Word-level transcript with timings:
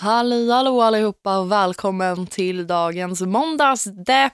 Halli 0.00 0.50
hallå 0.50 0.82
allihopa 0.82 1.38
och 1.38 1.52
välkommen 1.52 2.26
till 2.26 2.66
dagens 2.66 3.20
måndagsdepp. 3.20 4.32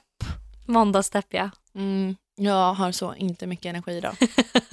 Måndagsdepp 0.67 1.26
ja. 1.30 1.50
Mm, 1.75 2.17
jag 2.37 2.75
har 2.75 2.92
så 2.92 3.14
inte 3.14 3.46
mycket 3.46 3.66
energi 3.66 3.92
idag, 3.92 4.16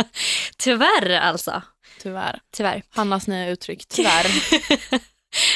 Tyvärr 0.58 1.10
alltså. 1.20 1.62
tyvärr. 2.02 2.40
Tyvärr. 2.54 2.84
Hannas 2.90 3.28
nya 3.28 3.50
uttryck, 3.50 3.86
tyvärr. 3.88 4.26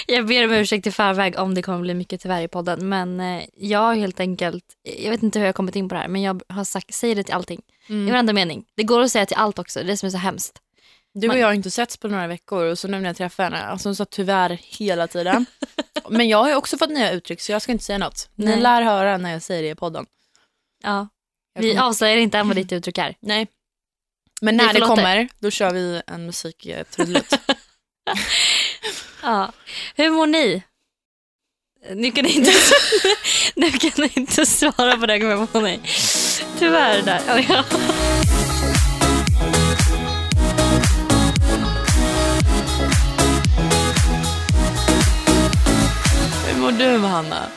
Jag 0.07 0.27
ber 0.27 0.45
om 0.45 0.51
ursäkt 0.51 0.87
i 0.87 0.91
förväg 0.91 1.39
om 1.39 1.55
det 1.55 1.61
kommer 1.61 1.79
bli 1.79 1.93
mycket 1.93 2.21
tyvärr 2.21 2.41
i 2.41 2.47
podden. 2.47 2.89
Men 2.89 3.19
eh, 3.19 3.43
jag 3.57 3.79
har 3.79 3.95
helt 3.95 4.19
enkelt, 4.19 4.63
jag 5.03 5.11
vet 5.11 5.23
inte 5.23 5.39
hur 5.39 5.45
jag 5.45 5.47
har 5.47 5.53
kommit 5.53 5.75
in 5.75 5.89
på 5.89 5.95
det 5.95 6.01
här 6.01 6.07
men 6.07 6.21
jag 6.21 6.41
har 6.49 6.63
sagt, 6.63 6.93
säger 6.93 7.15
det 7.15 7.23
till 7.23 7.33
allting. 7.33 7.61
I 7.87 7.93
Mm. 7.93 8.11
varenda 8.11 8.33
mening. 8.33 8.65
Det 8.75 8.83
går 8.83 9.01
att 9.01 9.11
säga 9.11 9.25
till 9.25 9.37
allt 9.37 9.59
också, 9.59 9.79
det 9.79 9.85
är 9.85 9.87
det 9.87 9.97
som 9.97 10.07
är 10.07 10.11
så 10.11 10.17
hemskt. 10.17 10.59
Du 11.17 11.29
och 11.29 11.37
jag 11.37 11.47
har 11.47 11.53
inte 11.53 11.71
setts 11.71 11.97
på 11.97 12.07
några 12.07 12.27
veckor 12.27 12.65
och 12.65 12.79
så 12.79 12.87
nu 12.87 12.99
när 12.99 13.09
jag 13.09 13.15
träffar 13.17 13.43
henne, 13.43 13.57
alltså 13.65 13.89
hon 13.89 13.95
sa 13.95 14.05
tyvärr 14.05 14.49
hela 14.63 15.07
tiden. 15.07 15.45
Men 16.09 16.29
jag 16.29 16.37
har 16.37 16.49
ju 16.49 16.55
också 16.55 16.77
fått 16.77 16.89
nya 16.89 17.11
uttryck 17.11 17.41
så 17.41 17.51
jag 17.51 17.61
ska 17.61 17.71
inte 17.71 17.83
säga 17.83 17.97
något. 17.97 18.29
Ni 18.35 18.45
Nej. 18.45 18.61
lär 18.61 18.81
höra 18.81 19.17
när 19.17 19.31
jag 19.31 19.41
säger 19.41 19.63
det 19.63 19.69
i 19.69 19.75
podden. 19.75 20.05
Ja. 20.83 21.07
Jag 21.53 21.61
Vi 21.61 21.69
kommer- 21.69 21.83
avslöjar 21.87 22.17
inte 22.17 22.37
än 22.37 22.47
vad 22.47 22.55
ditt 22.57 22.71
uttryck 22.71 22.97
är. 22.97 23.15
Nej. 23.19 23.47
Men 24.41 24.57
när 24.57 24.73
det 24.73 24.79
kommer, 24.81 25.29
då 25.39 25.51
kör 25.51 25.71
vi 25.73 26.01
en 26.07 26.25
musiktrudelutt. 26.25 27.33
Ja. 29.23 29.51
Hur 29.95 30.09
mår 30.09 30.27
ni? 30.27 30.63
Nu 31.93 32.11
kan 32.11 32.25
ni 32.25 32.31
inte, 32.31 32.51
nu 33.55 33.71
kan 33.71 33.91
ni 33.97 34.11
inte 34.15 34.45
svara 34.45 34.97
på 34.97 35.05
det, 35.05 35.19
kommer 35.19 35.31
jag 35.31 35.51
på 35.51 35.59
nej. 35.61 35.79
Tyvärr 36.59 37.01
där. 37.01 37.21
Ja, 37.27 37.39
ja. 37.49 37.63
Mår 46.65 46.71
du 46.71 46.97
Hanna? 46.97 47.51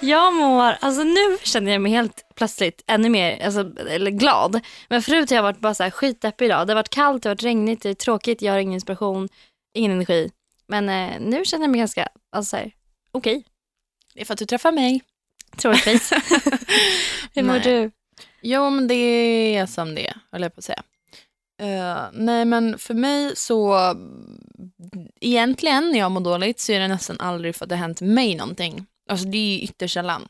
Jag 0.00 0.34
mår, 0.34 0.76
alltså 0.80 1.02
nu 1.02 1.38
känner 1.42 1.72
jag 1.72 1.82
mig 1.82 1.92
helt 1.92 2.22
plötsligt 2.34 2.84
ännu 2.86 3.08
mer 3.08 3.44
alltså, 3.44 3.72
eller 3.88 4.10
glad. 4.10 4.60
Men 4.88 5.02
förut 5.02 5.30
har 5.30 5.36
jag 5.36 5.42
varit 5.42 5.60
bara 5.60 5.74
så 5.74 5.82
här 5.82 5.90
skitdeppig 5.90 6.46
idag. 6.46 6.66
Det 6.66 6.72
har 6.72 6.76
varit 6.76 6.88
kallt, 6.88 7.22
det 7.22 7.28
har 7.28 7.34
varit 7.34 7.42
regnigt, 7.42 7.82
det 7.82 7.90
är 7.90 7.94
tråkigt, 7.94 8.42
jag 8.42 8.52
har 8.52 8.58
ingen 8.58 8.74
inspiration, 8.74 9.28
ingen 9.74 9.92
energi. 9.92 10.30
Men 10.66 10.88
eh, 10.88 11.20
nu 11.20 11.44
känner 11.44 11.64
jag 11.64 11.70
mig 11.70 11.78
ganska, 11.78 12.08
alltså 12.32 12.58
okej, 13.12 13.44
Det 14.14 14.20
är 14.20 14.24
för 14.24 14.32
att 14.34 14.38
du 14.38 14.46
träffar 14.46 14.72
mig. 14.72 15.02
troligtvis. 15.56 16.10
Hur 17.34 17.42
mår 17.42 17.58
du? 17.58 17.90
Jo, 18.42 18.70
men 18.70 18.88
det 18.88 18.94
är 19.56 19.66
som 19.66 19.94
det 19.94 20.06
är, 20.08 20.16
höll 20.32 20.42
jag 20.42 20.54
på 20.54 20.58
att 20.58 20.64
säga. 20.64 20.82
Eh, 21.62 22.02
nej, 22.12 22.44
men 22.44 22.78
för 22.78 22.94
mig 22.94 23.36
så... 23.36 23.74
Egentligen 25.20 25.90
när 25.90 25.98
jag 25.98 26.10
mår 26.12 26.20
dåligt 26.20 26.60
så 26.60 26.72
är 26.72 26.80
det 26.80 26.88
nästan 26.88 27.20
aldrig 27.20 27.56
för 27.56 27.64
att 27.64 27.68
det 27.68 27.74
har 27.74 27.80
hänt 27.82 28.00
mig 28.00 28.34
någonting. 28.34 28.86
Alltså 29.10 29.26
det 29.26 29.38
är 29.38 29.58
ytterst 29.64 29.94
sällan. 29.94 30.28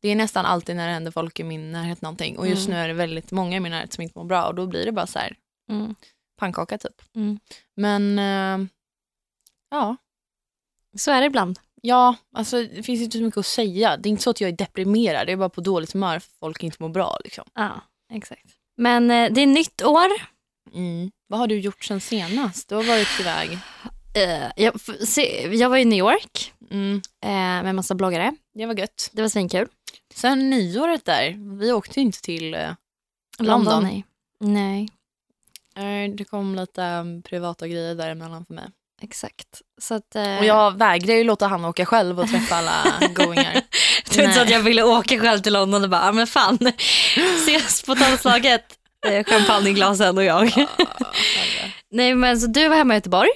Det 0.00 0.08
är 0.08 0.16
nästan 0.16 0.46
alltid 0.46 0.76
när 0.76 0.86
det 0.86 0.92
händer 0.92 1.10
folk 1.10 1.40
i 1.40 1.44
min 1.44 1.72
närhet 1.72 2.02
någonting. 2.02 2.38
Och 2.38 2.48
just 2.48 2.66
Mm. 2.68 2.78
nu 2.78 2.84
är 2.84 2.88
det 2.88 2.94
väldigt 2.94 3.30
många 3.30 3.56
i 3.56 3.60
min 3.60 3.72
närhet 3.72 3.92
som 3.92 4.02
inte 4.02 4.18
mår 4.18 4.24
bra 4.24 4.46
och 4.46 4.54
då 4.54 4.66
blir 4.66 4.84
det 4.86 4.92
bara 4.92 5.06
så 5.06 5.18
här 5.18 5.36
Mm. 5.70 5.94
pannkaka 6.38 6.78
typ. 6.78 7.02
Mm. 7.16 7.38
Men 7.76 8.18
eh, 8.18 8.66
ja, 9.70 9.96
Så 10.96 11.10
är 11.10 11.20
det 11.20 11.26
ibland. 11.26 11.58
ja, 11.82 12.16
alltså 12.36 12.62
det 12.62 12.82
finns 12.82 13.00
inte 13.02 13.18
så 13.18 13.24
mycket 13.24 13.38
att 13.38 13.46
säga. 13.46 13.96
Det 13.96 14.08
är 14.08 14.10
inte 14.10 14.22
så 14.22 14.30
att 14.30 14.40
jag 14.40 14.48
är 14.48 14.56
deprimerad, 14.56 15.26
det 15.26 15.32
är 15.32 15.36
bara 15.36 15.48
på 15.48 15.60
dåligt 15.60 15.92
humör 15.92 16.18
för 16.18 16.30
folk 16.40 16.62
inte 16.62 16.76
mår 16.80 16.88
bra. 16.88 17.18
Liksom. 17.24 17.44
Ja, 17.54 17.70
exakt. 18.12 18.46
Men 18.76 19.10
eh, 19.10 19.32
det 19.32 19.40
är 19.40 19.46
nytt 19.46 19.82
år. 19.82 20.33
Mm. 20.74 21.10
Vad 21.28 21.40
har 21.40 21.46
du 21.46 21.58
gjort 21.58 21.84
sen 21.84 22.00
senast? 22.00 22.68
Du 22.68 22.74
har 22.74 22.82
varit 22.84 23.20
iväg. 23.20 23.58
Eh, 24.14 24.50
jag, 24.56 24.80
se, 25.08 25.46
jag 25.56 25.68
var 25.70 25.76
i 25.76 25.84
New 25.84 25.98
York 25.98 26.52
Mm. 26.70 27.02
eh, 27.24 27.30
med 27.64 27.74
massa 27.74 27.94
bloggare. 27.94 28.32
Det 28.54 28.66
var 28.66 28.74
gött. 28.78 29.10
Det 29.12 29.22
var 29.22 29.28
svinkul. 29.28 29.68
Sen 30.14 30.50
nyåret 30.50 31.04
där, 31.04 31.56
vi 31.60 31.72
åkte 31.72 32.00
ju 32.00 32.06
inte 32.06 32.20
till 32.22 32.54
eh, 32.54 32.70
London. 33.38 33.82
nej. 33.82 34.04
Nej, 34.40 34.88
Nej, 35.76 36.08
Det 36.08 36.24
kom 36.24 36.54
lite 36.54 36.82
um, 36.82 37.22
privata 37.22 37.68
grejer 37.68 37.94
däremellan 37.94 38.44
för 38.46 38.54
mig. 38.54 38.64
exakt. 39.02 39.62
Så 39.80 39.94
att, 39.94 40.16
eh, 40.16 40.38
Och 40.38 40.44
jag 40.44 40.78
vägrar 40.78 41.14
ju 41.14 41.24
låta 41.24 41.46
han 41.46 41.64
åka 41.64 41.86
själv 41.86 42.20
och 42.20 42.28
träffa 42.30 42.54
alla 42.56 42.84
goingar. 43.14 43.52
Det 44.10 44.16
var 44.16 44.22
inte 44.24 44.34
så 44.34 44.40
att 44.42 44.50
jag 44.50 44.60
ville 44.60 44.82
åka 44.82 45.18
själv 45.20 45.38
till 45.38 45.52
London 45.52 45.84
och 45.84 45.90
bara, 45.90 46.02
"Ah, 46.02 46.12
men 46.12 46.26
fan, 46.26 46.58
ses 47.36 47.82
på 47.82 47.94
tolvslaget. 47.94 48.64
Eh, 49.04 49.24
Champagne 49.24 49.70
i 49.70 49.72
glasen 49.72 50.18
och 50.18 50.24
jag. 50.24 50.66
Nej 51.90 52.14
men 52.14 52.40
så 52.40 52.46
du 52.46 52.68
var 52.68 52.76
hemma 52.76 52.94
i 52.94 52.96
Göteborg. 52.96 53.30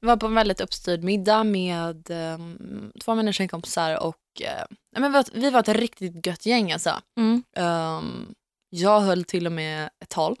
Vi 0.00 0.06
var 0.06 0.16
på 0.16 0.26
en 0.26 0.34
väldigt 0.34 0.60
uppstyrd 0.60 1.02
middag 1.04 1.44
med 1.44 2.10
um, 2.10 2.92
två 3.04 3.10
av 3.12 3.16
mina 3.16 3.32
tjejkompisar 3.32 3.96
och 3.96 4.16
uh, 4.40 4.76
men 4.92 5.02
vi, 5.02 5.08
var, 5.08 5.20
ett- 5.20 5.30
vi 5.34 5.50
var 5.50 5.60
ett 5.60 5.68
riktigt 5.68 6.26
gött 6.26 6.46
gäng 6.46 6.72
alltså. 6.72 7.00
Mm. 7.18 7.42
Um, 7.56 8.34
jag 8.70 9.00
höll 9.00 9.24
till 9.24 9.46
och 9.46 9.52
med 9.52 9.84
ett 10.02 10.08
tal 10.08 10.36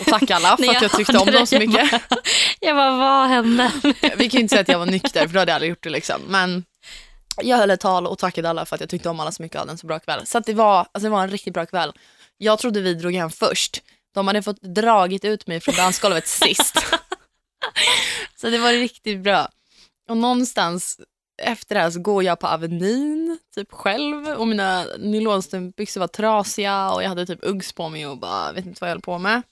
och 0.00 0.06
tackade 0.06 0.34
alla 0.34 0.56
för 0.66 0.70
att 0.76 0.82
jag 0.82 0.92
tyckte 0.92 1.18
om 1.18 1.26
dem 1.26 1.46
så 1.46 1.54
Jag 1.54 1.68
mycket. 1.68 1.90
bara, 1.90 2.18
jag 2.60 2.76
bara, 2.76 2.96
vad 2.96 3.28
hände? 3.28 3.72
Vi 4.16 4.30
kan 4.30 4.38
ju 4.38 4.40
inte 4.40 4.48
säga 4.52 4.60
att 4.60 4.68
jag 4.68 4.78
var 4.78 4.86
nykter 4.86 5.26
för 5.26 5.34
då 5.34 5.38
hade 5.38 5.50
jag 5.50 5.54
aldrig 5.54 5.70
gjort 5.70 5.82
det 5.82 5.90
liksom. 5.90 6.20
Men 6.28 6.64
jag 7.42 7.56
höll 7.56 7.70
ett 7.70 7.80
tal 7.80 8.06
och 8.06 8.18
tackade 8.18 8.50
alla 8.50 8.64
för 8.66 8.74
att 8.74 8.80
jag 8.80 8.90
tyckte 8.90 9.08
om 9.08 9.20
alla 9.20 9.32
så 9.32 9.42
mycket 9.42 9.56
och 9.56 9.60
hade 9.60 9.72
en 9.72 9.78
så 9.78 9.86
bra 9.86 9.98
kväll. 9.98 10.26
Så 10.26 10.40
det, 10.40 10.54
var, 10.54 10.78
alltså 10.78 11.00
det 11.00 11.08
var 11.08 11.22
en 11.22 11.30
riktigt 11.30 11.54
bra 11.54 11.66
kväll. 11.66 11.92
Jag 12.38 12.58
trodde 12.58 12.80
vi 12.80 12.94
drog 12.94 13.14
hem 13.14 13.30
först. 13.30 13.82
De 14.14 14.26
hade 14.26 14.42
fått 14.42 14.62
dragit 14.62 15.24
ut 15.24 15.46
mig 15.46 15.60
från 15.60 15.74
dansgolvet 15.74 16.26
sist. 16.28 16.76
så 18.36 18.50
det 18.50 18.58
var 18.58 18.72
riktigt 18.72 19.20
bra. 19.20 19.48
Och 20.08 20.16
någonstans 20.16 21.00
efter 21.42 21.74
det 21.74 21.80
här 21.80 21.90
så 21.90 22.00
går 22.00 22.22
jag 22.22 22.40
på 22.40 22.46
Avenyn 22.46 23.38
typ 23.54 23.72
själv 23.72 24.28
och 24.28 24.48
mina 24.48 24.84
nylonstrumpbyxor 24.98 26.00
var 26.00 26.08
trasiga 26.08 26.90
och 26.90 27.02
jag 27.02 27.08
hade 27.08 27.26
typ 27.26 27.38
Uggs 27.42 27.72
på 27.72 27.88
mig 27.88 28.06
och 28.06 28.18
bara 28.18 28.52
vet 28.52 28.66
inte 28.66 28.80
vad 28.80 28.90
jag 28.90 28.94
höll 28.94 29.02
på 29.02 29.18
med. 29.18 29.42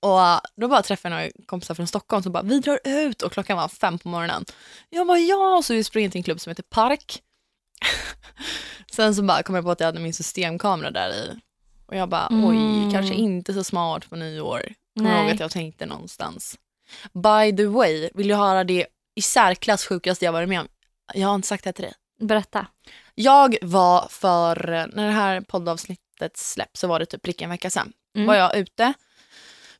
Och 0.00 0.18
uh, 0.18 0.40
då 0.56 0.68
bara 0.68 0.82
träffade 0.82 1.14
jag 1.14 1.20
några 1.20 1.46
kompisar 1.46 1.74
från 1.74 1.86
Stockholm 1.86 2.22
som 2.22 2.32
bara 2.32 2.42
vi 2.42 2.60
drar 2.60 2.80
ut 2.84 3.22
och 3.22 3.32
klockan 3.32 3.56
var 3.56 3.68
fem 3.68 3.98
på 3.98 4.08
morgonen. 4.08 4.44
Jag 4.88 5.06
bara 5.06 5.18
ja, 5.18 5.56
och 5.56 5.64
så 5.64 5.74
vi 5.74 5.84
sprang 5.84 6.10
till 6.10 6.18
en 6.18 6.22
klubb 6.22 6.40
som 6.40 6.50
heter 6.50 6.62
Park. 6.62 7.22
Sen 8.92 9.14
så 9.14 9.22
bara 9.22 9.42
kom 9.42 9.54
jag 9.54 9.64
på 9.64 9.70
att 9.70 9.80
jag 9.80 9.86
hade 9.86 10.00
min 10.00 10.14
systemkamera 10.14 10.90
där 10.90 11.14
i. 11.14 11.40
Och 11.92 11.98
jag 11.98 12.08
bara 12.08 12.28
oj, 12.30 12.56
Mm. 12.56 12.90
kanske 12.92 13.14
inte 13.14 13.54
så 13.54 13.64
smart 13.64 14.10
på 14.10 14.16
nyår. 14.16 14.72
Kommer 14.98 15.22
ihåg 15.22 15.30
att 15.30 15.40
jag 15.40 15.50
tänkte 15.50 15.86
någonstans. 15.86 16.58
By 17.12 17.56
the 17.56 17.66
way, 17.66 18.10
vill 18.14 18.28
du 18.28 18.34
höra 18.34 18.64
det 18.64 18.86
i 19.14 19.22
särklass 19.22 19.86
sjukaste 19.86 20.24
jag 20.24 20.32
varit 20.32 20.48
med 20.48 20.60
om? 20.60 20.68
Jag 21.14 21.28
har 21.28 21.34
inte 21.34 21.48
sagt 21.48 21.64
det 21.64 21.72
till 21.72 21.84
dig. 21.84 21.94
Berätta. 22.20 22.66
Jag 23.14 23.56
var 23.62 24.06
för, 24.10 24.56
när 24.92 25.06
det 25.06 25.12
här 25.12 25.40
poddavsnittet 25.40 26.36
släpps 26.36 26.80
så 26.80 26.86
var 26.86 26.98
det 26.98 27.06
typ 27.06 27.22
prick 27.22 27.42
en 27.42 27.50
vecka 27.50 27.70
sedan. 27.70 27.92
Mm. 28.16 28.26
Var 28.26 28.34
jag 28.34 28.56
ute. 28.56 28.92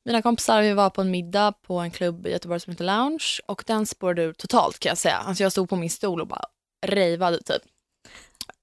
Mina 0.05 0.23
kompisar 0.23 0.63
vi 0.63 0.73
var 0.73 0.91
på 0.91 1.01
en 1.01 1.11
middag 1.11 1.53
på 1.67 1.79
en 1.79 1.91
klubb 1.91 2.27
i 2.27 2.31
Göteborg 2.31 2.61
som 2.61 2.71
heter 2.71 2.85
Lounge 2.85 3.39
och 3.47 3.65
den 3.67 3.87
spårade 3.87 4.23
ur 4.23 4.33
totalt 4.33 4.79
kan 4.79 4.91
jag 4.91 4.99
säga. 4.99 5.17
Alltså 5.17 5.43
jag 5.43 5.53
stod 5.53 5.69
på 5.69 5.77
min 5.77 5.91
stol 5.91 6.21
och 6.21 6.27
bara 6.27 6.45
rejvade 6.87 7.43
typ. 7.43 7.63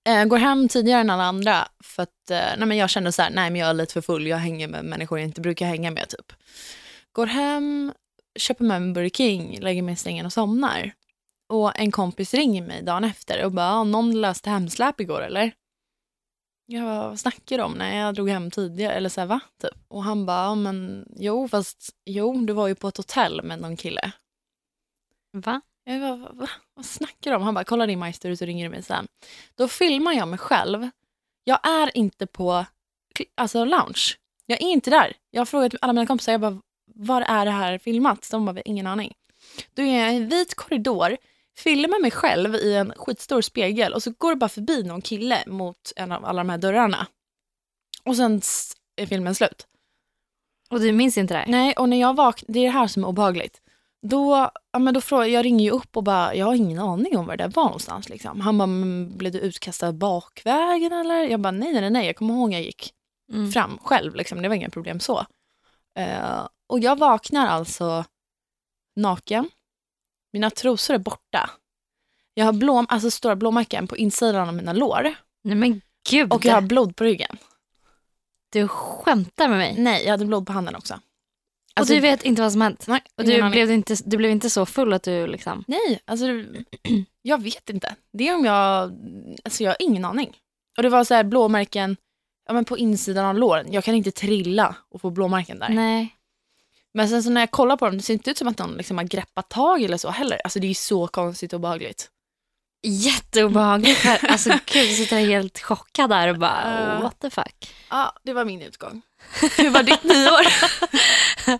Eh, 0.07 0.25
går 0.25 0.37
hem 0.37 0.67
tidigare 0.67 1.01
än 1.01 1.09
alla 1.09 1.23
andra 1.23 1.67
för 1.83 2.03
att 2.03 2.31
eh, 2.31 2.37
nej 2.57 2.65
men 2.65 2.77
jag 2.77 2.89
kände 2.89 3.11
så 3.11 3.21
här, 3.21 3.29
nej 3.29 3.49
men 3.49 3.61
jag 3.61 3.69
är 3.69 3.73
lite 3.73 3.93
för 3.93 4.01
full, 4.01 4.27
jag 4.27 4.37
hänger 4.37 4.67
med 4.67 4.85
människor 4.85 5.19
jag 5.19 5.27
inte 5.27 5.41
brukar 5.41 5.65
hänga 5.65 5.91
med 5.91 6.09
typ. 6.09 6.33
Går 7.11 7.25
hem, 7.25 7.93
köper 8.39 8.63
med 8.65 8.81
mig 8.81 8.87
en 8.87 8.93
Burger 8.93 9.09
King, 9.09 9.59
lägger 9.59 9.81
mig 9.81 9.93
i 9.93 9.97
sängen 9.97 10.25
och 10.25 10.33
somnar. 10.33 10.91
Och 11.49 11.79
en 11.79 11.91
kompis 11.91 12.33
ringer 12.33 12.61
mig 12.61 12.81
dagen 12.83 13.03
efter 13.03 13.45
och 13.45 13.51
bara, 13.51 13.71
ah, 13.73 13.83
någon 13.83 14.21
löste 14.21 14.49
hemsläp 14.49 14.99
igår 14.99 15.21
eller? 15.21 15.51
Jag 16.65 16.83
bara, 16.83 17.09
vad 17.09 17.19
snackar 17.19 17.57
du 17.57 17.63
om? 17.63 17.73
Nej, 17.73 17.97
jag 17.97 18.15
drog 18.15 18.29
hem 18.29 18.51
tidigare. 18.51 18.93
Eller 18.93 19.09
så 19.09 19.21
här, 19.21 19.27
va? 19.27 19.39
Typ. 19.61 19.71
Och 19.87 20.03
han 20.03 20.25
bara, 20.25 20.43
"Ja, 20.45 20.55
men 20.55 21.05
jo, 21.15 21.47
fast 21.47 21.89
jo, 22.05 22.45
du 22.45 22.53
var 22.53 22.67
ju 22.67 22.75
på 22.75 22.87
ett 22.87 22.97
hotell 22.97 23.43
med 23.43 23.61
någon 23.61 23.77
kille. 23.77 24.11
Va? 25.31 25.61
Jag 25.89 26.01
bara, 26.01 26.15
va? 26.15 26.29
va? 26.33 26.49
Vad 26.73 26.85
snackar 26.85 27.31
du 27.31 27.37
om? 27.37 27.43
Han 27.43 27.53
bara, 27.53 27.63
kolla 27.63 27.87
din 27.87 27.99
majster 27.99 28.35
så 28.35 28.45
ringer 28.45 28.65
du 28.65 28.69
mig 28.69 28.83
sen. 28.83 29.07
Då 29.55 29.67
filmar 29.67 30.13
jag 30.13 30.27
mig 30.27 30.39
själv. 30.39 30.89
Jag 31.43 31.67
är 31.67 31.97
inte 31.97 32.27
på 32.27 32.65
alltså, 33.35 33.65
lounge. 33.65 34.15
Jag 34.45 34.61
är 34.61 34.67
inte 34.67 34.89
där. 34.89 35.13
Jag 35.31 35.41
har 35.41 35.45
frågat 35.45 35.75
alla 35.81 35.93
mina 35.93 36.05
kompisar, 36.05 36.31
jag 36.31 36.41
bara, 36.41 36.61
var 36.95 37.21
är 37.21 37.45
det 37.45 37.51
här 37.51 37.77
filmat? 37.77 38.27
De 38.31 38.45
bara, 38.45 38.61
ingen 38.61 38.87
aning. 38.87 39.13
Då 39.73 39.81
är 39.81 39.99
jag 39.99 40.13
i 40.13 40.17
en 40.17 40.29
vit 40.29 40.55
korridor, 40.55 41.17
filmar 41.57 42.01
mig 42.01 42.11
själv 42.11 42.55
i 42.55 42.75
en 42.75 42.93
skitstor 42.95 43.41
spegel 43.41 43.93
och 43.93 44.03
så 44.03 44.11
går 44.17 44.29
det 44.29 44.35
bara 44.35 44.49
förbi 44.49 44.83
någon 44.83 45.01
kille 45.01 45.43
mot 45.47 45.93
en 45.95 46.11
av 46.11 46.25
alla 46.25 46.39
de 46.39 46.49
här 46.49 46.57
dörrarna. 46.57 47.07
Och 48.03 48.15
sen 48.15 48.41
är 48.95 49.05
filmen 49.05 49.35
slut. 49.35 49.67
Och 50.69 50.79
du 50.79 50.91
minns 50.91 51.17
inte 51.17 51.33
det 51.33 51.39
här? 51.39 51.47
Nej, 51.47 51.73
och 51.73 51.89
när 51.89 52.01
jag 52.01 52.15
vaknar, 52.15 52.53
det 52.53 52.59
är 52.59 52.63
det 52.63 52.69
här 52.69 52.87
som 52.87 53.03
är 53.03 53.07
obehagligt. 53.07 53.61
Då, 54.01 54.51
ja, 54.71 54.79
men 54.79 54.93
då 54.93 55.01
frågar, 55.01 55.25
jag 55.25 55.45
ringer 55.45 55.65
ju 55.65 55.71
upp 55.71 55.97
och 55.97 56.03
bara, 56.03 56.35
jag 56.35 56.45
har 56.45 56.55
ingen 56.55 56.79
aning 56.79 57.17
om 57.17 57.25
var 57.25 57.37
det 57.37 57.43
där 57.43 57.51
var 57.51 57.63
någonstans. 57.63 58.09
Liksom. 58.09 58.41
Han 58.41 58.57
bara, 58.57 58.65
"Men 58.67 59.17
blev 59.17 59.31
du 59.31 59.39
utkastad 59.39 59.91
bakvägen 59.93 60.93
eller? 60.93 61.15
Jag 61.23 61.39
bara, 61.39 61.51
nej, 61.51 61.73
nej, 61.73 61.89
nej, 61.89 62.05
jag 62.05 62.15
kommer 62.15 62.33
ihåg 62.33 62.53
jag 62.53 62.61
gick 62.61 62.93
Mm. 63.31 63.51
fram 63.51 63.77
själv. 63.83 64.15
Liksom. 64.15 64.41
Det 64.41 64.47
var 64.47 64.55
inga 64.55 64.69
problem 64.69 64.99
så. 64.99 65.25
Eh, 65.97 66.47
och 66.67 66.79
jag 66.79 66.99
vaknar 66.99 67.47
alltså 67.47 68.05
naken 68.95 69.49
Mina 70.33 70.49
trosor 70.49 70.93
är 70.93 70.97
borta. 70.97 71.49
Jag 72.33 72.45
har 72.45 72.53
blå, 72.53 72.85
alltså 72.89 73.11
stora 73.11 73.35
blåmärken 73.35 73.87
på 73.87 73.97
insidan 73.97 74.47
av 74.49 74.55
mina 74.55 74.73
lår. 74.73 75.15
Nej 75.43 75.55
men 75.55 75.81
gud. 76.09 76.33
Och 76.33 76.45
jag 76.45 76.53
har 76.53 76.61
blod 76.61 76.95
på 76.95 77.03
ryggen. 77.03 77.37
Du 78.51 78.67
skämtar 78.67 79.47
med 79.47 79.57
mig. 79.57 79.75
Nej, 79.77 80.03
jag 80.03 80.11
hade 80.11 80.25
blod 80.25 80.47
på 80.47 80.53
handen 80.53 80.75
också. 80.75 80.99
Och 81.73 81.79
Alltså, 81.79 81.93
du 81.93 81.99
vet 81.99 82.23
inte 82.23 82.41
vad 82.41 82.51
som 82.51 82.61
hänt. 82.61 82.87
nej, 82.87 83.01
Och 83.17 83.23
du 83.25 83.49
blev, 83.49 83.71
inte, 83.71 83.95
du 84.05 84.17
blev 84.17 84.31
inte 84.31 84.49
så 84.49 84.65
full 84.65 84.93
att 84.93 85.03
du 85.03 85.27
liksom... 85.27 85.63
Nej, 85.67 85.99
alltså 86.05 86.25
jag 87.21 87.43
vet 87.43 87.69
inte. 87.69 87.95
Det 88.13 88.27
är 88.27 88.35
om 88.35 88.45
jag, 88.45 88.91
alltså 89.43 89.63
jag 89.63 89.71
har 89.71 89.77
ingen 89.79 90.05
aning. 90.05 90.37
Och 90.77 90.83
det 90.83 90.89
var 90.89 91.03
så 91.03 91.13
här 91.13 91.23
blåmärken 91.23 91.97
ja, 92.47 92.53
men 92.53 92.65
på 92.65 92.77
insidan 92.77 93.25
av 93.25 93.35
låren. 93.37 93.73
Jag 93.73 93.83
kan 93.83 93.95
inte 93.95 94.11
trilla 94.11 94.75
och 94.91 95.01
få 95.01 95.09
blåmärken 95.09 95.59
där. 95.59 95.69
Nej. 95.69 96.15
Men 96.93 97.09
sen 97.09 97.23
så 97.23 97.29
när 97.29 97.41
jag 97.41 97.51
kollar 97.51 97.77
på 97.77 97.85
dem, 97.85 97.97
det 97.97 98.03
ser 98.03 98.13
inte 98.13 98.31
ut 98.31 98.37
som 98.37 98.47
att 98.47 98.57
någon 98.57 98.73
liksom 98.77 98.97
har 98.97 99.05
greppat 99.05 99.49
tag 99.49 99.81
eller 99.83 99.97
så 99.97 100.09
heller. 100.09 100.41
Alltså 100.43 100.59
det 100.59 100.65
är 100.67 100.69
ju 100.69 100.73
så 100.75 101.07
konstigt 101.07 101.53
och 101.53 101.59
behagligt. 101.59 102.09
Jätteobehagligt. 102.87 104.05
alltså 104.23 104.49
gud, 104.49 104.85
jag 104.89 104.95
sitter 104.95 105.15
här 105.19 105.25
helt 105.25 105.59
chockad 105.59 106.09
där 106.09 106.27
och 106.27 106.37
bara 106.39 106.93
Ja. 106.95 107.01
what 107.01 107.19
the 107.19 107.29
fuck. 107.29 107.73
Ja, 107.89 108.13
det 108.23 108.33
var 108.33 108.45
min 108.45 108.61
utgång. 108.61 109.01
Hur 109.57 109.69
var 109.69 109.83
ditt 109.83 110.03
nyår? 110.03 110.45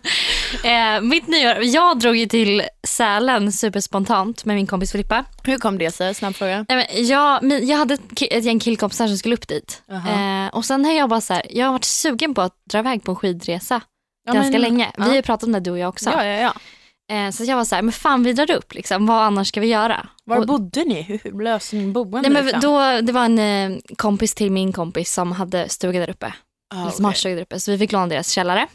Eh, 0.64 1.00
mitt 1.00 1.26
nyår, 1.28 1.56
jag 1.62 1.98
drog 1.98 2.16
ju 2.16 2.26
till 2.26 2.62
Sälen 2.86 3.52
superspontant 3.52 4.44
med 4.44 4.56
min 4.56 4.66
kompis 4.66 4.92
Filippa. 4.92 5.24
Hur 5.44 5.58
kom 5.58 5.78
det 5.78 5.90
sig? 5.90 6.14
Snabb 6.14 6.34
fråga. 6.34 6.66
Nej, 6.68 6.86
men 6.92 7.06
jag, 7.06 7.42
min- 7.42 7.68
jag 7.68 7.76
hade 7.78 7.94
ett, 7.94 8.44
gäng 8.44 8.58
killkompisar 8.60 9.06
som 9.08 9.18
skulle 9.18 9.34
upp 9.34 9.48
dit. 9.48 9.82
Jaha. 9.88 10.44
Eh, 10.46 10.54
och 10.54 10.64
sen 10.64 10.84
har 10.84 10.92
jag 10.92 11.08
bara 11.08 11.20
så 11.20 11.34
här, 11.34 11.42
jag 11.50 11.66
har 11.66 11.72
varit 11.72 11.84
sugen 11.84 12.34
på 12.34 12.42
att 12.42 12.54
dra 12.70 12.78
iväg 12.78 13.04
på 13.04 13.12
en 13.12 13.16
skidresa 13.16 13.80
Ja, 14.26 14.32
ganska 14.32 14.52
men- 14.52 14.60
länge. 14.60 14.92
Vi 14.96 15.02
har 15.02 15.14
ju 15.14 15.22
pratat 15.22 15.42
om 15.46 15.52
det 15.52 15.60
du 15.60 15.70
och 15.70 15.78
jag 15.78 15.88
också. 15.88 16.10
Ja, 16.10 16.24
ja, 16.24 16.36
ja. 16.40 16.54
Eh, 17.14 17.30
så 17.30 17.44
jag 17.44 17.56
var 17.56 17.64
så 17.64 17.74
här, 17.74 17.82
men 17.82 17.92
fan 17.92 18.22
vi 18.22 18.32
drar 18.32 18.50
upp 18.50 18.74
liksom. 18.74 19.06
Vad 19.06 19.22
annars 19.22 19.48
ska 19.48 19.60
vi 19.60 19.66
göra? 19.66 20.06
Var 20.24 20.36
Och- 20.38 20.46
bodde 20.46 20.84
ni? 20.84 21.02
Hur, 21.24 21.42
löste 21.42 21.76
ni 21.76 21.92
boende? 21.92 22.20
Nej, 22.20 22.30
men 22.30 22.44
liksom? 22.44 22.60
då, 22.60 23.00
det 23.00 23.12
var 23.12 23.24
en 23.24 23.38
eh, 23.72 23.78
kompis 23.96 24.34
till 24.34 24.50
min 24.52 24.72
kompis 24.72 25.12
som 25.12 25.32
hade 25.32 25.68
stuga 25.68 26.00
där 26.00 26.10
uppe. 26.10 26.32
ah, 26.74 26.90
som 26.90 27.04
har 27.04 27.12
stuga 27.12 27.34
där 27.34 27.42
uppe. 27.42 27.60
Så 27.60 27.70
vi 27.70 27.78
fick 27.78 27.92
låna 27.92 28.06
deras 28.06 28.30
källare. 28.30 28.66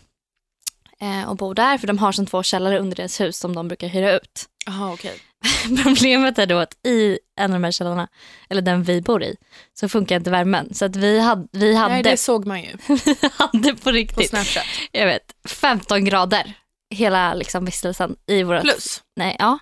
Eh, 1.01 1.29
och 1.29 1.37
bo 1.37 1.53
där 1.53 1.77
för 1.77 1.87
de 1.87 1.97
har 1.97 2.11
som 2.11 2.25
två 2.25 2.43
källare 2.43 2.79
under 2.79 2.95
deras 2.95 3.21
hus 3.21 3.37
som 3.37 3.55
de 3.55 3.67
brukar 3.67 3.87
hyra 3.87 4.15
ut. 4.15 4.45
Aha, 4.67 4.93
okej. 4.93 5.19
Problemet 5.83 6.39
är 6.39 6.45
då 6.45 6.57
att 6.57 6.85
i 6.87 7.19
en 7.39 7.53
av 7.53 7.59
de 7.59 7.63
här 7.63 7.71
källarna, 7.71 8.07
eller 8.49 8.61
den 8.61 8.83
vi 8.83 9.01
bor 9.01 9.23
i, 9.23 9.35
så 9.73 9.89
funkar 9.89 10.15
inte 10.15 10.31
värmen. 10.31 10.73
Så 10.73 10.85
att 10.85 10.95
vi 10.95 11.19
hade, 11.19 11.47
vi 11.51 11.75
hade, 11.75 11.93
Nej, 11.93 12.03
det 12.03 12.17
såg 12.17 12.45
man 12.45 12.61
ju 12.61 12.77
hade 13.31 13.73
på 13.73 13.77
på 13.77 13.91
riktigt, 13.91 14.29
Snapchat. 14.29 14.65
jag 14.91 15.05
vet, 15.05 15.35
15 15.47 16.05
grader 16.05 16.53
hela 16.89 17.33
liksom 17.33 17.65
vistelsen 17.65 18.15
i 18.27 18.43
vårat... 18.43 18.63
Plus. 18.63 19.03
Nej, 19.15 19.35
ja. 19.39 19.59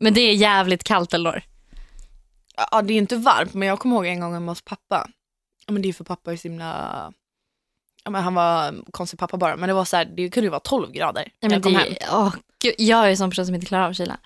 Men 0.00 0.14
det 0.14 0.20
är 0.20 0.34
jävligt 0.34 0.84
kallt 0.84 1.14
Elinor. 1.14 1.42
Ja, 2.70 2.82
det 2.82 2.92
är 2.92 2.98
inte 2.98 3.16
varmt, 3.16 3.54
men 3.54 3.68
jag 3.68 3.78
kommer 3.78 3.96
ihåg 3.96 4.06
en 4.06 4.20
gång 4.20 4.32
hemma 4.32 4.52
hos 4.52 4.62
pappa. 4.62 5.08
Men 5.68 5.82
det 5.82 5.88
är 5.88 5.92
för 5.92 6.04
pappa 6.04 6.32
är 6.32 6.36
så 6.36 6.48
himla... 6.48 7.12
Ja, 8.06 8.10
men 8.10 8.22
han 8.22 8.34
var 8.34 8.74
konstig 8.90 9.18
pappa 9.18 9.36
bara, 9.36 9.56
men 9.56 9.68
det 9.68 9.74
var 9.74 9.84
så 9.84 9.96
här, 9.96 10.04
det 10.04 10.30
kunde 10.30 10.46
ju 10.46 10.50
vara 10.50 10.60
12 10.60 10.92
grader 10.92 11.22
Nej, 11.22 11.32
men 11.40 11.50
jag 11.52 11.62
kom 11.62 11.72
det, 11.72 11.78
hem. 11.78 11.94
åh, 12.12 12.34
gud, 12.62 12.74
jag 12.78 13.06
är 13.06 13.10
en 13.10 13.16
sån 13.16 13.30
person 13.30 13.46
som 13.46 13.54
inte 13.54 13.66
klarar 13.66 13.88
av 13.88 13.92
kyla. 13.92 14.16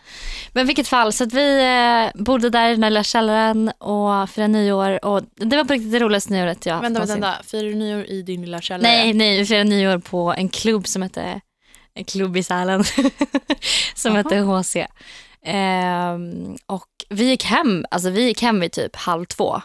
Men 0.52 0.62
i 0.62 0.66
vilket 0.66 0.88
fall, 0.88 1.12
så 1.12 1.24
att 1.24 1.32
vi 1.32 1.62
eh, 2.14 2.22
bodde 2.22 2.50
där 2.50 2.68
i 2.68 2.70
den 2.70 2.80
där 2.80 2.90
lilla 2.90 3.04
källaren 3.04 3.68
och 3.78 4.30
firade 4.30 4.48
nyår. 4.52 5.04
Och 5.04 5.22
det 5.36 5.56
var 5.56 5.64
på 5.64 5.72
riktigt 5.72 5.92
det 5.92 5.98
roligaste 5.98 6.32
nyåret 6.32 6.66
jag 6.66 6.74
haft 6.74 6.84
Vänta, 6.84 7.04
vänta. 7.04 7.34
Firar 7.44 7.62
du 7.68 7.74
nyår 7.74 8.04
i 8.04 8.22
din 8.22 8.40
lilla 8.40 8.60
källare? 8.60 8.92
Nej, 8.92 9.12
nej, 9.14 9.38
vi 9.38 9.46
firade 9.46 9.64
nyår 9.64 9.98
på 9.98 10.34
en 10.36 10.48
klubb 10.48 10.86
som 10.86 11.02
hette 11.02 11.40
en 11.94 12.04
klubb 12.04 12.36
i 12.36 12.42
Sälen 12.42 12.84
som 13.94 14.14
Jaha. 14.14 14.16
hette 14.16 14.36
HC. 14.38 14.76
Ehm, 15.44 16.56
och 16.66 16.88
vi 17.08 17.24
gick 17.24 17.44
hem, 17.44 17.84
alltså 17.90 18.10
vi 18.10 18.22
gick 18.22 18.42
hem 18.42 18.60
vid 18.60 18.72
typ 18.72 18.96
halv 18.96 19.24
två. 19.24 19.60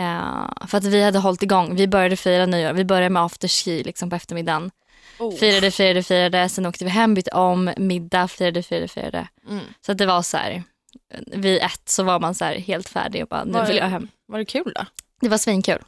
Ehm, 0.00 0.68
för 0.68 0.78
att 0.78 0.84
vi 0.84 1.02
hade 1.02 1.18
hållit 1.18 1.42
igång, 1.42 1.74
vi 1.76 1.88
började 1.88 2.16
fira 2.16 2.46
nyår, 2.46 2.72
vi 2.72 2.84
började 2.84 3.10
med 3.10 3.22
afterski 3.22 3.82
liksom 3.82 4.10
på 4.10 4.16
eftermiddagen. 4.16 4.70
Oh. 5.18 5.36
Firade, 5.36 5.70
firade, 5.70 6.02
firade, 6.02 6.48
sen 6.48 6.66
åkte 6.66 6.84
vi 6.84 6.90
hem, 6.90 7.14
bytte 7.14 7.30
om, 7.30 7.72
middag, 7.76 8.28
firade, 8.28 8.62
firade, 8.62 8.88
firade. 8.88 9.28
Mm. 9.48 9.64
Så 9.86 9.92
att 9.92 9.98
det 9.98 10.06
var 10.06 10.22
så 10.22 10.36
här, 10.36 10.62
vid 11.26 11.62
ett 11.62 11.88
så 11.88 12.02
var 12.02 12.20
man 12.20 12.34
så 12.34 12.44
här 12.44 12.54
helt 12.54 12.88
färdig 12.88 13.22
och 13.22 13.28
bara 13.28 13.44
nu 13.44 13.52
Var- 13.52 13.66
vill 13.66 13.76
jag 13.76 13.86
hem. 13.86 14.08
Var 14.26 14.38
det 14.38 14.44
kul 14.44 14.72
då? 14.74 14.86
Det 15.20 15.28
var 15.28 15.38
svinkul. 15.38 15.78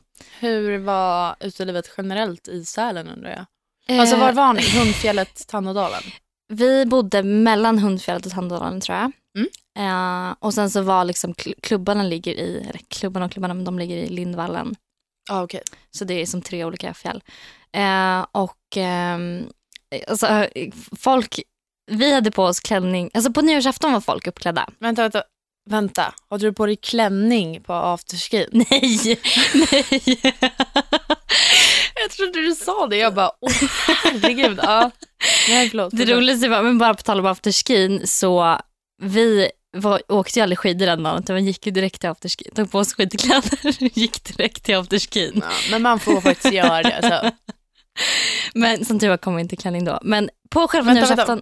Hur 0.41 0.79
var 0.79 1.37
utelivet 1.41 1.91
generellt 1.97 2.49
i 2.49 2.65
Sälen 2.65 3.09
undrar 3.09 3.31
jag? 3.31 4.01
Alltså 4.01 4.17
var 4.17 4.29
Eh, 4.29 4.35
var 4.35 4.53
ni? 4.53 4.79
Hundfjället, 4.79 5.47
Tannådalen? 5.49 6.03
Vi 6.49 6.87
bodde 6.87 7.23
mellan 7.23 7.79
Hundfjället 7.79 8.27
och 8.27 8.33
Tandådalen 8.33 8.81
tror 8.81 8.99
jag. 8.99 9.13
Mm. 9.39 9.49
Eh, 9.79 10.35
och 10.39 10.55
sen 10.55 10.71
så 10.71 10.83
var 10.83 11.05
liksom 11.05 11.35
kl- 11.35 11.61
klubbarna 11.63 12.03
ligger 12.03 12.33
i, 12.35 12.57
eller 12.69 12.81
klubbarna 12.89 13.27
och 13.27 13.33
klubbarna 13.33 13.55
men 13.55 13.65
de 13.65 13.79
ligger 13.79 13.97
i 13.97 14.09
Lindvallen. 14.09 14.75
Ah, 15.31 15.43
okej. 15.43 15.63
Så 15.91 16.05
det 16.05 16.15
är 16.15 16.27
som 16.27 16.43
tre 16.43 16.65
olika 16.65 16.95
fjäll. 16.95 17.23
Eh, 17.77 18.27
och 18.33 18.59
ehm, 18.77 19.47
alltså, 20.09 20.47
folk, 20.99 21.41
vi 21.91 22.15
hade 22.15 22.31
på 22.31 22.45
oss 22.45 22.61
klänning, 22.61 23.11
alltså 23.15 23.33
på 23.33 23.41
nyårsafton 23.43 23.93
var 23.93 24.01
folk 24.01 24.27
uppklädda. 24.27 24.69
Vänta, 24.79 25.03
vänta. 25.03 25.23
Vänta, 25.71 26.15
har 26.29 26.39
du 26.39 26.53
på 26.53 26.67
dig 26.67 26.77
klänning 26.77 27.63
på 27.63 27.73
afterskin? 27.73 28.47
Nej, 28.53 28.99
nej. 29.55 30.19
Jag 31.95 32.11
trodde 32.11 32.43
du 32.43 32.55
sa 32.55 32.87
det. 32.87 32.97
Jag 32.97 33.15
bara, 33.15 33.31
åh 33.41 33.53
herregud. 34.05 34.59
Ja. 34.63 34.91
Nej, 35.49 35.71
förlåt. 35.71 35.91
Det 35.91 35.97
förlåt. 35.97 36.17
roligaste 36.17 36.49
var, 36.49 36.63
men 36.63 36.79
bara 36.79 36.95
på 36.95 37.03
tal 37.03 37.21
om 37.21 37.27
afterskin, 37.27 38.07
så 38.07 38.59
vi 39.03 39.51
var, 39.73 40.03
åkte 40.09 40.39
ju 40.39 40.43
aldrig 40.43 40.59
skidor 40.59 40.87
den 40.87 41.03
dagen 41.03 41.19
utan 41.19 41.37
vi 41.37 41.43
gick 41.43 41.67
ju 41.67 41.73
direkt 41.73 42.01
till 42.01 42.11
afterskin. 42.11 42.53
Tog 42.55 42.71
på 42.71 42.79
oss 42.79 42.95
skidkläder 42.95 43.59
och 43.65 43.83
gick 43.97 44.25
direkt 44.25 44.65
till 44.65 44.77
afterskin. 44.77 45.33
Ja, 45.35 45.51
men 45.71 45.83
man 45.83 46.01
får 46.01 46.21
faktiskt 46.21 46.55
göra 46.55 46.83
det. 46.83 46.99
Så. 47.03 47.31
Men 48.55 48.85
som 48.85 48.99
tur 48.99 49.09
var 49.09 49.17
kom 49.17 49.37
vi 49.37 49.43
inte 49.43 49.55
i 49.55 49.57
klänning 49.57 49.85
då. 49.85 49.99
Men 50.03 50.31
på 50.51 50.69
själva 50.69 50.93
nyårsafton. 50.93 51.41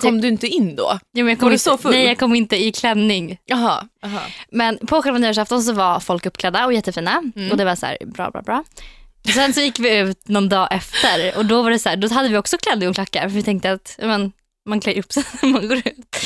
Kom 0.00 0.20
du 0.20 0.28
inte 0.28 0.46
in 0.46 0.76
då? 0.76 0.98
Jo, 1.14 1.24
men 1.24 1.28
jag 1.28 1.38
kom 1.38 1.46
Var 1.46 1.50
du 1.50 1.54
inte, 1.54 1.64
så 1.64 1.78
full? 1.78 1.90
Nej, 1.90 2.04
jag 2.04 2.18
kom 2.18 2.34
inte 2.34 2.56
i 2.56 2.72
klänning. 2.72 3.38
Jaha. 3.44 3.88
jaha. 4.02 4.20
Men 4.50 4.78
på 4.78 5.02
själva 5.02 5.18
nyårsafton 5.18 5.62
så 5.62 5.72
var 5.72 6.00
folk 6.00 6.26
uppklädda 6.26 6.66
och 6.66 6.72
jättefina. 6.72 7.22
Mm. 7.36 7.50
Och 7.50 7.56
det 7.56 7.64
var 7.64 7.74
så 7.74 7.86
här, 7.86 7.98
bra, 8.06 8.30
bra, 8.30 8.42
bra. 8.42 8.64
Sen 9.34 9.52
så 9.52 9.60
gick 9.60 9.78
vi 9.78 9.98
ut 9.98 10.28
någon 10.28 10.48
dag 10.48 10.68
efter 10.70 11.38
och 11.38 11.46
då 11.46 11.62
var 11.62 11.70
det 11.70 11.78
så 11.78 11.88
här, 11.88 11.96
då 11.96 12.08
hade 12.14 12.28
vi 12.28 12.36
också 12.36 12.58
klänning 12.58 12.88
och 12.88 12.94
klackar. 12.94 13.22
För 13.22 13.28
vi 13.28 13.42
tänkte 13.42 13.72
att 13.72 13.98
men, 14.02 14.32
man 14.68 14.80
klär 14.80 14.98
upp 14.98 15.12
sig 15.12 15.24
när 15.42 15.48
man 15.48 15.68
går 15.68 15.76
ut. 15.76 16.16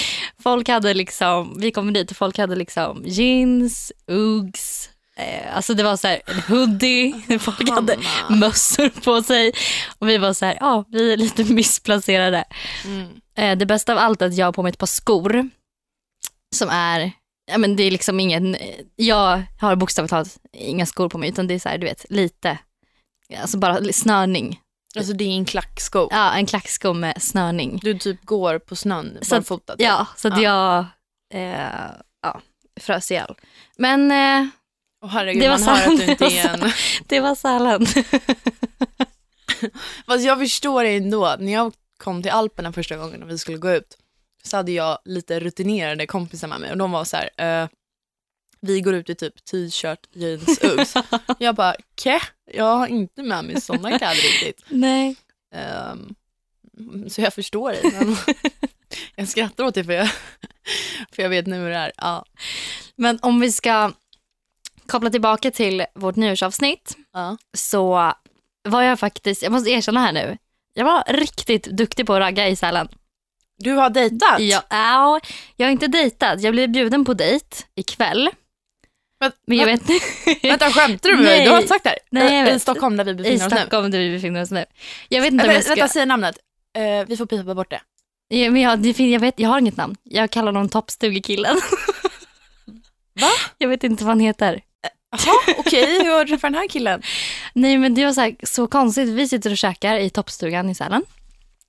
Folk 0.42 0.68
hade 0.68 0.94
liksom, 0.94 1.60
vi 1.60 1.70
kom 1.70 1.92
dit 1.92 2.10
och 2.10 2.16
folk 2.16 2.38
hade 2.38 2.56
liksom 2.56 3.02
jeans, 3.06 3.92
Uggs, 4.06 4.90
eh, 5.16 5.56
alltså 5.56 5.74
det 5.74 5.82
var 5.82 5.96
så 5.96 6.08
här 6.08 6.22
en 6.26 6.40
hoodie, 6.40 7.14
folk 7.40 7.70
hade 7.70 7.96
mössor 8.28 8.88
på 8.88 9.22
sig. 9.22 9.52
Och 9.98 10.08
vi 10.08 10.18
var 10.18 10.32
så 10.32 10.46
här, 10.46 10.56
ja 10.60 10.84
vi 10.88 11.12
är 11.12 11.16
lite 11.16 11.44
missplacerade. 11.44 12.44
Mm. 12.84 13.08
Eh, 13.36 13.58
det 13.58 13.66
bästa 13.66 13.92
av 13.92 13.98
allt 13.98 14.22
är 14.22 14.26
att 14.26 14.36
jag 14.36 14.46
har 14.46 14.52
på 14.52 14.62
mig 14.62 14.70
ett 14.70 14.78
par 14.78 14.86
skor 14.86 15.48
som 16.54 16.68
är, 16.68 17.12
ja 17.50 17.58
men 17.58 17.76
det 17.76 17.82
är 17.82 17.90
liksom 17.90 18.20
ingen, 18.20 18.56
jag 18.96 19.42
har 19.60 19.76
bokstavligt 19.76 20.10
talat 20.10 20.38
inga 20.52 20.86
skor 20.86 21.08
på 21.08 21.18
mig 21.18 21.28
utan 21.28 21.46
det 21.46 21.54
är 21.54 21.58
så 21.58 21.68
här, 21.68 21.78
du 21.78 21.86
vet, 21.86 22.06
lite, 22.08 22.58
alltså 23.40 23.58
bara 23.58 23.92
snörning. 23.92 24.60
Alltså 24.96 25.12
det 25.12 25.24
är 25.24 25.36
en 25.36 25.44
klacksko. 25.44 26.08
Ja, 26.10 26.32
en 26.32 26.46
klacksko 26.46 26.92
med 26.92 27.22
snörning. 27.22 27.80
Du 27.82 27.98
typ 27.98 28.24
går 28.24 28.58
på 28.58 28.76
snön 28.76 29.18
Så 29.22 29.34
barfota. 29.34 29.76
typ. 29.76 29.86
Ja, 29.86 30.06
så 30.16 30.28
att 30.28 30.42
jag, 30.42 30.78
eh, 31.34 31.90
ja, 32.22 32.40
frös 32.80 33.10
ihjäl. 33.10 33.34
Men 33.76 34.10
eh, 34.10 34.48
Och 35.02 35.10
herregud, 35.10 35.42
Det 35.42 35.48
var 35.48 35.58
det 36.18 36.38
en... 36.38 36.72
det 37.06 37.20
var 37.20 37.34
Sälen. 37.34 37.86
Fast 40.06 40.24
jag 40.24 40.38
förstår 40.38 40.84
det 40.84 40.96
ändå. 40.96 41.36
När 41.38 41.52
jag 41.52 41.72
kom 41.98 42.22
till 42.22 42.30
Alperna 42.30 42.72
första 42.72 42.96
gången 42.96 43.22
och 43.22 43.30
vi 43.30 43.38
skulle 43.38 43.58
gå 43.58 43.70
ut 43.70 43.98
så 44.44 44.56
hade 44.56 44.72
jag 44.72 44.98
lite 45.04 45.40
rutinerade 45.40 46.06
kompisar 46.06 46.48
med 46.48 46.60
mig 46.60 46.70
och 46.70 46.76
de 46.76 46.90
var 46.92 47.04
så 47.04 47.16
här, 47.16 47.30
eh, 47.62 47.68
vi 48.66 48.80
går 48.80 48.94
ut 48.94 49.10
i 49.10 49.14
typ 49.14 49.44
t-shirt, 49.44 50.06
jeans, 50.12 50.58
Uggs. 50.62 50.94
jag 51.38 51.54
bara, 51.54 51.74
ke? 51.94 52.20
Jag 52.52 52.76
har 52.76 52.86
inte 52.86 53.22
med 53.22 53.44
mig 53.44 53.60
sådana 53.60 53.98
kläder 53.98 54.14
riktigt. 54.14 54.64
Nej. 54.68 55.16
Ehm, 55.54 56.14
så 57.10 57.20
jag 57.20 57.34
förstår 57.34 57.70
dig. 57.72 57.82
Men 57.92 58.16
jag 59.16 59.28
skrattar 59.28 59.64
åt 59.64 59.74
det 59.74 59.84
för 59.84 59.92
jag, 59.92 60.08
för 61.12 61.22
jag 61.22 61.28
vet 61.30 61.46
nu 61.46 61.56
hur 61.56 61.68
det 61.70 61.76
är. 61.76 61.92
Ja. 61.96 62.24
Men 62.96 63.18
om 63.22 63.40
vi 63.40 63.52
ska 63.52 63.92
koppla 64.86 65.10
tillbaka 65.10 65.50
till 65.50 65.84
vårt 65.94 66.16
nyårsavsnitt 66.16 66.96
Ja. 67.12 67.36
så 67.54 68.12
var 68.68 68.82
jag 68.82 68.98
faktiskt, 68.98 69.42
jag 69.42 69.52
måste 69.52 69.70
erkänna 69.70 70.00
här 70.00 70.12
nu, 70.12 70.38
jag 70.74 70.84
var 70.84 71.04
riktigt 71.08 71.64
duktig 71.64 72.06
på 72.06 72.14
att 72.14 72.20
ragga 72.20 72.48
i 72.48 72.56
Sälen. 72.56 72.88
Du 73.58 73.72
har 73.72 73.90
dejtat? 73.90 74.40
Ja, 74.40 74.62
ja, 74.70 75.20
jag 75.56 75.66
har 75.66 75.72
inte 75.72 75.86
dejtat, 75.86 76.42
jag 76.42 76.52
blev 76.52 76.68
bjuden 76.70 77.04
på 77.04 77.14
dejt 77.14 77.56
ikväll. 77.74 78.30
Men, 79.22 79.32
Men 79.46 79.58
jag 79.58 79.66
vet 79.66 79.82
Vänta, 80.42 80.70
skämtar 80.70 81.08
du 81.10 81.16
med 81.16 81.24
mig? 81.24 81.44
Du 81.44 81.50
har 81.50 81.56
inte 81.56 81.68
sagt 81.68 81.84
det 81.84 81.90
här? 81.90 81.98
Nej, 82.10 82.34
jag 82.38 82.48
I 82.48 82.52
vet. 82.52 82.62
Stockholm 82.62 82.96
där 82.96 83.04
vi 83.04 83.10
i 83.10 83.14
befinner 83.14 83.46
oss 83.46 83.52
nu? 83.52 83.58
Stockholm 83.60 83.90
där 83.90 83.98
vi 83.98 84.10
befinner 84.14 84.42
oss 84.42 84.50
nu. 84.50 84.64
Jag 85.08 85.22
vet 85.22 85.32
inte 85.32 85.44
om 85.44 85.50
Äh, 85.50 85.54
jag 85.56 85.64
ska... 85.64 85.74
vänta, 85.74 85.88
säg 85.88 86.06
namnet. 86.06 86.38
Eh, 86.78 87.06
vi 87.08 87.16
får 87.16 87.26
pipa 87.26 87.54
bort 87.54 87.70
det. 87.70 87.80
Ja, 88.28 88.50
men 88.50 88.62
jag, 88.62 88.78
det, 88.78 88.94
fin- 88.94 89.10
jag, 89.10 89.20
vet, 89.20 89.40
jag 89.40 89.48
har 89.48 89.58
inget 89.58 89.76
namn. 89.76 89.96
Jag 90.02 90.30
kallar 90.30 90.46
honom 90.52 90.68
toppstugekillen. 90.68 91.60
Va? 93.20 93.28
Jag 93.58 93.68
vet 93.68 93.84
inte 93.84 94.04
vad 94.04 94.10
han 94.10 94.20
heter. 94.20 94.60
Jaha, 95.10 95.54
okej. 95.58 96.02
Hur 96.04 96.10
har 96.12 96.24
du 96.24 96.28
träffat 96.30 96.52
den 96.52 96.54
här 96.60 96.68
killen? 96.68 97.02
Nej 97.54 97.78
men 97.78 97.94
det 97.94 98.04
var 98.04 98.12
så, 98.12 98.20
här, 98.20 98.36
så 98.42 98.66
konstigt. 98.66 99.08
Vi 99.08 99.28
sitter 99.28 99.50
och 99.50 99.58
käkar 99.58 99.98
i 99.98 100.10
toppstugan 100.10 100.70
i 100.70 100.74
Sälen. 100.74 101.02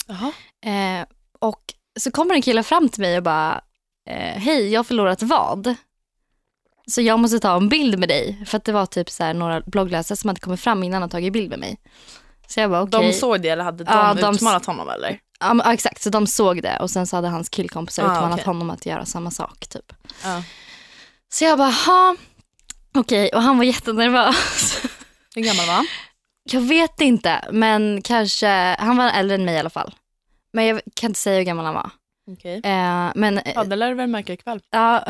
Jaha. 0.08 0.32
Eh, 0.66 1.06
och 1.40 1.62
så 2.00 2.12
kommer 2.12 2.36
en 2.36 2.42
kille 2.42 2.64
fram 2.64 2.90
till 2.90 3.02
mig 3.02 3.18
och 3.18 3.24
bara, 3.24 3.62
eh, 4.10 4.42
hej 4.42 4.70
jag 4.72 4.80
har 4.80 4.84
förlorat 4.84 5.22
vad? 5.24 5.76
Så 6.92 7.02
jag 7.02 7.20
måste 7.20 7.40
ta 7.40 7.56
en 7.58 7.70
bild 7.70 8.00
med 8.00 8.10
dig. 8.10 8.44
För 8.46 8.58
att 8.58 8.66
det 8.66 8.72
var 8.72 8.86
typ 8.86 9.10
så 9.10 9.24
här 9.24 9.34
några 9.34 9.62
bloggläsare 9.62 10.16
som 10.18 10.28
hade 10.28 10.40
kommit 10.40 10.60
fram 10.60 10.84
innan 10.84 11.04
och 11.04 11.12
tagit 11.12 11.34
bild 11.34 11.50
med 11.50 11.60
mig. 11.60 11.78
Så 12.48 12.60
jag 12.60 12.70
bara 12.70 12.82
okej. 12.82 13.08
De 13.08 13.14
såg 13.14 13.42
det 13.42 13.50
eller 13.50 13.64
hade 13.64 13.84
de 13.84 13.92
Ja, 13.94 14.14
de- 14.14 14.36
utmanat 14.36 14.66
honom 14.66 14.90
eller? 14.90 15.20
Ja, 15.40 15.74
exakt, 15.74 16.02
så 16.02 16.10
de 16.10 16.28
såg 16.28 16.62
det 16.62 16.78
och 16.80 16.90
sen 16.90 17.08
så 17.08 17.16
hade 17.16 17.28
hans 17.28 17.50
killkompisar 17.50 18.04
Ah, 18.04 18.12
utmanat 18.14 18.34
okej. 18.34 18.46
honom 18.46 18.70
att 18.70 18.86
göra 18.86 19.06
samma 19.06 19.32
sak. 19.32 19.68
Typ. 19.68 19.94
Ja. 20.24 20.44
Så 21.34 21.44
jag 21.44 21.58
bara, 21.58 21.70
ha, 21.70 22.16
okej. 22.94 23.30
Och 23.34 23.42
han 23.42 23.58
var 23.58 23.64
jättenervös. 23.66 24.82
Hur 25.36 25.42
gammal 25.42 25.66
var 25.68 25.74
han? 25.74 25.88
Jag 26.44 26.62
vet 26.62 27.02
inte, 27.02 27.46
men 27.52 28.02
kanske, 28.02 28.76
han 28.80 28.98
var 28.98 29.10
äldre 29.12 29.36
än 29.36 29.46
mig 29.46 29.56
i 29.56 29.60
alla 29.60 29.70
fall. 29.70 29.96
Men 30.54 30.66
jag 30.66 30.82
kan 30.96 31.10
inte 31.10 31.20
säga 31.20 31.38
hur 31.38 31.44
gammal 31.46 31.66
han 31.66 31.74
var. 31.76 31.90
Okej. 32.32 32.62
Eh, 32.64 33.12
men, 33.16 33.42
du 33.90 33.96
väl 33.96 34.08
märka 34.08 34.34
ikväll. 34.34 34.60
ja, 34.72 35.06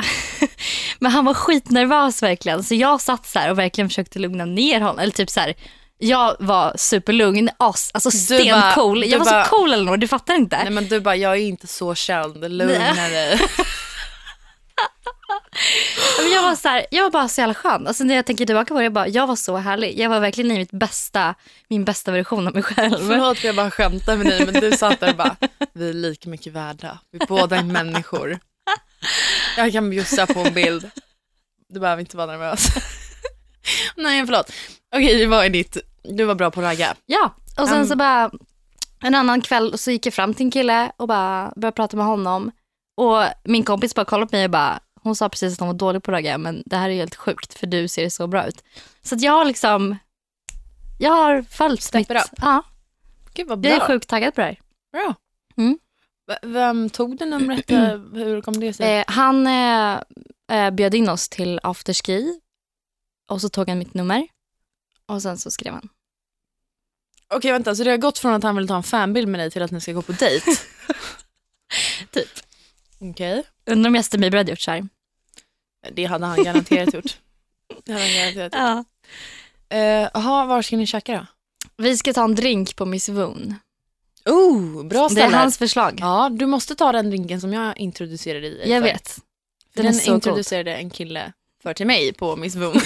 men 1.00 1.12
han 1.12 1.26
var 1.26 1.34
skitnervös 1.34 2.24
verkligen. 2.24 2.64
Så 2.64 2.76
jag 2.76 3.02
satt 3.02 3.26
så 3.26 3.40
och 3.52 3.60
verkligen 3.60 3.90
försökte 3.90 4.20
lugna 4.20 4.46
ner 4.46 4.82
honom. 4.82 5.00
Eller 5.00 5.14
typ 5.14 5.30
så 5.30 5.40
här, 5.40 5.54
jag 5.98 6.36
var 6.40 6.74
superlugn, 6.78 7.50
as, 7.58 7.92
alltså 7.94 8.12
stencool. 8.12 9.04
Jag 9.06 9.20
var 9.20 9.26
bara- 9.26 9.46
så 9.46 9.50
cool 9.50 9.74
Elinor, 9.74 9.98
du 9.98 10.08
fattar 10.08 10.34
inte. 10.36 10.58
Nej 10.64 10.70
men 10.72 10.88
du 10.88 11.00
bara, 11.00 11.16
jag 11.16 11.34
är 11.34 11.42
inte 11.42 11.68
så 11.68 11.96
känd. 11.96 12.52
Lugna 12.52 13.08
dig. 13.10 13.40
Jag 16.34 16.42
var 16.42 16.56
så 16.56 16.68
här, 16.68 16.86
jag 16.92 17.04
var 17.04 17.10
bara 17.12 17.28
så 17.28 17.42
jävla 17.42 17.54
skön. 17.54 17.88
Alltså 17.88 18.04
när 18.04 18.16
jag 18.16 18.26
tänker 18.26 18.46
tillbaka 18.46 18.74
på 18.74 18.78
det, 18.80 18.84
jag, 18.84 18.94
bara, 18.94 19.08
jag 19.08 19.28
var 19.28 19.36
så 19.36 19.58
härlig. 19.58 20.00
Jag 20.00 20.10
var 20.10 20.20
verkligen 20.20 20.52
i 20.52 20.58
mitt 20.58 20.72
bästa, 20.72 21.36
min 21.68 21.86
bästa 21.86 22.12
version 22.12 22.48
av 22.48 22.54
mig 22.54 22.64
själv. 22.64 23.08
Förlåt 23.08 23.38
för 23.40 23.48
jag 23.48 23.56
bara 23.56 23.72
skämtar 23.72 24.18
med 24.18 24.26
dig 24.26 24.46
men 24.46 24.54
du 24.62 24.72
satt 24.72 25.00
där 25.00 25.10
och 25.10 25.16
bara, 25.18 25.36
vi 25.74 25.90
är 25.90 25.94
lika 25.94 26.30
mycket 26.30 26.54
värda. 26.54 27.00
Vi 27.12 27.20
båda 27.28 27.56
är 27.56 27.64
människor. 27.64 28.40
Jag 29.58 29.72
kan 29.72 29.90
bjussa 29.90 30.26
på 30.28 30.40
en 30.40 30.54
bild. 30.54 30.92
Du 31.70 31.80
behöver 31.80 32.00
inte 32.00 32.18
vara 32.18 32.28
nervös. 32.32 32.68
Nej 33.96 34.26
förlåt. 34.26 34.52
Okej, 34.96 35.20
det 35.20 35.26
var 35.26 35.44
i 35.44 35.50
ditt, 35.50 35.78
du 36.04 36.24
var 36.26 36.36
bra 36.36 36.52
på 36.52 36.60
att 36.60 36.66
ragga. 36.66 36.96
Ja, 37.06 37.36
och 37.58 37.68
sen 37.68 37.76
Mm. 37.78 37.88
så 37.88 37.96
bara 37.96 38.32
en 39.04 39.16
annan 39.16 39.42
kväll 39.42 39.78
så 39.78 39.92
gick 39.92 40.06
jag 40.06 40.14
fram 40.14 40.34
till 40.34 40.46
en 40.46 40.52
kille 40.52 40.92
och 40.98 41.08
bara 41.08 41.54
började 41.56 41.76
prata 41.76 41.98
med 41.98 42.06
honom. 42.06 42.52
Och 42.98 43.24
min 43.44 43.64
kompis 43.64 43.96
bara 43.96 44.06
kollade 44.06 44.30
på 44.32 44.36
mig 44.36 44.46
och 44.46 44.52
bara, 44.52 44.80
hon 45.04 45.16
sa 45.16 45.30
precis 45.30 45.54
att 45.54 45.60
hon 45.60 45.68
var 45.68 45.74
dålig 45.76 46.04
på 46.04 46.12
att 46.12 46.16
ragga 46.16 46.38
men 46.38 46.64
det 46.66 46.78
här 46.78 46.90
är 46.90 46.94
helt 46.96 47.16
sjukt 47.16 47.54
för 47.60 47.68
du 47.68 47.88
ser 47.88 48.10
så 48.10 48.28
bra 48.28 48.48
ut. 48.48 48.64
Så 49.02 49.16
jag 49.20 49.32
har 49.32 49.46
liksom, 49.46 49.98
jag 51.00 51.12
har 51.12 51.42
följt 51.42 51.82
Step 51.82 52.00
mitt, 52.00 52.10
it 52.12 52.18
up. 52.26 52.40
ja, 52.42 52.64
Gud 53.34 53.48
vad 53.48 53.66
jag 53.66 53.74
är 53.74 53.78
bra. 53.78 53.88
sjukt 53.88 54.10
taggad 54.10 54.36
på 54.36 54.42
det 54.42 54.48
här. 54.48 54.60
bra. 54.92 55.16
Mm. 55.58 55.80
Vem 56.42 56.90
tog 56.90 57.18
det 57.18 57.26
numret? 57.26 57.72
Eh, 57.72 57.80
Hur 58.14 58.42
kom 58.42 58.60
det 58.60 58.74
sig? 58.74 58.98
Eh, 58.98 59.04
han 59.08 59.48
eh, 59.48 60.00
eh, 60.52 60.72
bjöd 60.72 60.94
in 60.96 61.10
oss 61.10 61.30
till 61.30 61.60
afterski 61.64 62.40
och 63.30 63.42
så 63.42 63.50
tog 63.50 63.70
han 63.70 63.80
mitt 63.80 63.94
nummer 63.94 64.28
och 65.06 65.22
sen 65.22 65.38
så 65.38 65.52
skrev 65.52 65.74
han. 65.74 65.90
Okej 67.28 67.52
vänta, 67.52 67.76
så 67.76 67.84
det 67.84 67.90
har 67.90 67.98
gått 67.98 68.20
från 68.20 68.34
att 68.34 68.44
han 68.44 68.56
vill 68.56 68.68
ta 68.68 68.76
en 68.76 68.84
fanbild 68.84 69.28
med 69.28 69.40
dig 69.40 69.52
till 69.52 69.62
att 69.64 69.72
ni 69.72 69.82
ska 69.82 69.92
gå 69.94 70.02
på 70.02 70.12
dejt? 70.12 70.52
Typ. 72.12 72.30
Okej. 73.04 73.44
Undrar 73.66 73.90
om 73.90 73.96
Justin 73.96 74.22
Bieber 74.22 74.38
hade 74.38 74.52
gjort 74.52 74.60
så 74.60 74.72
här. 74.72 74.88
Det 75.92 76.06
hade 76.06 76.26
han 76.26 76.44
garanterat 76.44 76.94
gjort. 76.94 77.18
Det 77.84 77.94
hade 77.94 78.06
han 78.06 78.14
garanterat 78.14 78.44
gjort. 78.54 78.86
Ja. 79.70 79.78
Eh, 79.78 80.10
Jaha, 80.14 80.46
var 80.46 80.62
ska 80.62 80.78
ni 80.78 80.88
käka 80.88 81.14
då? 81.14 81.26
Vi 81.84 81.98
ska 81.98 82.14
ta 82.14 82.24
en 82.24 82.36
drink 82.36 82.76
på 82.76 82.86
Miss 82.86 83.10
Woon. 83.10 83.56
Oh, 84.26 84.84
bra 84.86 85.00
Det 85.00 85.06
är 85.06 85.10
ställe. 85.10 85.38
hans 85.38 85.58
förslag. 85.58 85.98
Ja, 86.02 86.30
du 86.32 86.46
måste 86.46 86.76
ta 86.76 86.92
den 86.92 87.10
drinken 87.10 87.42
som 87.42 87.54
jag 87.54 87.78
introducerade 87.78 88.50
dig 88.50 88.70
jag 88.70 88.82
för. 88.84 88.90
vet. 88.94 89.18
Den 89.76 89.86
Den, 89.86 90.02
introducerade 90.14 90.76
en 90.76 90.90
kille 90.90 91.34
för 91.64 91.74
till 91.74 91.88
mig 91.88 92.14
på 92.14 92.36
Miss 92.36 92.56
Boom. 92.56 92.74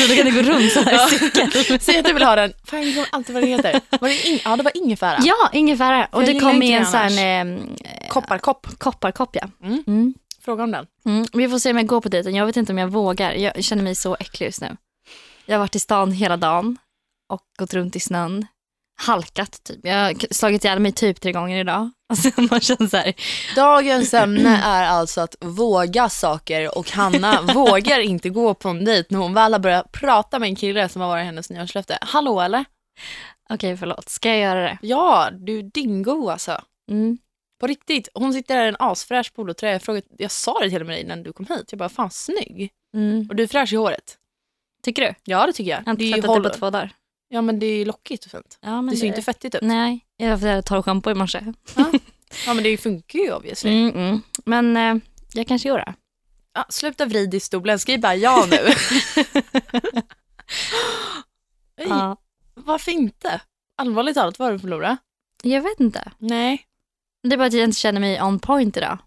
Så 0.00 0.06
då 0.08 0.14
kan 0.14 0.24
du 0.24 0.42
gå 0.42 0.42
runt 0.52 0.72
så 0.72 0.80
här 0.80 0.92
Ja. 0.92 1.06
i 1.08 1.10
cykel. 1.18 1.80
Säg 1.80 1.98
att 1.98 2.04
du 2.04 2.12
vill 2.12 2.22
ha 2.22 2.36
den. 2.36 2.52
Fan, 2.64 2.82
jag 2.82 2.92
glömmer 2.92 3.08
alltid 3.12 3.34
vad 3.34 3.42
det 3.44 3.48
heter. 3.48 3.80
Var 4.00 4.08
det 4.08 4.26
in... 4.28 4.38
Ja, 4.44 4.56
det 4.56 4.62
var 4.62 4.76
ingefära. 4.76 5.18
Ja, 5.22 5.50
ingefära. 5.52 6.08
Och 6.12 6.22
Jag 6.22 6.34
det 6.34 6.40
kom 6.40 6.62
i 6.62 6.72
en 6.72 6.86
sån 6.86 7.18
eh, 7.18 8.08
Kopparkopp. 8.08 8.66
kopparkopp. 8.78 9.30
Ja. 9.36 9.48
Mm. 9.62 9.84
Mm. 9.86 10.14
Fråga 10.44 10.64
om 10.64 10.70
den. 10.70 10.86
Mm. 11.06 11.26
Vi 11.32 11.48
får 11.48 11.58
se 11.58 11.70
om 11.70 11.76
jag 11.76 11.86
går 11.86 12.00
på 12.00 12.08
dejten. 12.08 12.34
Jag 12.34 12.46
vet 12.46 12.56
inte 12.56 12.72
om 12.72 12.78
jag 12.78 12.88
vågar. 12.88 13.32
Jag 13.32 13.64
känner 13.64 13.82
mig 13.82 13.94
så 13.94 14.16
äcklig 14.20 14.46
just 14.46 14.60
nu. 14.60 14.76
Jag 15.46 15.54
har 15.54 15.58
varit 15.60 15.76
i 15.76 15.80
stan 15.80 16.12
hela 16.12 16.36
dagen 16.36 16.76
och 17.28 17.40
gått 17.58 17.74
runt 17.74 17.96
i 17.96 18.00
snön. 18.00 18.46
Halkat 19.00 19.64
typ. 19.64 19.80
Jag 19.82 19.94
har 19.96 20.34
slagit 20.34 20.64
ihjäl 20.64 20.80
mig 20.80 20.92
typ 20.92 21.20
tre 21.20 21.32
gånger 21.32 21.60
idag. 21.60 21.90
Alltså 22.10 22.40
man 22.50 22.60
känner 22.60 22.86
så 22.86 22.96
här. 22.96 23.14
Dagens 23.56 24.14
ämne 24.14 24.60
är 24.64 24.84
alltså 24.84 25.20
att 25.20 25.36
våga 25.40 26.08
saker 26.08 26.78
och 26.78 26.90
Hanna 26.90 27.42
vågar 27.54 28.00
inte 28.00 28.28
gå 28.28 28.54
på 28.54 28.68
en 28.68 28.84
dejt 28.84 29.06
när 29.10 29.18
hon 29.18 29.34
väl 29.34 29.52
har 29.52 29.60
börjat 29.60 29.92
prata 29.92 30.38
med 30.38 30.48
en 30.48 30.56
kille 30.56 30.88
som 30.88 31.02
har 31.02 31.08
varit 31.08 31.24
hennes 31.24 31.50
nyårslöfte. 31.50 31.98
Hallå 32.00 32.40
eller? 32.40 32.64
Okej 33.50 33.76
förlåt, 33.76 34.08
ska 34.08 34.28
jag 34.28 34.38
göra 34.38 34.60
det? 34.60 34.78
Ja, 34.82 35.28
du 35.32 35.62
dingo 35.62 36.28
alltså. 36.28 36.60
Mm. 36.90 37.18
På 37.60 37.66
riktigt. 37.66 38.08
Hon 38.14 38.32
sitter 38.32 38.56
där 38.56 38.64
i 38.64 38.68
en 38.68 38.76
asfräsch 38.78 39.34
polotröja. 39.34 39.72
Jag, 39.72 39.82
frågade, 39.82 40.06
jag 40.18 40.30
sa 40.30 40.58
det 40.60 40.70
till 40.70 40.80
och 40.80 40.86
med 40.86 40.96
dig 40.96 41.04
när 41.04 41.16
du 41.16 41.32
kom 41.32 41.46
hit. 41.46 41.64
Jag 41.70 41.78
bara, 41.78 41.88
fan 41.88 42.10
snygg. 42.10 42.70
Mm. 42.94 43.26
Och 43.28 43.36
du 43.36 43.42
är 43.42 43.46
fräsch 43.46 43.72
i 43.72 43.76
håret. 43.76 44.16
Tycker 44.82 45.02
du? 45.02 45.14
Ja, 45.24 45.46
det 45.46 45.52
tycker 45.52 45.70
jag. 45.70 45.80
Jag 45.80 45.86
har 45.86 45.92
inte 45.92 46.20
tvättat 46.20 46.42
det 46.42 46.50
på 46.50 46.54
två 46.54 46.70
dagar. 46.70 46.92
Ja, 47.32 47.42
men 47.42 47.58
det 47.58 47.66
är 47.66 47.84
lockigt 47.84 48.24
och 48.24 48.30
fint. 48.30 48.58
Ja, 48.60 48.70
Det 48.90 48.96
ser 48.96 49.02
ju 49.02 49.08
inte 49.08 49.22
fettigt 49.22 49.54
ut. 49.54 49.62
Nej, 49.62 50.06
jag 50.16 50.64
tar 50.64 50.82
schampo 50.82 51.10
i 51.10 51.14
morse. 51.14 51.44
Ja, 52.46 52.54
men 52.54 52.64
det 52.64 52.76
funkar 52.76 53.18
ju 53.18 53.32
obviously. 53.32 53.70
Mm, 53.70 53.94
mm. 53.94 54.22
Men 54.44 54.76
eh, 54.76 55.02
jag 55.34 55.46
kanske 55.46 55.68
gör 55.68 55.78
det. 55.78 55.94
Ja, 56.54 56.66
sluta 56.68 57.06
vrid 57.06 57.34
i 57.34 57.40
stolen, 57.40 57.78
skriv 57.78 58.00
bara 58.00 58.14
ja 58.14 58.46
nu. 58.50 58.56
Oj, 61.78 61.86
Ja. 61.88 62.16
Varför 62.54 62.92
inte? 62.92 63.40
Allvarligt 63.76 64.14
talat, 64.14 64.38
vad 64.38 64.46
har 64.48 64.52
du 64.52 64.58
förlorat? 64.58 64.98
Jag 65.42 65.62
vet 65.62 65.80
inte. 65.80 66.12
Nej. 66.18 66.62
Det 67.22 67.34
är 67.34 67.36
bara 67.38 67.46
att 67.46 67.52
jag 67.52 67.64
inte 67.64 67.78
känner 67.80 68.00
mig 68.00 68.22
on 68.22 68.38
point 68.38 68.76
idag. 68.76 68.98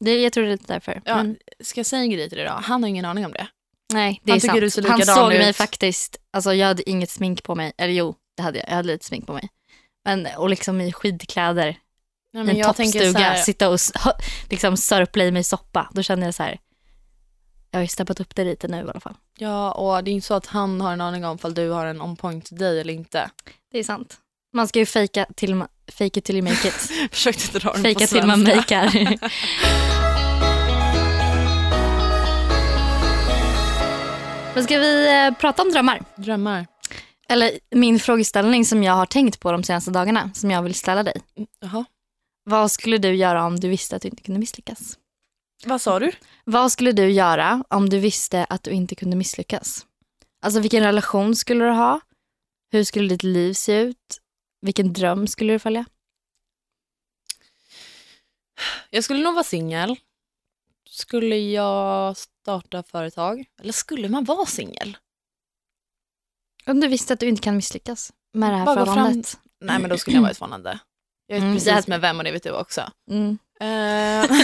Det, 0.00 0.22
jag 0.22 0.32
tror 0.32 0.44
det 0.44 0.52
är 0.52 0.58
därför. 0.66 1.02
Ja, 1.04 1.16
Men, 1.16 1.36
Ska 1.60 1.78
jag 1.80 1.86
säga 1.86 2.02
en 2.02 2.10
grej 2.10 2.28
till 2.28 2.38
dig 2.38 2.46
då? 2.46 2.52
Han 2.52 2.82
har 2.82 2.88
ingen 2.88 3.04
aning 3.04 3.26
om 3.26 3.32
det. 3.32 3.46
Nej, 3.92 4.20
det 4.24 4.30
han 4.32 4.36
är 4.36 4.40
sant. 4.40 4.60
du 4.60 4.70
ser 4.70 4.88
Han 4.88 5.06
såg 5.06 5.32
ut. 5.32 5.38
mig 5.38 5.52
faktiskt. 5.52 6.16
Alltså, 6.32 6.54
jag 6.54 6.66
hade 6.66 6.90
inget 6.90 7.10
smink 7.10 7.42
på 7.42 7.54
mig. 7.54 7.72
Eller 7.78 7.92
jo, 7.92 8.14
det 8.36 8.42
hade 8.42 8.58
jag. 8.58 8.68
Jag 8.68 8.74
hade 8.74 8.88
lite 8.88 9.04
smink 9.04 9.26
på 9.26 9.32
mig. 9.32 9.48
Men, 10.04 10.28
och 10.36 10.50
liksom 10.50 10.80
i 10.80 10.92
skidkläder, 10.92 11.78
Nej, 12.32 12.40
en 12.40 12.46
men 12.46 12.64
så 12.64 12.72
toppstuga, 12.72 13.18
här, 13.18 13.36
sitta 13.36 13.68
och 13.68 13.78
liksom 14.50 14.76
sörpla 14.76 15.24
i 15.24 15.30
mig 15.30 15.44
soppa. 15.44 15.90
Då 15.92 16.02
kände 16.02 16.26
jag 16.26 16.34
så 16.34 16.42
här, 16.42 16.58
jag 17.70 17.78
har 17.78 17.82
ju 17.82 17.88
steppat 17.88 18.20
upp 18.20 18.34
det 18.36 18.44
lite 18.44 18.68
nu 18.68 18.76
i 18.76 18.80
alla 18.80 19.00
fall. 19.00 19.14
Ja, 19.38 19.72
och 19.72 20.04
det 20.04 20.10
är 20.10 20.12
inte 20.12 20.26
så 20.26 20.34
att 20.34 20.46
han 20.46 20.80
har 20.80 20.92
en 20.92 21.00
aning 21.00 21.24
om 21.24 21.36
ifall 21.36 21.54
du 21.54 21.70
har 21.70 21.86
en 21.86 22.00
on 22.00 22.16
point 22.16 22.44
till 22.46 22.56
dig 22.58 22.80
eller 22.80 22.92
inte. 22.94 23.30
Det 23.72 23.78
är 23.78 23.84
sant. 23.84 24.16
Man 24.52 24.68
ska 24.68 24.78
ju 24.78 24.86
fejka 24.86 25.26
till, 25.36 25.64
fake 25.92 26.18
it 26.18 26.24
till 26.24 26.36
you 26.36 26.42
make 26.48 26.68
it. 26.68 26.74
Försökte 27.12 27.58
dra 27.58 27.72
den 27.72 27.82
på 27.82 27.84
Fejka 27.88 28.06
till 28.06 28.26
man 28.26 28.46
svenska. 28.46 28.82
makear. 28.84 29.18
Men 34.54 34.64
ska 34.64 34.78
vi 34.78 35.08
eh, 35.26 35.34
prata 35.34 35.62
om 35.62 35.70
drömmar? 35.70 36.02
Drömmar. 36.16 36.66
Eller 37.28 37.58
min 37.70 38.00
frågeställning 38.00 38.64
som 38.64 38.82
jag 38.82 38.92
har 38.92 39.06
tänkt 39.06 39.40
på 39.40 39.52
de 39.52 39.64
senaste 39.64 39.90
dagarna, 39.90 40.30
som 40.34 40.50
jag 40.50 40.62
vill 40.62 40.74
ställa 40.74 41.02
dig. 41.02 41.14
Mm, 41.36 41.48
Jaha. 41.60 41.84
Vad 42.44 42.70
skulle 42.70 42.98
du 42.98 43.14
göra 43.14 43.44
om 43.44 43.60
du 43.60 43.68
visste 43.68 43.96
att 43.96 44.02
du 44.02 44.08
inte 44.08 44.22
kunde 44.22 44.38
misslyckas? 44.40 44.98
Vad 45.64 45.80
sa 45.80 45.98
du? 45.98 46.12
Vad 46.44 46.72
skulle 46.72 46.92
du 46.92 47.10
göra 47.10 47.64
om 47.68 47.88
du 47.88 47.98
visste 47.98 48.44
att 48.44 48.62
du 48.62 48.70
inte 48.70 48.94
kunde 48.94 49.16
misslyckas? 49.16 49.86
Alltså 50.42 50.60
vilken 50.60 50.82
relation 50.82 51.36
skulle 51.36 51.64
du 51.64 51.70
ha? 51.70 52.00
Hur 52.72 52.84
skulle 52.84 53.08
ditt 53.08 53.22
liv 53.22 53.52
se 53.52 53.80
ut? 53.80 54.18
Vilken 54.60 54.92
dröm 54.92 55.26
skulle 55.26 55.52
du 55.52 55.58
följa? 55.58 55.84
Jag 58.90 59.04
skulle 59.04 59.24
nog 59.24 59.34
vara 59.34 59.44
singel. 59.44 59.96
Skulle 60.90 61.36
jag 61.36 62.16
starta 62.42 62.82
företag? 62.82 63.44
Eller 63.60 63.72
skulle 63.72 64.08
man 64.08 64.24
vara 64.24 64.46
singel? 64.46 64.96
Om 66.66 66.80
du 66.80 66.88
visste 66.88 67.12
att 67.14 67.20
du 67.20 67.28
inte 67.28 67.42
kan 67.42 67.56
misslyckas 67.56 68.12
med 68.32 68.52
det 68.52 68.56
här 68.56 68.64
Bara 68.66 68.80
gå 68.80 68.84
fram- 68.86 68.94
förhållandet. 68.94 69.38
Nej, 69.60 69.80
men 69.80 69.90
då 69.90 69.98
skulle 69.98 70.16
jag 70.16 70.22
vara 70.22 70.30
ett 70.30 70.38
förhållande. 70.38 70.78
Jag 71.26 71.36
vet 71.36 71.42
Mm, 71.42 71.54
precis 71.56 71.86
med 71.86 72.00
vem 72.00 72.18
och 72.18 72.24
det 72.24 72.32
vet 72.32 72.42
du 72.42 72.50
också. 72.52 72.90
Mm. 73.10 73.38
Eh, 73.60 74.36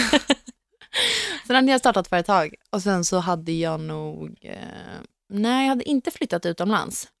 sen 1.47 1.55
hade 1.55 1.71
jag 1.71 1.79
startat 1.79 2.07
företag 2.07 2.55
och 2.69 2.81
sen 2.83 3.05
så 3.05 3.17
hade 3.19 3.51
jag 3.51 3.79
nog... 3.79 4.37
Eh, 4.41 4.99
nej, 5.29 5.63
jag 5.65 5.69
hade 5.69 5.89
inte 5.89 6.11
flyttat 6.11 6.45
utomlands. 6.45 7.11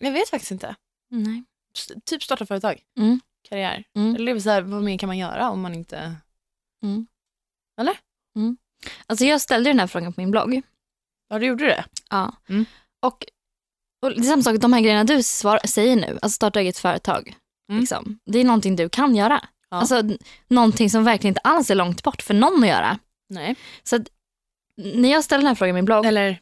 Jag 0.00 0.12
vet 0.12 0.28
faktiskt 0.28 0.50
inte. 0.52 0.76
Nej. 1.10 1.44
Typ 2.04 2.22
starta 2.22 2.46
företag. 2.46 2.82
Mm. 2.98 3.20
karriär. 3.48 3.84
Mm. 3.96 4.16
Eller 4.16 4.40
så 4.40 4.50
här, 4.50 4.62
vad 4.62 4.82
mer 4.82 4.98
kan 4.98 5.06
man 5.06 5.18
göra 5.18 5.50
om 5.50 5.60
man 5.60 5.74
inte... 5.74 6.16
Mm. 6.82 7.06
Eller? 7.80 7.98
Mm. 8.36 8.56
Alltså 9.06 9.24
jag 9.24 9.40
ställde 9.40 9.70
den 9.70 9.80
här 9.80 9.86
frågan 9.86 10.12
på 10.12 10.20
min 10.20 10.30
blogg. 10.30 10.62
Ja, 11.28 11.38
du 11.38 11.46
gjorde 11.46 11.64
det? 11.66 11.84
Ja. 12.10 12.36
Mm. 12.48 12.64
Och, 13.02 13.24
och 14.02 14.10
det 14.10 14.18
är 14.18 14.22
samma 14.22 14.42
sak, 14.42 14.56
de 14.56 14.72
här 14.72 14.80
grejerna 14.80 15.04
du 15.04 15.22
svar, 15.22 15.60
säger 15.64 15.96
nu, 15.96 16.18
alltså 16.22 16.34
starta 16.36 16.60
eget 16.60 16.78
företag. 16.78 17.36
Mm. 17.68 17.80
Liksom, 17.80 18.18
det 18.24 18.38
är 18.38 18.44
någonting 18.44 18.76
du 18.76 18.88
kan 18.88 19.16
göra. 19.16 19.44
Ja. 19.70 19.76
Alltså 19.76 20.02
någonting 20.48 20.90
som 20.90 21.04
verkligen 21.04 21.30
inte 21.30 21.40
alls 21.40 21.70
är 21.70 21.74
långt 21.74 22.02
bort 22.02 22.22
för 22.22 22.34
någon 22.34 22.62
att 22.62 22.68
göra. 22.68 22.98
Nej. 23.28 23.56
Så 23.82 23.96
att, 23.96 24.02
när 24.76 25.12
jag 25.12 25.24
ställde 25.24 25.42
den 25.42 25.48
här 25.48 25.54
frågan 25.54 25.70
i 25.70 25.72
min 25.72 25.84
blogg, 25.84 26.06
Eller, 26.06 26.40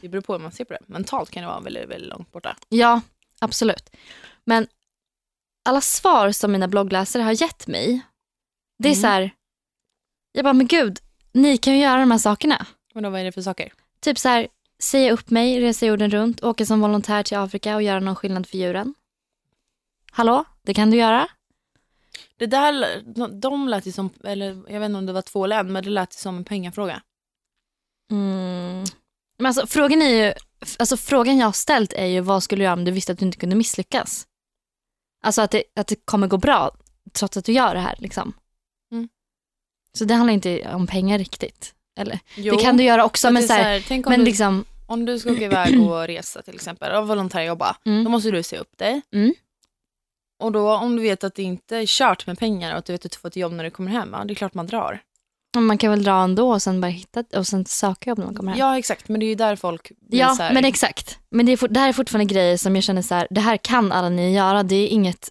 det 0.00 0.08
beror 0.08 0.22
på 0.22 0.32
hur 0.32 0.40
man 0.40 0.52
ser 0.52 0.64
på 0.64 0.72
det. 0.72 0.80
Mentalt 0.86 1.30
kan 1.30 1.42
det 1.42 1.46
vara 1.48 1.60
väldigt, 1.60 1.88
väldigt 1.88 2.10
långt 2.10 2.32
borta. 2.32 2.56
ja 2.68 3.00
absolut. 3.38 3.90
Men 4.44 4.66
alla 5.68 5.80
svar 5.80 6.32
som 6.32 6.52
mina 6.52 6.68
bloggläsare 6.68 7.22
har 7.22 7.42
gett 7.42 7.66
mig, 7.66 8.00
det 8.78 8.88
är 8.88 8.92
Mm. 8.92 9.00
så 9.02 9.06
här, 9.06 9.30
jag 10.32 10.44
bara 10.44 10.52
men 10.52 10.66
gud, 10.66 10.98
ni 11.36 11.56
kan 11.58 11.74
ju 11.74 11.80
göra 11.80 12.00
de 12.00 12.10
här 12.10 12.18
sakerna. 12.18 12.66
Men 12.94 13.02
då, 13.02 13.10
vad 13.10 13.20
är 13.20 13.24
det 13.24 13.32
för 13.32 13.42
saker? 13.42 13.72
Typ 14.00 14.18
så 14.18 14.28
här, 14.28 14.48
säga 14.82 15.12
upp 15.12 15.30
mig, 15.30 15.60
resa 15.60 15.86
jorden 15.86 16.10
runt, 16.10 16.42
åka 16.42 16.66
som 16.66 16.80
volontär 16.80 17.22
till 17.22 17.36
Afrika 17.36 17.76
och 17.76 17.82
göra 17.82 18.00
någon 18.00 18.16
skillnad 18.16 18.46
för 18.46 18.58
djuren. 18.58 18.94
Hallå, 20.12 20.44
det 20.62 20.74
kan 20.74 20.90
du 20.90 20.96
göra. 20.96 21.28
Det 22.36 22.46
där, 22.46 23.02
de, 23.40 23.68
lät 23.68 23.86
ju 23.86 23.92
som, 23.92 24.10
eller 24.24 24.46
jag 24.46 24.80
vet 24.80 24.86
inte 24.86 24.98
om 24.98 25.06
det 25.06 25.12
var 25.12 25.22
två 25.22 25.46
en, 25.46 25.72
men 25.72 25.84
det 25.84 25.90
lät 25.90 26.14
ju 26.14 26.18
som 26.18 26.36
en 26.36 26.44
pengafråga. 26.44 27.02
Mm. 28.10 28.84
Men 29.38 29.46
alltså, 29.46 29.66
frågan, 29.66 30.02
är 30.02 30.26
ju, 30.26 30.34
alltså, 30.78 30.96
frågan 30.96 31.38
jag 31.38 31.46
har 31.46 31.52
ställt 31.52 31.92
är 31.92 32.06
ju 32.06 32.20
vad 32.20 32.42
skulle 32.42 32.60
du 32.60 32.64
göra 32.64 32.74
om 32.74 32.84
du 32.84 32.90
visste 32.90 33.12
att 33.12 33.18
du 33.18 33.26
inte 33.26 33.38
kunde 33.38 33.56
misslyckas? 33.56 34.26
Alltså 35.22 35.42
att 35.42 35.50
det, 35.50 35.62
att 35.76 35.86
det 35.86 35.96
kommer 36.04 36.26
gå 36.26 36.36
bra 36.36 36.76
trots 37.12 37.36
att 37.36 37.44
du 37.44 37.52
gör 37.52 37.74
det 37.74 37.80
här. 37.80 37.94
Liksom. 37.98 38.32
Så 39.96 40.04
det 40.04 40.14
handlar 40.14 40.34
inte 40.34 40.68
om 40.74 40.86
pengar 40.86 41.18
riktigt. 41.18 41.72
Eller, 41.98 42.18
Jo, 42.34 42.56
det 42.56 42.62
kan 42.62 42.76
du 42.76 42.84
göra 42.84 43.04
också, 43.04 43.30
men, 43.30 43.42
så 43.42 43.52
här, 43.52 43.62
här, 43.62 43.84
tänk 43.88 44.06
om, 44.06 44.10
men 44.10 44.20
du, 44.20 44.24
liksom, 44.26 44.64
om 44.86 45.04
du 45.04 45.18
ska 45.18 45.32
åka 45.32 45.44
iväg 45.44 45.80
och 45.80 46.00
resa 46.06 46.42
till 46.42 46.54
exempel 46.54 46.94
och 46.94 47.08
volontärjobba, 47.08 47.76
då 47.84 47.90
mm, 47.90 48.12
måste 48.12 48.30
du 48.30 48.42
se 48.42 48.58
upp 48.58 48.78
dig. 48.78 49.02
Mm. 49.12 49.34
Och 50.42 50.52
då 50.52 50.74
om 50.74 50.96
du 50.96 51.02
vet 51.02 51.24
att 51.24 51.34
det 51.34 51.42
inte 51.42 51.76
är 51.76 51.86
kört 51.86 52.26
med 52.26 52.38
pengar 52.38 52.72
och 52.72 52.78
att 52.78 52.84
du 52.84 52.92
vet 52.92 53.04
att 53.06 53.12
du 53.12 53.18
får 53.18 53.28
ett 53.28 53.36
jobb 53.36 53.52
när 53.52 53.64
du 53.64 53.70
kommer 53.70 53.90
hem, 53.90 54.08
ja, 54.12 54.24
det 54.24 54.32
är 54.32 54.34
klart 54.34 54.54
man 54.54 54.66
drar. 54.66 55.00
man 55.58 55.78
kan 55.78 55.90
väl 55.90 56.02
dra 56.02 56.22
ändå 56.22 56.52
och 56.52 56.62
sen 56.62 56.80
bara 56.80 56.88
hitta 56.88 57.24
och 57.38 57.46
sen 57.46 57.64
söka 57.64 58.10
jobb 58.10 58.18
när 58.18 58.26
man 58.26 58.34
kommer 58.34 58.52
hem. 58.52 58.58
Ja 58.58 58.78
exakt, 58.78 59.08
men 59.08 59.20
det 59.20 59.26
är 59.26 59.28
ju 59.28 59.34
där 59.34 59.56
folk 59.56 59.92
blir 60.00 60.20
Ja, 60.20 60.34
så 60.34 60.42
här, 60.42 60.54
men 60.54 60.64
exakt. 60.64 61.18
Men 61.30 61.46
det, 61.46 61.52
är, 61.52 61.68
det 61.68 61.80
här 61.80 61.88
är 61.88 61.92
fortfarande 61.92 62.34
grejer 62.34 62.56
som 62.56 62.74
jag 62.74 62.84
känner 62.84 63.02
så 63.02 63.14
här, 63.14 63.26
det 63.30 63.40
här 63.40 63.56
kan 63.56 63.92
alla 63.92 64.08
ni 64.08 64.34
göra. 64.34 64.62
Det 64.62 64.76
är 64.76 64.88
inget 64.88 65.30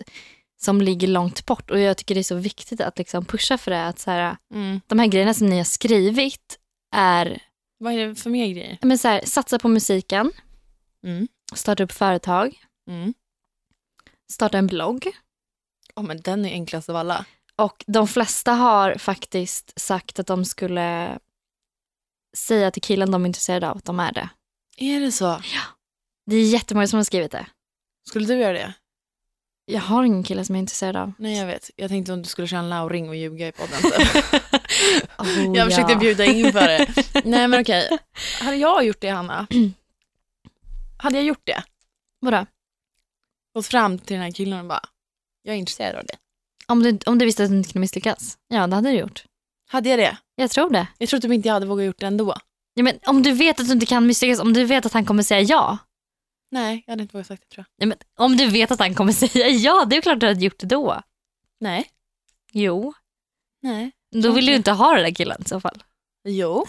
som 0.58 0.82
ligger 0.82 1.08
långt 1.08 1.46
bort 1.46 1.72
och 1.72 1.80
jag 1.80 1.98
tycker 1.98 2.16
det 2.16 2.22
är 2.22 2.24
så 2.24 2.36
viktigt 2.36 2.82
att 2.82 2.98
liksom 2.98 3.26
pusha 3.26 3.58
för 3.58 3.72
det. 3.72 3.86
Att 3.88 4.00
så 4.00 4.12
här, 4.12 4.38
mm. 4.54 4.82
de 4.88 5.00
här 5.00 5.08
grejerna 5.08 5.34
som 5.34 5.48
ni 5.48 5.58
har 5.58 5.64
skrivit 5.64 6.60
är, 6.96 7.42
Vad 7.78 7.94
är 7.94 8.08
det 8.08 8.16
för 8.16 8.30
mer 8.30 8.48
grejer? 8.48 8.78
men 8.82 8.98
så 8.98 9.08
här, 9.08 9.22
satsa 9.26 9.60
på 9.60 9.68
musiken, 9.68 10.32
Mm. 11.04 11.28
starta 11.56 11.84
upp 11.84 11.92
företag, 11.92 12.60
Mm. 12.88 13.14
starta 14.32 14.58
en 14.58 14.68
blogg. 14.68 15.08
Ja 15.96 16.02
men 16.02 16.22
den 16.22 16.46
är 16.46 16.50
enklast 16.52 16.90
av 16.90 16.96
alla. 16.96 17.26
Och 17.56 17.84
de 17.88 18.08
flesta 18.08 18.52
har 18.54 18.96
faktiskt 18.96 19.80
sagt 19.80 20.20
att 20.20 20.28
de 20.28 20.46
skulle 20.46 21.20
säga 22.38 22.72
till 22.72 22.82
killen 22.82 23.12
de 23.12 23.22
är 23.24 23.28
intresserade 23.28 23.70
av 23.70 23.78
att 23.78 23.86
de 23.86 24.00
är 24.00 24.12
det. 24.12 24.30
Är 24.78 25.00
det 25.00 25.12
så? 25.12 25.42
Det 26.26 26.36
är 26.36 26.50
jättemånga 26.50 26.88
som 26.88 26.98
har 26.98 27.04
skrivit 27.04 27.32
det. 27.32 27.46
Skulle 28.08 28.26
du 28.26 28.36
göra 28.40 28.54
det? 28.54 28.74
Jag 29.66 29.82
har 29.82 30.04
ingen 30.04 30.24
kille 30.24 30.46
som 30.46 30.56
jag 30.56 30.60
är 30.60 30.62
intresserad 30.62 30.96
av. 30.96 31.14
Nej 31.18 31.38
jag 31.38 31.46
vet, 31.46 31.72
jag 31.76 31.90
tänkte 31.90 32.14
om 32.14 32.22
du 32.22 32.30
skulle 32.30 32.48
köra 32.48 32.60
en 32.60 32.70
lauring 32.70 33.10
och 33.10 33.16
ljuga 33.16 33.48
i 33.48 33.52
podden. 33.52 33.78
Oh, 35.18 35.56
jag 35.56 35.70
försökte 35.70 35.94
ja. 35.94 36.00
bjuda 36.00 36.26
in 36.26 36.52
för 36.52 36.68
det. 36.68 36.88
Nej 37.26 37.48
men 37.48 37.62
okej, 37.62 37.98
hade 38.42 38.58
jag 38.58 38.86
gjort 38.86 39.02
det 39.02 39.10
Hanna? 39.10 39.48
Hade 40.98 41.18
jag 41.18 41.26
gjort 41.26 41.42
det? 41.44 41.64
Vadå? 42.20 42.46
Gått 43.56 43.68
fram 43.68 44.00
till 44.00 44.14
den 44.14 44.24
här 44.24 44.32
killen 44.32 44.60
och 44.60 44.66
bara, 44.66 44.86
jag 45.44 45.56
är 45.56 45.60
intresserad 45.60 45.96
av 45.96 46.06
dig. 46.06 46.18
Om 46.68 46.84
du, 46.84 47.00
om 47.06 47.18
du 47.18 47.26
visste 47.26 47.44
att 47.44 47.50
du 47.50 47.58
inte 47.58 47.70
kunde 47.70 47.80
misslyckas? 47.80 48.38
Ja, 48.48 48.68
det 48.68 48.76
hade 48.76 48.90
du 48.90 48.98
gjort. 48.98 49.24
Hade 49.68 49.90
jag 49.90 50.00
det? 50.00 50.18
Jag 50.36 50.52
tror 50.52 50.70
det. 50.70 50.88
Jag 50.98 51.10
tror 51.10 51.20
typ 51.20 51.32
inte 51.32 51.48
jag 51.48 51.54
hade 51.54 51.66
vågat 51.66 51.86
gjort 51.86 52.00
det 52.00 52.08
ändå. 52.08 52.36
Ja, 52.74 52.84
men 52.84 53.00
om 53.06 53.24
du 53.24 53.32
vet 53.32 53.60
att 53.60 53.68
du 53.68 53.74
inte 53.74 53.86
kan 53.86 54.08
misslyckas, 54.08 54.40
om 54.40 54.54
du 54.54 54.64
vet 54.64 54.86
att 54.86 54.94
han 54.94 55.06
kommer 55.06 55.24
säga 55.24 55.42
ja. 55.42 55.78
Nej, 56.52 56.84
jag 56.86 56.92
hade 56.92 57.02
inte 57.02 57.18
vågat 57.18 57.28
sagt 57.28 57.44
det 57.50 57.56
tror 57.56 57.66
jag. 57.78 57.84
Ja, 57.84 57.88
men 57.88 57.98
om 58.16 58.38
du 58.38 58.48
vet 58.48 58.72
att 58.72 58.80
han 58.80 58.96
kommer 58.96 59.12
säga 59.28 59.48
ja, 59.48 59.86
det 59.86 59.98
är 59.98 60.02
klart 60.02 60.20
du 60.20 60.28
hade 60.28 60.46
gjort 60.46 60.60
det 60.60 60.68
då. 60.68 61.02
Nej. 61.60 61.90
Jo. 62.52 62.94
Nej. 63.62 63.92
Då 64.12 64.32
vill 64.32 64.46
du 64.46 64.56
inte 64.56 64.72
ha 64.72 64.94
den 64.94 65.04
där 65.04 65.16
killen 65.16 65.42
i 65.46 65.50
så 65.50 65.60
fall. 65.60 65.84
Jo. 66.24 66.66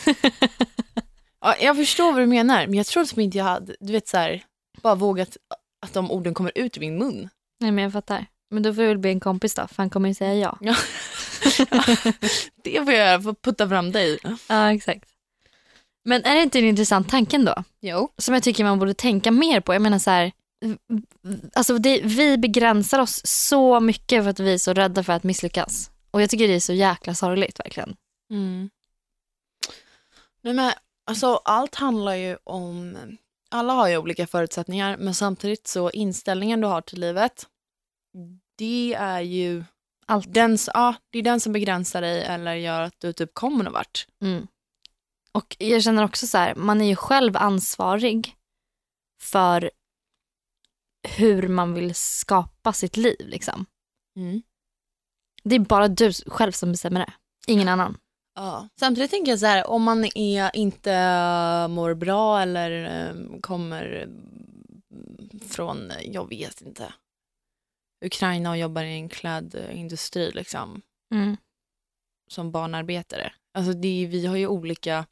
ja, 1.41 1.57
jag 1.61 1.77
förstår 1.77 2.13
vad 2.13 2.23
du 2.23 2.27
menar, 2.27 2.67
men 2.67 2.75
jag 2.75 2.87
tror 2.87 3.05
som 3.05 3.21
inte 3.21 3.39
jag 3.39 3.45
hade, 3.45 3.77
du 3.81 3.93
vet 3.93 4.09
så 4.09 4.17
här, 4.17 4.45
bara 4.83 4.95
vågat 4.95 5.37
att 5.83 5.93
de 5.93 6.11
orden 6.11 6.35
kommer 6.35 6.53
ut 6.55 6.77
ur 6.77 6.81
min 6.81 6.99
mun. 6.99 7.29
Nej, 7.61 7.73
men 7.73 7.85
jag 7.85 7.93
fattar. 7.93 8.27
Men 8.51 8.63
då 8.63 8.75
får 8.75 8.83
du 8.83 8.89
väl 8.89 8.99
bli 8.99 9.11
en 9.11 9.21
kompis 9.21 9.55
då, 9.55 9.67
för 9.67 9.77
han 9.77 9.91
kommer 9.91 10.09
ju 10.09 10.15
säga 10.15 10.35
ja. 10.35 10.59
Ja. 10.61 10.77
det 12.65 12.85
får 12.85 12.93
jag 12.93 13.07
göra, 13.07 13.23
för 13.23 13.31
att 13.31 13.43
putta 13.43 13.69
fram 13.69 13.93
dig. 13.93 14.19
Ja, 14.49 14.73
exakt. 14.73 15.11
Men 16.07 16.25
är 16.25 16.35
det 16.35 16.43
inte 16.43 16.59
en 16.59 16.65
intressant 16.65 17.09
tanke 17.09 17.39
då? 17.39 17.65
Jo. 17.81 18.13
Som 18.19 18.35
jag 18.35 18.43
tycker 18.43 18.65
man 18.65 18.79
borde 18.79 18.95
tänka 18.95 19.31
mer 19.31 19.61
på. 19.61 19.75
Jag 19.75 19.83
menar 19.83 19.99
så 19.99 20.11
här, 20.11 20.33
alltså 21.55 21.79
det, 21.79 22.01
vi 22.05 22.39
begränsar 22.39 22.99
oss 22.99 23.27
så 23.27 23.81
mycket 23.81 24.23
för 24.23 24.31
att 24.31 24.41
vi 24.41 24.55
är 24.55 24.59
så 24.59 24.73
rädda 24.73 25.03
för 25.05 25.13
att 25.13 25.25
misslyckas. 25.25 25.91
Och 26.11 26.23
jag 26.23 26.31
tycker 26.31 26.49
det 26.49 26.55
är 26.55 26.61
så 26.61 26.73
jäkla 26.73 27.15
sorgligt 27.15 27.61
verkligen. 27.61 27.97
Mm. 28.31 28.71
Nej, 30.41 30.55
men, 30.55 30.73
alltså, 31.07 31.41
allt 31.45 31.75
handlar 31.75 32.15
ju 32.15 32.37
om, 32.45 32.97
alla 33.51 33.73
har 33.73 33.89
ju 33.89 33.99
olika 33.99 34.27
förutsättningar, 34.27 34.97
men 34.97 35.15
samtidigt 35.15 35.67
så 35.67 35.91
inställningen 35.91 36.61
du 36.61 36.67
har 36.67 36.81
till 36.81 37.01
livet, 37.01 37.47
det 38.59 38.95
är 38.95 39.21
ju 39.21 39.65
Allt. 40.07 40.35
den, 40.35 40.59
ja, 40.75 40.95
det 41.11 41.19
är 41.19 41.23
den 41.23 41.41
som 41.41 41.53
begränsar 41.53 42.01
dig 42.01 42.23
eller 42.23 42.55
gör 42.55 42.81
att 42.81 43.01
du 43.01 43.13
typ 43.13 43.35
kommer 43.35 43.65
någon 43.65 43.73
vart. 43.73 44.07
Mm. 44.23 44.47
Och 45.37 45.57
jag 45.59 45.83
känner 45.83 46.05
också 46.05 46.27
så 46.27 46.39
här, 46.39 46.55
man 46.55 46.81
är 46.81 46.85
ju 46.89 46.97
själv 46.97 47.37
ansvarig 47.37 48.37
för 49.23 49.71
hur 51.09 51.49
man 51.49 51.75
vill 51.75 51.95
skapa 51.95 52.73
sitt 52.73 52.97
liv. 52.97 53.17
Liksom. 53.21 53.67
Mm. 54.17 54.43
Det 55.45 55.55
är 55.55 55.59
bara 55.61 55.89
du 55.89 56.13
själv 56.27 56.53
som 56.53 56.73
bestämmer 56.73 57.01
det. 57.01 57.13
Ingen 57.47 57.69
annan. 57.69 57.99
Ja. 58.35 58.69
Samtidigt 58.81 59.11
tänker 59.11 59.33
jag 59.33 59.39
så 59.41 59.47
här, 59.47 59.67
om 59.67 59.83
man 59.83 60.05
är 60.15 60.57
inte 60.57 60.93
mår 61.69 61.95
bra 61.95 62.41
eller 62.43 62.71
eh, 63.09 63.41
kommer 63.41 64.03
eh, 64.03 65.41
från, 65.49 65.93
jag 66.05 66.29
vet 66.29 66.61
inte, 66.61 66.95
Ukraina 68.05 68.51
och 68.51 68.59
jobbar 68.59 68.83
i 68.83 68.93
en 68.93 69.09
klädindustri 69.09 70.31
liksom, 70.31 70.83
Mm. 71.15 71.37
som 72.31 72.51
barnarbetare. 72.53 73.33
Alltså 73.55 73.73
det, 73.73 74.07
vi 74.07 74.27
har 74.27 74.37
ju 74.37 74.47
olika, 74.47 75.07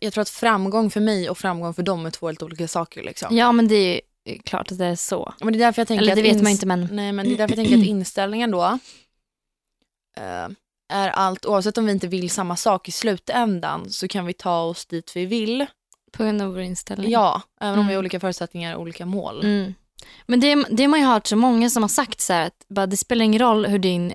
jag 0.00 0.12
tror 0.12 0.22
att 0.22 0.28
framgång 0.28 0.90
för 0.90 1.00
mig 1.00 1.30
och 1.30 1.38
framgång 1.38 1.74
för 1.74 1.82
dem 1.82 2.06
är 2.06 2.10
två 2.10 2.26
helt 2.26 2.42
olika 2.42 2.68
saker. 2.68 3.02
Liksom. 3.02 3.36
Ja 3.36 3.52
men 3.52 3.68
det 3.68 3.74
är 3.74 4.00
ju 4.26 4.38
klart 4.38 4.72
att 4.72 4.78
det 4.78 4.86
är 4.86 4.96
så. 4.96 5.34
Men 5.40 5.52
det 5.52 5.56
är 5.56 5.60
därför 5.66 5.80
jag 5.80 5.88
tänker 5.88 6.02
Eller 6.02 6.16
det 6.16 6.22
vet 6.22 6.42
man 6.42 6.52
inte 6.52 6.66
men 6.66 6.88
Nej, 6.92 7.12
men 7.12 7.26
det 7.26 7.34
är 7.34 7.38
därför 7.38 7.56
jag 7.56 7.64
tänker 7.64 7.78
att 7.78 7.86
inställningen 7.86 8.50
då 8.50 8.78
eh, 10.16 10.48
är 10.92 11.08
allt, 11.08 11.46
oavsett 11.46 11.78
om 11.78 11.86
vi 11.86 11.92
inte 11.92 12.06
vill 12.06 12.30
samma 12.30 12.56
sak 12.56 12.88
i 12.88 12.92
slutändan 12.92 13.90
så 13.90 14.08
kan 14.08 14.26
vi 14.26 14.32
ta 14.32 14.60
oss 14.62 14.86
dit 14.86 15.16
vi 15.16 15.26
vill. 15.26 15.66
på 16.12 16.22
grund 16.22 16.42
av 16.42 16.48
vår 16.48 16.60
inställning. 16.60 17.10
Ja, 17.10 17.42
även 17.60 17.78
om 17.78 17.86
vi 17.86 17.92
har 17.92 17.98
Mm. 17.98 17.98
olika 17.98 18.20
förutsättningar 18.20 18.74
och 18.74 18.80
olika 18.80 19.06
mål. 19.06 19.40
Mm. 19.44 19.74
Men 20.26 20.40
det, 20.40 20.64
det 20.70 20.82
har 20.82 20.88
man 20.88 21.00
ju 21.00 21.06
hört 21.06 21.26
så 21.26 21.36
många 21.36 21.70
som 21.70 21.82
har 21.82 21.88
sagt 21.88 22.20
så 22.20 22.32
här 22.32 22.46
att 22.46 22.66
bara, 22.68 22.86
det 22.86 22.96
spelar 22.96 23.24
ingen 23.24 23.40
roll 23.40 23.66
hur 23.66 23.78
din 23.78 24.12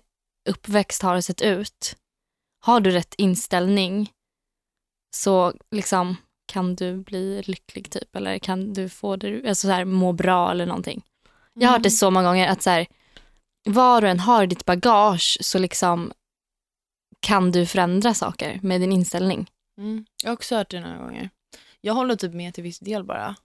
uppväxt 0.50 1.02
har 1.02 1.22
sett 1.22 1.42
ut. 1.42 1.96
Har 2.60 2.80
du 2.80 2.92
rätt 2.92 3.14
inställning 3.18 4.10
så 5.16 5.54
liksom 5.72 6.16
kan 6.46 6.76
du 6.76 6.98
bli 6.98 7.42
lycklig 7.46 7.92
typ 7.92 8.16
eller 8.16 8.40
kan 8.40 8.74
du 8.74 8.90
få 8.90 9.16
det, 9.16 9.48
alltså 9.48 9.68
så 9.68 9.74
här, 9.74 9.86
må 9.86 10.14
bra 10.14 10.52
eller 10.52 10.66
någonting. 10.66 11.04
Jag 11.54 11.68
har 11.68 11.74
hört 11.74 11.84
det 11.84 11.92
så 11.92 12.12
många 12.12 12.28
gånger 12.28 12.48
att 12.48 12.62
så 12.62 12.70
här, 12.70 12.88
vad 13.66 14.04
du 14.04 14.10
än 14.10 14.20
har 14.20 14.44
i 14.44 14.48
ditt 14.48 14.66
bagage 14.66 15.38
så 15.42 15.60
liksom 15.60 16.12
kan 17.20 17.52
du 17.52 17.66
förändra 17.66 18.14
saker 18.14 18.60
med 18.64 18.82
din 18.82 18.92
inställning. 18.92 19.52
Mm. 19.78 20.06
Jag 20.24 20.30
har 20.30 20.34
också 20.34 20.56
hört 20.56 20.72
det 20.72 20.80
några 20.80 20.98
gånger. 20.98 21.30
Jag 21.82 21.94
håller 21.94 22.16
typ 22.16 22.34
med 22.34 22.54
till 22.54 22.64
viss 22.64 22.80
del 22.80 23.04
bara. 23.04 23.36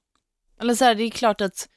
Eller 0.60 0.74
så 0.74 0.84
här, 0.84 0.94
det 0.94 1.02
är 1.02 1.10
klart 1.10 1.40
att 1.40 1.68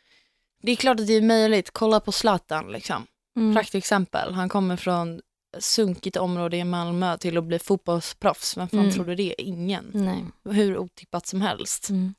det 0.62 0.72
är 0.72 0.76
klart 0.76 1.00
att 1.00 1.08
det 1.08 1.14
är 1.14 1.22
möjligt. 1.22 1.72
Kolla 1.72 2.00
på 2.00 2.12
Zlatan 2.12 2.72
liksom. 2.72 3.08
Mm. 3.38 3.56
Praktexempel. 3.56 4.34
Han 4.34 4.50
kommer 4.50 4.78
från 4.78 5.22
sunkigt 5.60 6.18
område 6.18 6.58
i 6.58 6.64
Malmö 6.64 7.18
till 7.18 7.38
att 7.38 7.44
bli 7.44 7.60
fotbollsproffs. 7.60 8.58
Vem 8.58 8.68
fan 8.70 8.80
Mm. 8.80 8.92
trodde 8.92 9.16
det? 9.16 9.36
Ingen. 9.42 9.92
Nej. 9.94 10.26
Hur 10.56 10.78
otippat 10.78 11.28
som 11.28 11.42
helst. 11.42 11.90
Mm. 11.90 12.16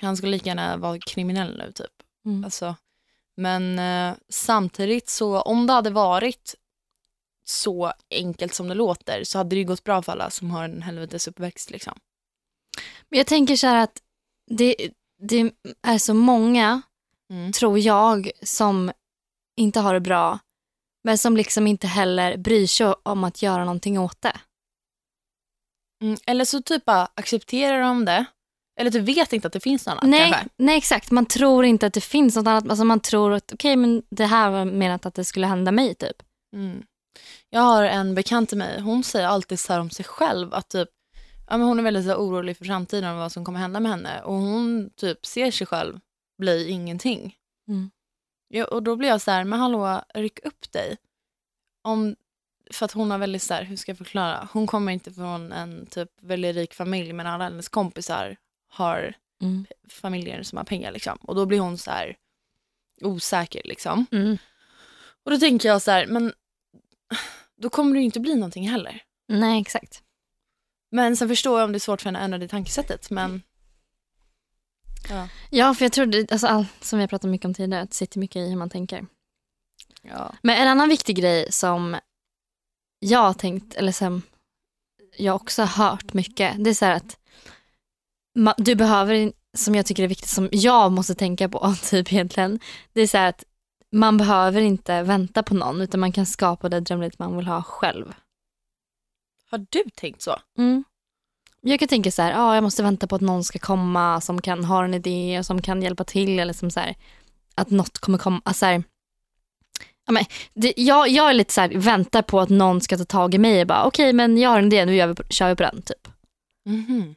Han 0.00 0.16
skulle 0.16 0.32
lika 0.32 0.46
gärna 0.46 0.76
vara 0.76 0.98
kriminell 0.98 1.58
nu 1.58 1.72
typ. 1.72 1.92
Mm. 2.26 2.44
Alltså, 2.44 2.76
Men 3.36 3.78
eh, 3.78 4.16
samtidigt 4.28 5.08
så 5.08 5.40
om 5.40 5.66
det 5.66 5.72
hade 5.72 5.90
varit 5.90 6.54
så 7.44 7.92
enkelt 8.10 8.54
som 8.54 8.68
det 8.68 8.74
låter 8.74 9.24
så 9.24 9.38
hade 9.38 9.50
det 9.56 9.58
ju 9.60 9.64
gått 9.64 9.84
bra 9.84 10.02
för 10.02 10.12
alla 10.12 10.30
som 10.30 10.50
har 10.50 10.64
en 10.64 10.82
helvetes 10.82 11.28
uppväxt 11.28 11.70
liksom. 11.70 11.98
Men 13.10 13.18
jag 13.18 13.26
tänker 13.26 13.56
så 13.56 13.66
här 13.66 13.82
att 13.84 14.02
det, 14.50 14.74
det 15.28 15.52
är 15.82 15.98
så 15.98 16.14
många, 16.14 16.82
Mm. 17.30 17.52
tror 17.52 17.78
jag, 17.78 18.30
som 18.42 18.92
inte 19.56 19.80
har 19.80 19.94
det 19.94 20.00
bra. 20.00 20.38
Men 21.04 21.18
som 21.18 21.36
liksom 21.36 21.66
inte 21.66 21.86
heller 21.86 22.36
bryr 22.36 22.66
sig 22.66 22.94
om 23.02 23.24
att 23.24 23.42
göra 23.42 23.64
någonting 23.64 23.98
åt 23.98 24.22
det. 24.22 24.40
Mm. 26.02 26.16
Eller 26.26 26.44
så 26.44 26.62
typ 26.62 26.84
bara 26.84 27.08
accepterar 27.14 27.82
de 27.82 28.04
det. 28.04 28.24
Eller 28.80 28.90
du 28.90 29.00
vet 29.00 29.32
inte 29.32 29.46
att 29.46 29.52
det 29.52 29.60
finns 29.60 29.86
något 29.86 29.92
annat 29.92 30.04
Nej, 30.04 30.30
kanske. 30.30 30.48
nej, 30.56 30.78
exakt. 30.78 31.10
Man 31.10 31.26
tror 31.26 31.64
inte 31.64 31.86
att 31.86 31.92
det 31.92 32.00
finns 32.00 32.36
något 32.36 32.46
annat. 32.46 32.68
Alltså 32.68 32.84
man 32.84 33.00
tror 33.00 33.32
att 33.32 33.52
okej, 33.52 33.76
men 33.76 34.02
det 34.10 34.26
här 34.26 34.50
var 34.50 34.64
menat 34.64 35.06
att 35.06 35.14
det 35.14 35.24
skulle 35.24 35.46
hända 35.46 35.72
mig 35.72 35.94
typ. 35.94 36.22
Mm. 36.56 36.82
Jag 37.50 37.60
har 37.60 37.84
en 37.84 38.14
bekant 38.14 38.48
till 38.48 38.58
mig, 38.58 38.80
hon 38.80 39.04
säger 39.04 39.26
alltid 39.26 39.60
så 39.60 39.80
om 39.80 39.90
sig 39.90 40.04
själv 40.04 40.54
att 40.54 40.68
typ, 40.68 40.88
ja, 41.48 41.56
men 41.56 41.66
hon 41.66 41.78
är 41.78 41.82
väldigt 41.82 42.04
så 42.04 42.14
orolig 42.14 42.56
för 42.56 42.64
framtiden 42.64 43.12
och 43.12 43.18
vad 43.18 43.32
som 43.32 43.44
kommer 43.44 43.58
hända 43.60 43.80
med 43.80 43.90
henne 43.90 44.22
och 44.22 44.34
hon 44.34 44.90
typ 44.96 45.26
ser 45.26 45.50
sig 45.50 45.66
själv 45.66 46.00
bli 46.38 46.68
ingenting. 46.68 47.34
Mm. 47.68 47.90
Ja, 48.54 48.64
och 48.64 48.82
då 48.82 48.96
blir 48.96 49.08
jag 49.08 49.20
så 49.20 49.30
här, 49.30 49.44
men 49.44 49.58
hallå, 49.60 50.02
ryck 50.14 50.38
upp 50.44 50.72
dig. 50.72 50.96
Om, 51.82 52.16
för 52.70 52.84
att 52.84 52.92
hon 52.92 53.10
har 53.10 53.18
väldigt 53.18 53.42
så 53.42 53.54
här, 53.54 53.64
hur 53.64 53.76
ska 53.76 53.90
jag 53.90 53.98
förklara, 53.98 54.48
hon 54.52 54.66
kommer 54.66 54.92
inte 54.92 55.12
från 55.12 55.52
en 55.52 55.86
typ 55.86 56.10
väldigt 56.20 56.56
rik 56.56 56.74
familj 56.74 57.12
men 57.12 57.26
alla 57.26 57.44
hennes 57.44 57.68
kompisar 57.68 58.36
har 58.68 59.14
Mm. 59.42 59.66
familjer 59.88 60.42
som 60.42 60.56
har 60.56 60.64
pengar 60.64 60.92
liksom. 60.92 61.16
Och 61.16 61.34
då 61.34 61.46
blir 61.46 61.60
hon 61.60 61.78
så 61.78 61.90
här 61.90 62.16
osäker 63.00 63.62
liksom. 63.64 64.06
Mm. 64.12 64.38
Och 65.24 65.30
då 65.30 65.38
tänker 65.38 65.68
jag 65.68 65.82
så 65.82 65.90
här, 65.90 66.06
men 66.06 66.32
då 67.56 67.70
kommer 67.70 67.94
det 67.94 67.98
ju 67.98 68.04
inte 68.04 68.20
bli 68.20 68.34
någonting 68.34 68.68
heller. 68.68 69.02
Nej, 69.28 69.60
exakt. 69.60 70.02
Men 70.90 71.16
sen 71.16 71.28
förstår 71.28 71.58
jag 71.58 71.64
om 71.64 71.72
det 71.72 71.76
är 71.76 71.80
svårt 71.80 72.02
för 72.02 72.08
henne 72.08 72.18
att 72.18 72.24
ändra 72.24 72.38
det 72.38 72.48
tankesättet. 72.48 73.10
Men 73.10 73.42
ja. 75.08 75.28
Ja, 75.50 75.74
för 75.74 75.84
jag 75.84 75.92
tror 75.92 76.26
alltså, 76.30 76.46
all, 76.46 76.66
som 76.80 76.98
vi 76.98 77.02
har 77.02 77.08
pratat 77.08 77.30
mycket 77.30 77.44
om 77.44 77.54
tidigare, 77.54 77.82
att 77.82 77.90
det 77.90 77.96
sitter 77.96 78.18
mycket 78.18 78.36
i 78.36 78.48
hur 78.48 78.56
man 78.56 78.70
tänker. 78.70 79.06
ja. 80.02 80.34
Men 80.42 80.62
en 80.62 80.68
annan 80.68 80.88
viktig 80.88 81.16
grej 81.16 81.52
som 81.52 81.96
jag 82.98 83.18
har 83.18 83.34
tänkt, 83.34 83.74
eller 83.74 83.92
som 83.92 84.22
jag 85.16 85.36
också 85.36 85.62
har 85.62 85.84
hört 85.84 86.12
mycket, 86.12 86.64
det 86.64 86.70
är 86.70 86.74
så 86.74 86.84
här 86.84 86.96
att 86.96 87.18
du 88.56 88.74
behöver, 88.74 89.32
som 89.56 89.74
jag 89.74 89.86
tycker 89.86 90.02
är 90.02 90.08
viktigt, 90.08 90.28
som 90.28 90.48
jag 90.52 90.92
måste 90.92 91.14
tänka 91.14 91.48
på 91.48 91.74
typ 91.90 92.12
egentligen, 92.12 92.60
det 92.92 93.00
är 93.00 93.06
så 93.06 93.18
här 93.18 93.28
att 93.28 93.44
man 93.92 94.16
behöver 94.16 94.60
inte 94.60 95.02
vänta 95.02 95.42
på 95.42 95.54
någon 95.54 95.80
utan 95.80 96.00
man 96.00 96.12
kan 96.12 96.26
skapa 96.26 96.68
det 96.68 96.80
drömlivet 96.80 97.18
man 97.18 97.36
vill 97.36 97.46
ha 97.46 97.62
själv. 97.62 98.14
Har 99.50 99.66
du 99.70 99.82
tänkt 99.94 100.22
så? 100.22 100.36
Mm. 100.58 100.84
Jag 101.64 101.78
kan 101.78 101.88
tänka 101.88 102.10
så 102.10 102.22
här, 102.22 102.34
ah, 102.36 102.54
jag 102.54 102.64
måste 102.64 102.82
vänta 102.82 103.06
på 103.06 103.14
att 103.14 103.20
någon 103.20 103.44
ska 103.44 103.58
komma 103.58 104.20
som 104.20 104.40
kan 104.40 104.64
ha 104.64 104.84
en 104.84 104.94
idé 104.94 105.38
och 105.38 105.46
som 105.46 105.62
kan 105.62 105.82
hjälpa 105.82 106.04
till 106.04 106.38
eller 106.38 106.52
som 106.52 106.70
så 106.70 106.80
här, 106.80 106.94
att 107.54 107.70
något 107.70 107.98
kommer 107.98 108.18
komma. 108.18 108.40
Alltså 108.44 108.60
så 108.60 108.66
här, 108.66 108.82
ja, 110.06 110.12
men, 110.12 110.24
det, 110.54 110.74
jag, 110.76 111.08
jag 111.08 111.30
är 111.30 111.34
lite 111.34 111.52
så 111.52 111.60
här, 111.60 111.68
väntar 111.68 112.22
på 112.22 112.40
att 112.40 112.48
någon 112.48 112.80
ska 112.80 112.98
ta 112.98 113.04
tag 113.04 113.34
i 113.34 113.38
mig 113.38 113.60
och 113.60 113.66
bara 113.66 113.84
okej 113.84 114.12
men 114.12 114.38
jag 114.38 114.50
har 114.50 114.58
en 114.58 114.66
idé, 114.66 114.84
nu 114.84 114.94
gör 114.96 115.06
vi, 115.06 115.14
kör 115.28 115.48
vi 115.48 115.56
på 115.56 115.62
den 115.62 115.82
typ. 115.82 116.08
Mhm. 116.66 117.14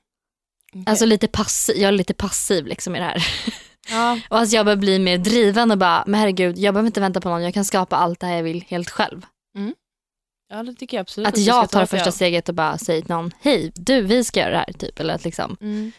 Okej. 0.70 0.84
Alltså 0.86 1.06
lite 1.06 1.28
passiv, 1.28 1.78
jag 1.78 1.88
är 1.88 1.92
lite 1.92 2.14
passiv 2.14 2.66
liksom 2.66 2.96
i 2.96 3.00
det 3.00 3.06
här. 3.06 3.28
ja. 3.90 4.20
Och 4.30 4.38
alltså 4.38 4.56
jag 4.56 4.66
börjar 4.66 4.78
bli 4.78 5.00
mer 5.00 5.18
driven 5.18 5.72
och 5.72 5.78
bara, 5.78 6.04
men 6.08 6.20
herregud 6.20 6.58
jag 6.58 6.74
behöver 6.74 6.88
inte 6.88 7.02
vänta 7.02 7.22
på 7.22 7.30
någon, 7.30 7.44
jag 7.44 7.54
kan 7.54 7.66
skapa 7.66 7.96
allt 7.96 8.20
det 8.20 8.28
här 8.28 8.36
jag 8.36 8.44
vill 8.44 8.64
helt 8.68 8.90
själv. 8.90 9.26
Ja, 10.58 10.64
det 10.64 10.74
tycker 10.74 10.98
jag 10.98 11.02
absolut. 11.02 11.28
Att 11.28 11.38
jag 11.38 11.70
tar 11.70 11.86
första 11.86 12.12
steget 12.12 12.50
och 12.50 12.56
bara 12.56 12.78
säger 12.78 13.02
till 13.02 13.10
någon, 13.10 13.32
hej 13.42 13.72
du 13.76 14.02
vi 14.02 14.24
ska 14.24 14.40
göra 14.40 14.52
det 14.52 14.58
här 14.58 14.74
typ. 14.74 15.00
Eller 15.00 15.14
att 15.14 15.24
liksom, 15.26 15.58
Mm. 15.62 15.92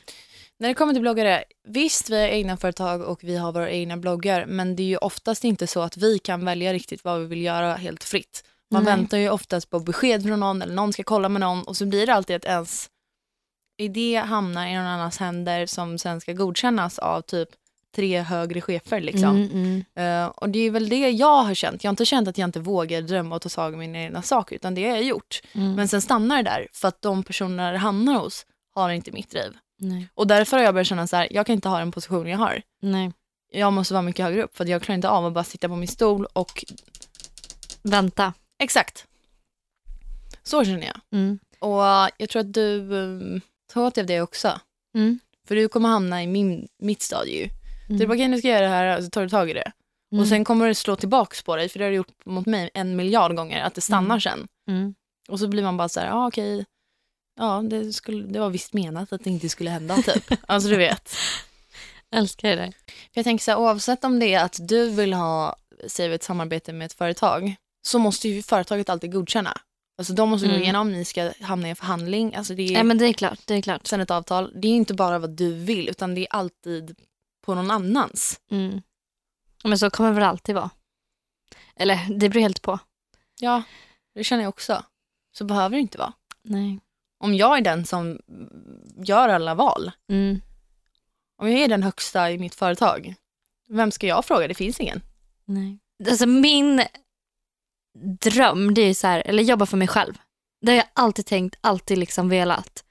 När 0.58 0.68
det 0.68 0.74
kommer 0.74 0.92
till 0.92 1.02
bloggare, 1.02 1.44
visst 1.68 2.10
vi 2.10 2.20
har 2.20 2.28
egna 2.28 2.56
företag 2.56 3.02
och 3.02 3.24
vi 3.24 3.36
har 3.36 3.52
våra 3.52 3.70
egna 3.70 3.96
bloggar 3.96 4.46
men 4.46 4.76
det 4.76 4.82
är 4.82 4.86
ju 4.86 4.96
oftast 4.96 5.44
inte 5.44 5.66
så 5.66 5.82
att 5.82 5.96
vi 5.96 6.18
kan 6.18 6.44
välja 6.44 6.72
riktigt 6.72 7.04
vad 7.04 7.20
vi 7.20 7.26
vill 7.26 7.42
göra 7.42 7.74
helt 7.74 8.04
fritt. 8.04 8.44
Man 8.70 8.84
Nej. 8.84 8.96
väntar 8.96 9.18
ju 9.18 9.30
oftast 9.30 9.70
på 9.70 9.80
besked 9.80 10.22
från 10.22 10.40
någon 10.40 10.62
eller 10.62 10.74
någon 10.74 10.92
ska 10.92 11.02
kolla 11.02 11.28
med 11.28 11.40
någon 11.40 11.62
och 11.62 11.76
så 11.76 11.86
blir 11.86 12.06
det 12.06 12.14
alltid 12.14 12.36
att 12.36 12.44
ens 12.44 12.90
idé 13.78 14.16
hamnar 14.16 14.66
i 14.66 14.74
någon 14.74 14.86
annans 14.86 15.18
händer 15.18 15.66
som 15.66 15.98
sen 15.98 16.20
ska 16.20 16.32
godkännas 16.32 16.98
av 16.98 17.20
typ 17.20 17.48
tre 17.96 18.20
högre 18.20 18.60
chefer. 18.60 19.00
Liksom. 19.00 19.36
Mm, 19.36 19.50
mm. 19.94 20.24
Eh, 20.24 20.28
och 20.28 20.48
det 20.48 20.58
är 20.58 20.70
väl 20.70 20.88
det 20.88 21.10
jag 21.10 21.42
har 21.42 21.54
känt. 21.54 21.84
Jag 21.84 21.88
har 21.88 21.92
inte 21.92 22.04
känt 22.04 22.28
att 22.28 22.38
jag 22.38 22.48
inte 22.48 22.60
vågar 22.60 23.02
drömma 23.02 23.34
och 23.34 23.42
ta 23.42 23.48
tag 23.48 23.74
i 23.74 23.76
mina 23.76 23.98
egna 23.98 24.22
saker 24.22 24.56
utan 24.56 24.74
det 24.74 24.84
har 24.84 24.96
jag 24.96 25.04
gjort. 25.04 25.40
Mm. 25.52 25.74
Men 25.74 25.88
sen 25.88 26.02
stannar 26.02 26.36
det 26.36 26.50
där 26.50 26.68
för 26.72 26.88
att 26.88 27.02
de 27.02 27.22
personer 27.22 27.72
det 27.72 27.78
hamnar 27.78 28.18
hos 28.18 28.46
har 28.74 28.90
inte 28.90 29.12
mitt 29.12 29.30
driv. 29.30 29.56
Nej. 29.78 30.08
Och 30.14 30.26
därför 30.26 30.56
har 30.56 30.64
jag 30.64 30.74
börjat 30.74 30.86
känna 30.86 31.06
så 31.06 31.16
här, 31.16 31.28
jag 31.30 31.46
kan 31.46 31.52
inte 31.54 31.68
ha 31.68 31.78
den 31.78 31.92
position 31.92 32.26
jag 32.26 32.38
har. 32.38 32.62
Nej. 32.82 33.12
Jag 33.52 33.72
måste 33.72 33.94
vara 33.94 34.02
mycket 34.02 34.24
högre 34.24 34.42
upp 34.42 34.56
för 34.56 34.64
att 34.64 34.70
jag 34.70 34.82
klarar 34.82 34.94
inte 34.94 35.08
av 35.08 35.26
att 35.26 35.32
bara 35.32 35.44
sitta 35.44 35.68
på 35.68 35.76
min 35.76 35.88
stol 35.88 36.26
och 36.32 36.64
Vänta. 37.82 38.32
exakt. 38.58 39.06
Så 40.42 40.64
känner 40.64 40.86
jag. 40.86 41.00
Mm. 41.12 41.38
Och 41.58 42.10
jag 42.18 42.28
tror 42.28 42.40
att 42.40 42.52
du 42.52 42.90
um, 42.90 43.40
tar 43.72 43.82
åt 43.82 43.94
dig 43.94 44.02
av 44.02 44.06
det 44.06 44.20
också. 44.20 44.60
Mm. 44.94 45.18
För 45.48 45.54
du 45.54 45.68
kommer 45.68 45.88
hamna 45.88 46.22
i 46.22 46.26
min, 46.26 46.68
mitt 46.78 47.02
stadie. 47.02 47.50
Mm. 47.88 48.08
Bara, 48.08 48.14
okej 48.14 48.28
nu 48.28 48.38
ska 48.38 48.48
jag 48.48 48.56
göra 48.60 48.68
det 48.68 48.74
här 48.92 49.02
så 49.02 49.10
tar 49.10 49.22
du 49.22 49.28
tag 49.28 49.50
i 49.50 49.52
det. 49.52 49.72
Mm. 50.12 50.22
Och 50.22 50.28
sen 50.28 50.44
kommer 50.44 50.66
det 50.68 50.74
slå 50.74 50.96
tillbaks 50.96 51.42
på 51.42 51.56
dig, 51.56 51.68
för 51.68 51.78
det 51.78 51.84
har 51.84 51.90
du 51.90 51.96
gjort 51.96 52.24
mot 52.26 52.46
mig 52.46 52.70
en 52.74 52.96
miljard 52.96 53.36
gånger, 53.36 53.62
att 53.64 53.74
det 53.74 53.80
stannar 53.80 54.04
Mm. 54.14 54.20
sen. 54.20 54.48
Mm. 54.68 54.94
Och 55.28 55.38
så 55.40 55.48
blir 55.48 55.62
man 55.62 55.76
bara 55.76 55.88
så 55.88 56.00
här, 56.00 56.06
ja 56.06 56.26
okej, 56.28 56.64
ja 57.38 57.62
det, 57.70 57.92
skulle, 57.92 58.26
det 58.26 58.40
var 58.40 58.50
visst 58.50 58.72
menat 58.72 59.12
att 59.12 59.24
det 59.24 59.30
inte 59.30 59.48
skulle 59.48 59.70
hända 59.70 59.96
typ. 59.96 60.32
alltså 60.46 60.68
du 60.68 60.76
vet. 60.76 61.14
Älskar 62.14 62.48
det 62.48 62.56
där. 62.56 62.72
För 62.86 63.12
jag 63.12 63.24
tänker 63.24 63.44
så 63.44 63.50
här, 63.50 63.58
oavsett 63.58 64.04
om 64.04 64.18
det 64.18 64.34
är 64.34 64.44
att 64.44 64.58
du 64.68 64.90
vill 64.90 65.12
ha, 65.12 65.56
säger 65.86 66.08
vi 66.08 66.14
ett 66.14 66.22
samarbete 66.22 66.72
med 66.72 66.86
ett 66.86 66.92
företag, 66.92 67.54
så 67.86 67.98
måste 67.98 68.28
ju 68.28 68.42
företaget 68.42 68.88
alltid 68.88 69.12
godkänna. 69.12 69.56
Alltså 69.98 70.12
de 70.12 70.28
måste 70.28 70.46
gå 70.46 70.52
Mm. 70.52 70.62
igenom, 70.62 70.92
ni 70.92 71.04
ska 71.04 71.32
hamna 71.40 71.66
i 71.66 71.70
en 71.70 71.76
förhandling, 71.76 72.34
alltså 72.34 72.54
det 72.54 72.62
är 72.62 72.72
Nej 72.72 72.84
men 72.84 72.98
det 72.98 73.06
är 73.06 73.12
klart. 73.12 73.38
Det 73.44 73.54
är 73.54 73.62
klart. 73.62 73.86
sen 73.86 74.00
ett 74.00 74.10
avtal. 74.10 74.52
Det 74.54 74.68
är 74.68 74.72
inte 74.72 74.94
bara 74.94 75.18
vad 75.18 75.30
du 75.30 75.52
vill, 75.54 75.88
utan 75.88 76.14
det 76.14 76.20
är 76.20 76.26
alltid 76.30 76.96
på 77.46 77.54
någon 77.54 77.70
annans. 77.70 78.40
Mm. 78.50 78.82
Men 79.64 79.78
så 79.78 79.90
kommer 79.90 80.10
det 80.10 80.14
väl 80.14 80.24
alltid 80.24 80.54
vara. 80.54 80.70
Eller 81.76 82.06
det 82.18 82.28
beror 82.28 82.40
helt 82.42 82.62
på. 82.62 82.78
Ja, 83.40 83.62
det 84.14 84.24
känner 84.24 84.42
jag 84.42 84.48
också. 84.48 84.84
Så 85.32 85.44
behöver 85.44 85.76
det 85.76 85.80
inte 85.80 85.98
vara. 85.98 86.12
Nej. 86.42 86.80
Om 87.18 87.34
jag 87.34 87.56
är 87.58 87.60
den 87.62 87.86
som 87.86 88.20
gör 88.96 89.28
alla 89.28 89.54
val, 89.54 89.90
Mm. 90.08 90.40
om 91.36 91.50
jag 91.52 91.60
är 91.60 91.68
den 91.68 91.82
högsta 91.82 92.30
i 92.30 92.38
mitt 92.38 92.54
företag, 92.54 93.14
vem 93.68 93.90
ska 93.90 94.06
jag 94.06 94.24
fråga? 94.24 94.48
Det 94.48 94.54
finns 94.54 94.80
ingen. 94.80 95.00
Nej. 95.44 95.78
Alltså 96.10 96.26
min 96.26 96.82
dröm 98.20 98.74
det 98.74 98.82
är 98.82 98.94
så 98.94 99.06
här, 99.06 99.22
eller 99.26 99.42
jobba 99.42 99.66
för 99.66 99.76
mig 99.76 99.88
själv. 99.88 100.18
Det 100.60 100.70
har 100.72 100.76
jag 100.76 100.86
alltid 100.92 101.26
tänkt, 101.26 101.56
alltid 101.60 101.98
liksom 101.98 102.28
velat. 102.28 102.84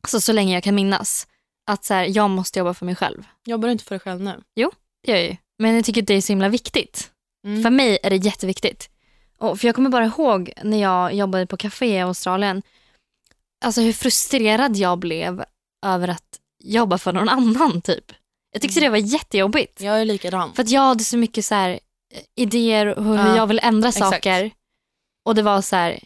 Alltså 0.00 0.20
så 0.20 0.32
länge 0.32 0.54
jag 0.54 0.62
kan 0.64 0.74
minnas. 0.74 1.26
Att 1.66 1.84
så 1.84 1.94
här, 1.94 2.04
jag 2.04 2.30
måste 2.30 2.58
jobba 2.58 2.74
för 2.74 2.86
mig 2.86 2.96
själv. 2.96 3.24
Jobbar 3.44 3.68
du 3.68 3.72
inte 3.72 3.84
för 3.84 3.94
dig 3.94 4.00
själv 4.00 4.20
nu? 4.20 4.42
Det 4.54 4.60
gör 4.60 4.70
jag 5.06 5.22
ju. 5.24 5.36
Men 5.58 5.74
jag 5.74 5.84
tycker 5.84 6.02
att 6.02 6.08
det 6.08 6.14
är 6.14 6.20
så 6.20 6.32
himla 6.32 6.48
viktigt. 6.48 7.10
Mm. 7.46 7.62
För 7.62 7.70
mig 7.70 7.98
är 8.02 8.10
det 8.10 8.16
jätteviktigt. 8.16 8.90
Och 9.38 9.60
för 9.60 9.68
jag 9.68 9.74
kommer 9.74 9.90
bara 9.90 10.04
ihåg 10.04 10.52
när 10.64 10.82
jag 10.82 11.14
jobbade 11.14 11.46
på 11.46 11.56
café 11.56 11.86
i 11.96 12.00
Australien. 12.00 12.62
Alltså 13.64 13.80
hur 13.80 13.92
frustrerad 13.92 14.76
jag 14.76 14.98
blev 14.98 15.44
över 15.86 16.08
att 16.08 16.38
jobba 16.64 16.98
för 16.98 17.12
någon 17.12 17.28
annan 17.28 17.82
typ. 17.82 18.12
Jag 18.52 18.62
tyckte 18.62 18.80
det 18.80 18.88
var 18.88 18.96
jättejobbigt. 18.96 19.80
Jag 19.80 20.00
är 20.00 20.04
likadan. 20.04 20.54
För 20.54 20.62
att 20.62 20.70
jag 20.70 20.80
hade 20.80 21.04
så 21.04 21.16
mycket 21.18 21.44
så 21.44 21.54
här, 21.54 21.70
eh, 21.70 22.20
idéer 22.36 22.86
hur 22.86 23.16
Ja, 23.16 23.36
jag 23.36 23.46
vill 23.46 23.60
ändra 23.62 23.88
exakt. 23.88 24.06
saker. 24.10 24.50
Och 25.24 25.34
det 25.34 25.42
var 25.42 25.62
så 25.62 25.76
här, 25.76 26.00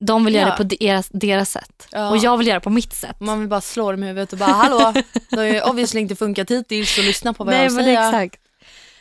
de 0.00 0.24
vill 0.24 0.34
göra 0.34 0.44
Ja. 0.46 0.50
det 0.50 0.56
på 0.56 0.62
deras, 0.84 1.08
deras 1.08 1.50
sätt. 1.50 1.88
Ja. 1.92 2.10
Och 2.10 2.16
jag 2.16 2.36
vill 2.38 2.46
göra 2.46 2.58
det 2.58 2.64
på 2.64 2.70
mitt 2.70 2.92
sätt. 2.94 3.20
Man 3.20 3.40
vill 3.40 3.48
bara 3.48 3.60
slå 3.60 3.90
dem 3.92 4.02
i 4.04 4.06
huvudet 4.06 4.32
och 4.32 4.38
bara 4.38 4.50
hallå, 4.52 4.92
det 5.30 5.36
har 5.36 5.44
ju 5.44 5.60
obviously 5.70 6.00
inte 6.00 6.16
funkat 6.16 6.50
hittills 6.50 6.94
så 6.94 7.02
lyssna 7.02 7.32
på 7.32 7.44
vad 7.44 7.54
jag 7.54 7.58
Nej 7.58 7.66
att 7.66 7.84
säga. 7.84 8.06
exakt. 8.22 8.42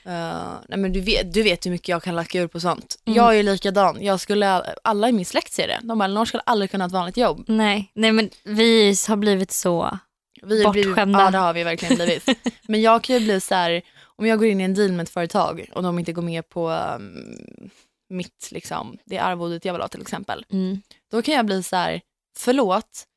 Uh, 0.08 0.54
nej 0.70 0.80
men 0.80 0.94
du 0.94 1.00
vet, 1.02 1.34
du 1.34 1.44
vet 1.44 1.66
hur 1.66 1.72
mycket 1.72 1.88
jag 1.88 2.04
kan 2.04 2.16
lacka 2.16 2.40
ur 2.40 2.48
på 2.48 2.60
sånt. 2.60 2.96
Mm. 3.06 3.18
Jag 3.18 3.38
är 3.40 3.44
likadan. 3.44 3.98
Jag 4.02 4.20
skulle, 4.20 4.62
alla 4.84 5.10
i 5.10 5.12
min 5.12 5.26
släkt 5.26 5.54
ser 5.54 5.68
det. 5.68 5.80
De 5.84 5.98
bara, 6.00 6.06
Elinor 6.06 6.26
skulle 6.26 6.44
aldrig 6.46 6.72
kunna 6.72 6.84
ha 6.84 6.88
ett 6.88 6.94
vanligt 6.94 7.18
jobb. 7.18 7.44
Nej, 7.48 7.92
nej 7.96 8.12
men 8.12 8.30
vi 8.44 8.96
har 9.08 9.16
blivit 9.16 9.52
så. 9.52 10.00
Vi 10.44 10.64
har 10.64 10.72
blivit- 10.74 10.90
Bortskämda. 10.90 11.20
Ja 11.22 11.32
det 11.32 11.38
har 11.38 11.54
vi 11.54 11.64
verkligen 11.64 11.96
blivit. 11.96 12.30
men 12.68 12.82
jag 12.82 13.02
kan 13.04 13.16
ju 13.16 13.20
bli 13.26 13.42
så 13.42 13.56
här, 13.56 13.82
om 14.18 14.26
jag 14.28 14.40
går 14.40 14.48
in 14.48 14.62
i 14.62 14.64
en 14.64 14.74
deal 14.74 14.92
med 14.92 15.04
ett 15.04 15.10
företag 15.10 15.70
och 15.74 15.84
de 15.84 16.00
inte 16.00 16.12
går 16.14 16.22
med 16.22 16.50
på 16.50 16.70
um, 16.70 17.70
mitt, 18.16 18.50
liksom, 18.52 18.98
det 19.06 19.18
arvodet 19.18 19.66
jag 19.66 19.74
vill 19.74 19.82
ha 19.82 19.88
till 19.88 20.02
exempel. 20.02 20.46
Mm. 20.50 20.82
Då 21.12 21.22
kan 21.22 21.34
jag 21.34 21.46
bli 21.46 21.64
så 21.64 21.76
här, 21.76 22.02
förlåt, 22.38 23.08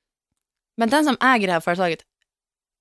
men 0.77 0.89
den 0.91 1.05
som 1.05 1.17
äger 1.21 1.47
det 1.47 1.53
här 1.53 1.61
företaget 1.61 2.05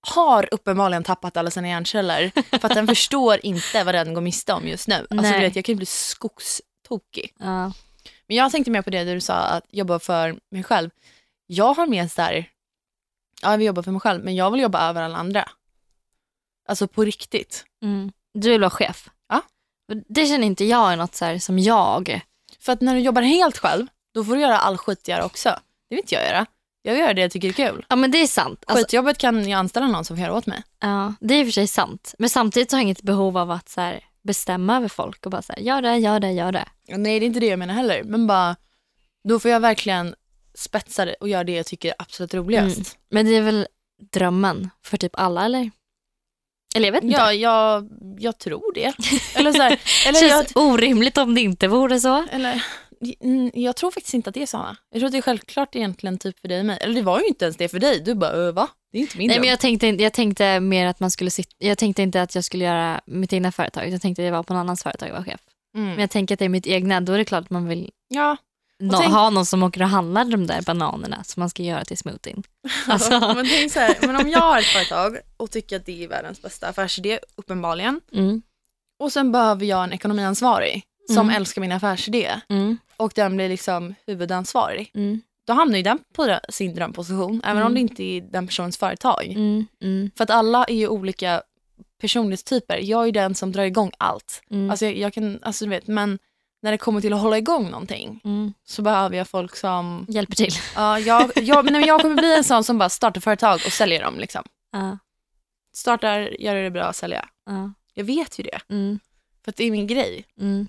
har 0.01 0.53
uppenbarligen 0.53 1.03
tappat 1.03 1.38
alla 1.38 1.51
sina 1.51 1.67
hjärnceller 1.67 2.32
för 2.60 2.65
att 2.65 2.75
den 2.75 2.88
förstår 2.95 3.39
inte 3.45 3.84
vad 3.84 3.95
den 3.95 4.13
går 4.13 4.21
miste 4.21 4.53
om 4.53 4.67
just 4.67 4.88
nu. 4.88 5.08
Alltså, 5.10 5.34
du 5.34 5.39
vet, 5.39 5.56
jag 5.56 5.65
kan 5.65 5.73
ju 5.73 5.77
bli 5.77 5.86
skogstokig. 5.86 7.34
Ja. 7.39 7.73
Men 8.27 8.38
jag 8.38 8.51
tänkte 8.51 8.71
mer 8.71 8.82
på 8.82 8.89
det 8.89 9.03
du 9.03 9.21
sa, 9.21 9.34
att 9.34 9.65
jobba 9.69 9.99
för 9.99 10.39
mig 10.51 10.63
själv. 10.63 10.89
Jag 11.47 11.73
har 11.73 11.88
mer 11.88 12.08
så 12.08 12.21
här, 12.21 12.49
ja 13.41 13.51
jag 13.51 13.58
vill 13.58 13.67
jobba 13.67 13.84
för 13.84 13.91
mig 13.91 14.01
själv, 14.01 14.23
men 14.23 14.36
jag 14.36 14.51
vill 14.51 14.62
jobba 14.62 14.89
över 14.89 15.01
alla 15.01 15.17
andra. 15.17 15.49
Alltså 16.67 16.88
på 16.88 17.03
riktigt. 17.03 17.65
Mm. 17.82 18.12
Du 18.34 18.49
vill 18.49 18.62
vara 18.62 18.69
chef? 18.69 19.10
Det 20.08 20.26
känner 20.26 20.47
inte 20.47 20.65
jag 20.65 20.91
är 20.93 20.97
något 20.97 21.15
så 21.15 21.26
här 21.26 21.39
som 21.39 21.60
jag. 21.60 22.21
För 22.60 22.73
att 22.73 22.82
när 22.82 22.95
du 22.95 23.00
jobbar 23.02 23.21
helt 23.21 23.58
själv, 23.58 23.88
då 24.13 24.23
får 24.23 24.36
du 24.36 24.41
göra 24.41 24.60
all 24.60 24.78
skit 24.78 25.08
göra 25.08 25.26
också. 25.26 25.50
Det 25.89 25.95
vill 25.95 26.00
inte 26.00 26.15
jag 26.15 26.26
göra. 26.26 26.45
Jag 26.82 26.97
göra 26.97 27.13
det 27.13 27.21
jag 27.21 27.32
tycker 27.32 27.47
är 27.47 27.54
kul. 27.54 27.86
Ja 27.89 27.95
men 27.95 28.12
det 28.12 28.17
är 28.17 28.28
sant. 28.28 28.63
Alltså, 28.67 28.84
Skitjobbet 28.84 29.17
kan 29.17 29.50
jag 29.50 29.60
anställa 29.60 29.88
någon 29.88 30.06
som 30.06 30.17
får 30.17 30.23
göra 30.23 30.38
åt 30.38 30.45
mig. 30.45 30.63
ja, 30.80 31.13
det 31.19 31.34
är 31.34 31.39
i 31.39 31.43
och 31.43 31.47
för 31.47 31.52
sig 31.52 31.67
sant. 31.67 32.15
Men 32.19 32.30
samtidigt 32.30 32.69
så 32.69 32.76
har 32.76 32.80
jag 32.80 32.84
inget 32.84 33.02
behov 33.02 33.38
av 33.38 33.52
att 33.52 33.69
så 33.69 33.82
här, 33.82 34.04
bestämma 34.21 34.78
över 34.78 34.88
folk 34.88 35.26
och 35.26 35.32
bara 35.32 35.41
så 35.41 35.54
här, 35.54 35.60
gör 35.62 35.82
det, 35.82 35.97
gör 35.97 36.19
det, 36.19 36.32
gör 36.32 36.52
det. 36.52 36.65
Nej 36.88 37.19
det 37.19 37.26
är 37.26 37.28
inte 37.28 37.39
det 37.39 37.47
jag 37.47 37.60
menar 37.60 37.73
heller. 37.73 38.04
Men 38.04 38.28
bara, 38.28 38.56
då 39.23 39.39
får 39.39 39.52
jag 39.52 39.60
verkligen 39.60 40.15
spetsa 40.54 41.06
det 41.06 41.13
och 41.13 41.30
göra 41.30 41.43
det 41.43 41.52
jag 41.52 41.65
tycker 41.65 41.89
är 41.89 41.95
absolut 42.00 42.34
roligast. 42.34 42.78
Mm. 42.78 42.86
Men 43.10 43.26
det 43.26 43.36
är 43.36 43.41
väl 43.41 43.67
drömmen 44.12 44.69
för 44.84 44.97
typ 44.97 45.12
alla 45.15 45.45
eller? 45.45 45.71
Eller 46.75 46.88
jag 46.88 46.93
vet 46.93 47.03
inte. 47.03 47.15
Ja, 47.17 47.34
jag, 47.34 47.89
jag 48.19 48.38
tror 48.38 48.73
det. 48.73 48.93
Eller 49.36 49.51
så 49.53 49.62
här, 49.62 49.71
eller 50.08 50.19
det 50.19 50.27
jag, 50.27 50.30
känns 50.30 50.56
orimligt 50.56 51.17
om 51.17 51.36
det 51.36 51.41
inte 51.41 51.67
vore 51.67 51.99
så. 51.99 52.25
eller, 52.32 52.63
mm, 53.23 53.51
jag 53.53 53.75
tror 53.75 53.91
faktiskt 53.91 54.13
inte 54.13 54.30
att 54.30 54.34
det 54.34 54.41
är 54.41 54.45
så. 54.45 54.58
Anna. 54.58 54.77
Jag 54.91 54.99
tror 54.99 55.06
att 55.06 55.12
det 55.12 55.17
är 55.17 55.21
självklart 55.21 55.75
egentligen 55.75 56.17
typ 56.17 56.39
för 56.39 56.47
dig 56.47 56.60
och 56.60 56.65
mig. 56.65 56.77
Eller 56.82 56.95
det 56.95 57.01
var 57.01 57.19
ju 57.19 57.25
inte 57.25 57.45
ens 57.45 57.58
det 57.58 57.69
för 57.69 57.80
dig. 57.80 58.01
Du 58.06 58.15
bara, 58.15 58.32
"Ö, 58.32 58.51
va? 58.51 58.67
Det 58.91 58.97
är 58.97 59.01
inte 59.01 59.17
min 59.17 59.27
Nej, 59.27 59.39
men 59.39 59.49
jag, 59.49 59.60
tänkte, 59.60 59.88
jag 59.88 60.13
tänkte 60.13 60.60
mer 60.60 60.88
att 60.88 60.99
man 60.99 61.12
skulle 61.12 61.32
sitta, 61.32 61.49
jag 61.58 61.77
tänkte 61.77 62.01
inte 62.01 62.21
att 62.21 62.36
jag 62.36 62.43
skulle 62.43 62.65
göra 62.65 63.01
mitt 63.06 63.34
egna 63.34 63.51
företag. 63.51 63.89
Jag 63.89 64.01
tänkte 64.01 64.21
att 64.21 64.25
jag 64.25 64.32
var 64.32 64.43
på 64.43 64.53
någon 64.53 64.62
annans 64.62 64.84
företag 64.84 65.10
och 65.10 65.15
var 65.17 65.23
chef. 65.23 65.39
Men 65.73 65.88
mm. 65.88 65.99
jag 65.99 66.10
tänker 66.10 66.36
att 66.36 66.39
det 66.39 66.45
är 66.45 66.49
mitt 66.49 66.67
egna, 66.67 67.01
då 67.01 67.13
är 67.13 67.17
det 67.17 67.25
klart 67.25 67.43
att 67.43 67.49
man 67.49 67.67
vill 67.67 67.89
Ja, 68.08 68.38
nå, 68.79 68.97
tänk- 68.97 69.13
ha 69.13 69.29
någon 69.29 69.45
som 69.45 69.63
åker 69.63 69.81
och 69.81 69.87
handlar 69.89 70.25
de 70.25 70.47
där 70.47 70.61
bananerna 70.61 71.23
som 71.23 71.39
man 71.39 71.49
ska 71.49 71.63
göra 71.63 71.85
till 71.85 71.97
smoothien. 71.97 72.43
Alltså. 72.87 73.19
men, 73.19 73.47
tänk 73.49 73.71
så 73.71 73.79
här, 73.79 73.97
men 74.01 74.15
om 74.15 74.29
jag 74.29 74.39
har 74.39 74.59
ett 74.59 74.65
företag 74.65 75.17
och 75.37 75.51
tycker 75.51 75.75
att 75.75 75.85
det 75.85 76.03
är 76.03 76.07
världens 76.07 76.41
bästa 76.41 76.67
affärsidé, 76.67 77.19
uppenbarligen, 77.35 78.01
Mm. 78.13 78.41
och 78.99 79.11
sen 79.11 79.31
behöver 79.31 79.65
jag 79.65 79.83
en 79.83 79.93
ekonomiansvarig 79.93 80.83
som 81.09 81.17
Mm. 81.29 81.35
älskar 81.35 81.61
min 81.61 81.71
affärsidé 81.71 82.31
Mm. 82.49 82.77
och 82.97 83.11
den 83.15 83.35
blir 83.35 83.49
liksom 83.49 83.95
huvudansvarig, 84.07 84.91
Mm. 84.95 85.21
då 85.47 85.53
hamnar 85.53 85.77
ju 85.77 85.83
den 85.83 85.99
på 86.13 86.39
sin 86.49 86.75
drömposition, 86.75 87.41
även 87.45 87.57
om 87.63 87.71
Mm. 87.71 87.73
det 87.73 87.79
inte 87.79 88.03
är 88.03 88.21
den 88.21 88.47
personens 88.47 88.77
företag. 88.77 89.25
Mm. 89.27 89.65
Mm. 89.83 90.11
För 90.17 90.23
att 90.23 90.29
alla 90.29 90.65
är 90.65 90.75
ju 90.75 90.87
olika 90.87 91.41
personlighetstyper. 92.01 92.77
Jag 92.77 93.07
är 93.07 93.11
den 93.11 93.35
som 93.35 93.51
drar 93.51 93.63
igång 93.63 93.91
allt. 93.97 94.41
Mm. 94.51 94.69
Alltså 94.69 94.85
jag, 94.85 94.97
jag 94.97 95.13
kan, 95.13 95.39
alltså 95.43 95.65
du 95.65 95.69
vet, 95.69 95.87
men 95.87 96.19
när 96.61 96.71
det 96.71 96.77
kommer 96.77 97.01
till 97.01 97.13
att 97.13 97.21
hålla 97.21 97.37
igång 97.37 97.69
någonting 97.71 98.21
Mm. 98.23 98.53
så 98.65 98.81
behöver 98.81 99.17
jag 99.17 99.27
folk 99.27 99.55
som, 99.55 100.05
Hjälper 100.09 100.35
till. 100.35 100.53
ja, 100.75 100.99
jag, 100.99 101.31
jag, 101.35 101.65
men 101.71 101.81
jag 101.85 102.01
kommer 102.01 102.15
bli 102.15 102.35
en 102.37 102.43
sån 102.43 102.63
som 102.63 102.77
bara 102.77 102.89
startar 102.89 103.21
företag 103.21 103.53
och 103.65 103.71
säljer 103.71 104.03
dem 104.03 104.19
liksom. 104.19 104.43
Ja. 104.71 104.97
Startar, 105.73 106.19
gör 106.41 106.55
det 106.55 106.71
bra, 106.71 106.93
sälja. 106.93 107.25
Ja. 107.45 107.73
Jag 107.93 108.03
vet 108.03 108.39
ju 108.39 108.43
det, 108.43 108.59
Mm. 108.69 108.99
för 109.43 109.51
att 109.51 109.55
det 109.55 109.63
är 109.63 109.71
min 109.71 109.87
grej. 109.87 110.25
Mm. 110.39 110.67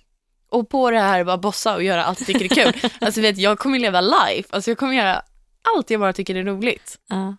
Och 0.51 0.68
på 0.68 0.90
det 0.90 1.01
här 1.01 1.24
bara 1.24 1.37
bossa 1.38 1.74
och 1.74 1.83
göra 1.83 2.05
allt 2.05 2.20
jag 2.20 2.27
tycker 2.27 2.44
är 2.61 2.72
kul. 2.72 2.90
alltså 3.01 3.20
vet, 3.20 3.38
jag 3.38 3.59
kommer 3.59 3.79
leva 3.79 4.01
life, 4.01 4.48
alltså 4.51 4.70
jag 4.70 4.79
kommer 4.79 4.92
göra 4.94 5.22
allt 5.77 5.90
jag 5.90 6.01
bara 6.01 6.12
tycker 6.12 6.35
är 6.35 6.44
roligt. 6.44 6.98
Ja. 7.09 7.37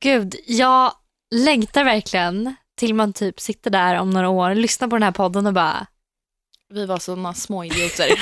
Gud, 0.00 0.34
jag 0.46 0.92
längtar 1.34 1.84
verkligen 1.84 2.54
till 2.74 2.94
man 2.94 3.12
typ 3.12 3.40
sitter 3.40 3.70
där 3.70 3.96
om 4.00 4.10
några 4.10 4.28
år, 4.28 4.54
lyssnar 4.54 4.88
på 4.88 4.96
den 4.96 5.02
här 5.02 5.12
podden 5.12 5.46
och 5.46 5.52
bara 5.52 5.86
Vi 6.68 6.86
var 6.86 6.98
såna 6.98 7.34
små 7.34 7.64
idioter. 7.64 8.08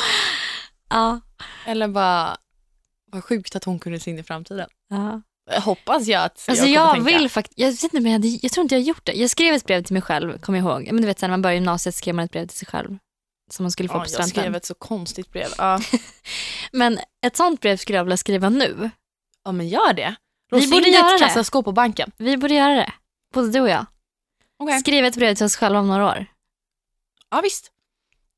ja. 0.90 1.20
Eller 1.66 1.88
bara, 1.88 2.36
vad 3.12 3.24
sjukt 3.24 3.56
att 3.56 3.64
hon 3.64 3.78
kunde 3.78 4.00
se 4.00 4.10
in 4.10 4.18
i 4.18 4.22
framtiden. 4.22 4.68
ja. 4.90 5.22
Jag 5.50 5.60
hoppas 5.60 6.06
jag 6.06 6.22
att 6.24 6.44
Alltså 6.48 6.66
jag, 6.66 6.86
jag, 6.86 6.94
tänka. 6.94 7.18
vill 7.18 7.28
faktiskt, 7.28 7.58
jag 7.58 7.70
vet 7.70 7.82
inte 7.82 8.00
men 8.00 8.12
jag, 8.12 8.24
jag 8.42 8.52
tror 8.52 8.62
inte 8.62 8.74
jag 8.74 8.80
har 8.82 8.86
gjort 8.86 9.06
det. 9.06 9.12
Jag 9.12 9.30
skrev 9.30 9.54
ett 9.54 9.64
brev 9.66 9.82
till 9.82 9.92
mig 9.92 10.02
själv, 10.02 10.38
kommer 10.38 10.58
jag 10.58 10.68
ihåg. 10.70 10.88
Men 10.92 10.96
du 11.02 11.06
vet 11.06 11.20
när 11.22 11.28
man 11.28 11.42
började 11.42 11.54
gymnasiet 11.56 11.94
skrev 11.94 12.14
man 12.14 12.24
ett 12.24 12.30
brev 12.30 12.46
till 12.46 12.56
sig 12.58 12.68
själv. 12.68 12.98
Som 13.50 13.64
man 13.64 13.70
skulle 13.70 13.88
få 13.88 13.94
Ja, 13.94 13.98
på 13.98 14.04
jag 14.04 14.10
studenten. 14.10 14.42
skrev 14.42 14.54
ett 14.56 14.64
så 14.64 14.74
konstigt 14.74 15.32
brev. 15.32 15.48
Ja, 15.58 15.80
Men 16.72 16.98
ett 17.26 17.36
sånt 17.36 17.60
brev 17.60 17.76
skulle 17.76 17.98
jag 17.98 18.04
vilja 18.04 18.16
skriva 18.16 18.48
nu. 18.48 18.90
ja 19.44 19.52
men 19.52 19.68
gör 19.68 19.92
det. 19.92 20.14
Vi 20.50 20.56
Lås 20.56 20.64
in 20.64 20.70
borde 20.70 20.88
göra 20.88 21.06
ett 21.14 21.18
det. 21.20 21.24
kassaskåp 21.26 21.64
på 21.64 21.72
banken. 21.72 22.12
Vi 22.16 22.36
borde 22.36 22.54
göra 22.54 22.74
det. 22.74 22.92
Både 23.34 23.50
du 23.50 23.60
och 23.60 23.68
jag. 23.68 23.86
Okej. 24.58 24.80
Skriva 24.80 25.06
ett 25.06 25.16
brev 25.16 25.34
till 25.34 25.46
oss 25.46 25.56
själva 25.56 25.78
om 25.80 25.88
några 25.88 26.06
år. 26.06 26.26
Ja 27.30 27.40
visst. 27.40 27.72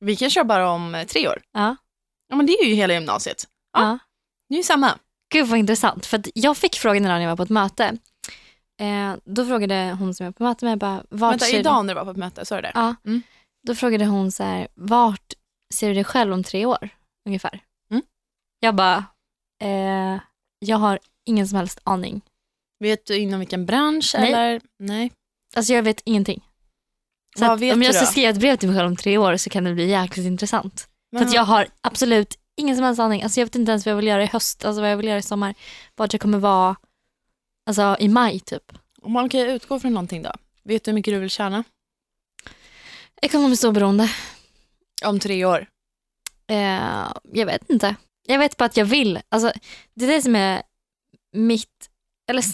Vi 0.00 0.16
kan 0.16 0.30
köra 0.30 0.44
bara 0.44 0.70
om 0.70 0.94
eh, 0.94 1.06
tre 1.06 1.28
år. 1.28 1.42
Ja. 1.52 1.76
Ja 2.28 2.36
men 2.36 2.46
det 2.46 2.52
är 2.52 2.64
ju 2.64 2.74
hela 2.74 2.94
gymnasiet. 2.94 3.44
Ja. 3.72 3.80
ja. 3.80 3.98
Det 4.48 4.54
är 4.54 4.56
ju 4.56 4.62
samma. 4.62 4.98
Gud 5.32 5.46
vad 5.46 5.58
intressant. 5.58 6.06
För 6.06 6.18
att 6.18 6.28
jag 6.34 6.56
fick 6.56 6.74
frågan 6.76 7.04
idag 7.04 7.14
när 7.14 7.20
jag 7.20 7.28
var 7.28 7.36
på 7.36 7.42
ett 7.42 7.48
möte. 7.50 7.96
Eh, 8.80 9.14
då 9.24 9.46
frågade 9.46 9.96
hon 9.98 10.14
som 10.14 10.24
jag 10.24 10.28
var 10.30 10.32
på 10.36 10.42
möte 10.44 10.64
med, 10.64 10.78
bara, 10.78 11.04
vart 11.10 11.32
Vänta, 11.32 11.44
ser 11.44 11.52
du- 11.52 11.58
idag 11.58 11.86
när 11.86 11.94
du 11.94 11.98
var 11.98 12.04
på 12.04 12.10
ett 12.10 12.16
möte, 12.16 12.44
sa 12.44 12.56
du 12.56 12.62
det? 12.62 12.72
Ja. 12.74 12.94
Mm. 13.04 13.22
Då 13.66 13.74
frågade 13.74 14.06
hon 14.06 14.32
så 14.32 14.42
här, 14.42 14.68
vart 14.74 15.32
ser 15.74 15.88
du 15.88 15.94
dig 15.94 16.04
själv 16.04 16.32
om 16.32 16.44
tre 16.44 16.66
år 16.66 16.88
ungefär? 17.26 17.60
Mm. 17.90 18.02
Jag 18.60 18.74
bara, 18.74 19.04
eh, 19.62 20.20
jag 20.58 20.76
har 20.76 20.98
ingen 21.24 21.48
som 21.48 21.58
helst 21.58 21.80
aning. 21.84 22.20
Vet 22.78 23.06
du 23.06 23.16
inom 23.18 23.40
vilken 23.40 23.66
bransch 23.66 24.14
Nej. 24.18 24.32
eller? 24.32 24.60
Nej. 24.78 25.12
Alltså 25.56 25.72
jag 25.72 25.82
vet 25.82 26.00
ingenting. 26.04 26.44
Så 27.38 27.44
att 27.44 27.62
om 27.62 27.82
jag 27.82 27.94
ska 27.94 28.06
skriva 28.06 28.30
ett 28.30 28.38
brev 28.38 28.56
till 28.56 28.68
mig 28.68 28.78
själv 28.78 28.88
om 28.88 28.96
tre 28.96 29.18
år 29.18 29.36
så 29.36 29.50
kan 29.50 29.64
det 29.64 29.74
bli 29.74 29.88
jäkligt 29.88 30.26
intressant. 30.26 30.88
Men, 31.12 31.20
För 31.20 31.28
att 31.28 31.34
jag 31.34 31.44
har 31.44 31.66
absolut 31.80 32.38
ingen 32.56 32.76
som 32.76 32.84
helst 32.84 33.00
aning. 33.00 33.22
Alltså 33.22 33.40
jag 33.40 33.46
vet 33.46 33.54
inte 33.54 33.72
ens 33.72 33.86
vad 33.86 33.90
jag 33.90 33.96
vill 33.96 34.06
göra 34.06 34.22
i 34.22 34.26
höst, 34.26 34.64
alltså 34.64 34.80
vad 34.80 34.90
jag 34.90 34.96
vill 34.96 35.06
göra 35.06 35.18
i 35.18 35.22
sommar. 35.22 35.54
Vart 35.96 36.12
jag 36.12 36.20
kommer 36.20 36.38
vara 36.38 36.76
alltså, 37.66 37.96
i 38.00 38.08
maj 38.08 38.40
typ. 38.40 38.72
Om 39.02 39.12
man 39.12 39.28
kan 39.28 39.40
utgå 39.40 39.80
från 39.80 39.92
någonting 39.92 40.22
då. 40.22 40.32
Vet 40.62 40.84
du 40.84 40.90
hur 40.90 40.94
mycket 40.94 41.14
du 41.14 41.18
vill 41.18 41.30
tjäna? 41.30 41.64
Ekonomiskt 43.22 43.64
oberoende. 43.64 44.10
Om 45.04 45.20
tre 45.20 45.44
år. 45.44 45.66
Eh, 46.46 47.12
jag 47.32 47.46
vet 47.46 47.70
inte. 47.70 47.94
Jag 48.26 48.38
vet 48.38 48.56
bara 48.56 48.64
att 48.64 48.76
jag 48.76 48.84
vill. 48.84 49.20
Alltså, 49.28 49.52
det 49.94 50.04
är 50.04 50.08
det 50.08 50.22
som 50.22 50.36
är 50.36 50.62
mitt... 51.32 51.90
Eller, 52.30 52.44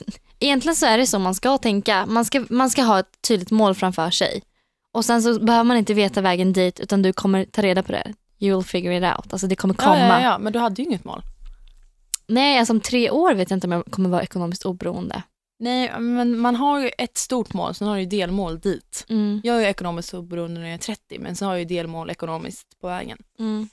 egentligen 0.41 0.77
så 0.77 0.87
är 0.87 0.99
det 0.99 1.07
så 1.07 1.19
man 1.19 1.35
ska 1.35 1.59
tänka. 1.59 2.07
Man 2.07 2.25
ska, 2.25 2.45
man 2.51 2.71
ska 2.71 2.83
ha 2.83 2.99
ett 2.99 3.23
tydligt 3.29 3.51
mål 3.51 3.75
framför 3.75 4.11
sig. 4.11 4.43
Och 4.97 5.05
sen 5.05 5.23
så 5.23 5.41
behöver 5.41 5.65
man 5.65 5.77
inte 5.77 5.95
veta 5.95 6.21
vägen 6.21 6.53
dit 6.53 6.81
utan 6.81 7.03
du 7.03 7.13
kommer 7.13 7.45
ta 7.45 7.63
reda 7.63 7.83
på 7.83 7.93
det. 7.93 8.15
You 8.39 8.57
will 8.57 8.67
figure 8.67 8.97
it 8.97 9.17
out. 9.17 9.33
Alltså 9.33 9.47
det 9.47 9.57
kommer 9.57 9.75
komma. 9.75 9.99
Ja, 9.99 10.07
ja, 10.07 10.23
ja, 10.23 10.39
men 10.39 10.53
du 10.53 10.59
hade 10.59 10.83
ju 10.83 10.89
inget 10.89 11.05
mål. 11.05 11.23
Nej, 12.27 12.59
alltså 12.59 12.73
om 12.73 12.81
tre 12.81 13.11
år 13.11 13.35
vet 13.35 13.51
jag 13.51 13.57
inte 13.57 13.67
om 13.67 13.73
jag 13.73 13.85
kommer 13.91 14.09
vara 14.09 14.23
ekonomiskt 14.23 14.67
oberoende. 14.67 15.23
Nej, 15.59 16.01
men 16.01 16.39
man 16.39 16.57
har 16.57 16.81
ju 16.81 16.91
ett 16.99 17.19
stort 17.19 17.55
mål, 17.55 17.75
sen 17.75 17.89
har 17.89 17.95
du 17.95 18.01
ju 18.01 18.07
delmål 18.07 18.59
dit. 18.61 19.07
Mm. 19.09 19.41
Jag 19.45 19.57
är 19.57 19.61
ju 19.61 19.67
ekonomiskt 19.67 20.15
oberoende 20.15 20.61
när 20.61 20.67
jag 20.67 20.75
är 20.75 20.79
30, 20.79 21.19
men 21.19 21.37
så 21.37 21.45
har 21.45 21.53
jag 21.53 21.59
ju 21.59 21.65
delmål 21.65 22.11
ekonomiskt 22.11 22.81
på 22.81 22.87
vägen. 22.87 23.19
Mm. 23.39 23.69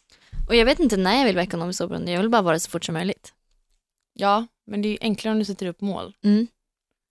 Och 0.48 0.56
jag 0.56 0.66
vet 0.66 0.80
inte 0.80 0.98
när 0.98 1.18
jag 1.18 1.26
vill 1.26 1.36
vara 1.36 1.44
ekonomiskt 1.44 1.82
oberoende. 1.82 2.12
Jag 2.12 2.20
vill 2.20 2.30
bara 2.30 2.42
vara 2.42 2.54
det 2.54 2.60
så 2.60 2.70
fort 2.70 2.86
som 2.86 2.94
möjligt. 2.94 3.34
Ja, 4.14 4.46
men 4.68 4.82
det 4.82 4.88
är 4.88 4.92
ju 4.92 4.98
enklare 5.02 5.32
om 5.32 5.40
du 5.40 5.46
sätter 5.46 5.66
upp 5.66 5.82
mål. 5.82 6.14
Mm. 6.24 6.48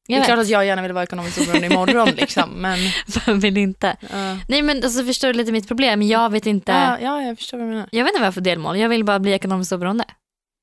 Det 0.08 0.14
är 0.14 0.24
klart 0.24 0.38
att 0.38 0.48
jag 0.48 0.66
gärna 0.66 0.82
vill 0.82 0.92
vara 0.92 1.04
ekonomiskt 1.04 1.38
oberoende 1.40 1.66
imorgon 1.66 2.08
liksom, 2.08 2.50
men 2.56 2.78
Vem 3.26 3.40
vill 3.40 3.56
inte? 3.56 3.96
uh, 4.02 4.36
Nej 4.48 4.62
men 4.62 4.84
alltså 4.84 5.04
förstår 5.04 5.28
du 5.28 5.34
lite 5.34 5.52
mitt 5.52 5.68
problem? 5.68 6.02
Jag 6.02 6.30
vet 6.30 6.46
inte. 6.46 6.72
ja, 6.72 6.98
ja, 7.00 7.22
jag 7.22 7.38
förstår 7.38 7.58
vad 7.58 7.66
du 7.66 7.70
menar. 7.70 7.88
Jag 7.92 8.04
vet 8.04 8.10
inte 8.10 8.20
vad 8.20 8.26
jag 8.26 8.34
för 8.34 8.40
delmål. 8.40 8.78
Jag 8.78 8.88
vill 8.88 9.04
bara 9.04 9.18
bli 9.18 9.32
ekonomiskt 9.32 9.72
oberoende. 9.72 10.04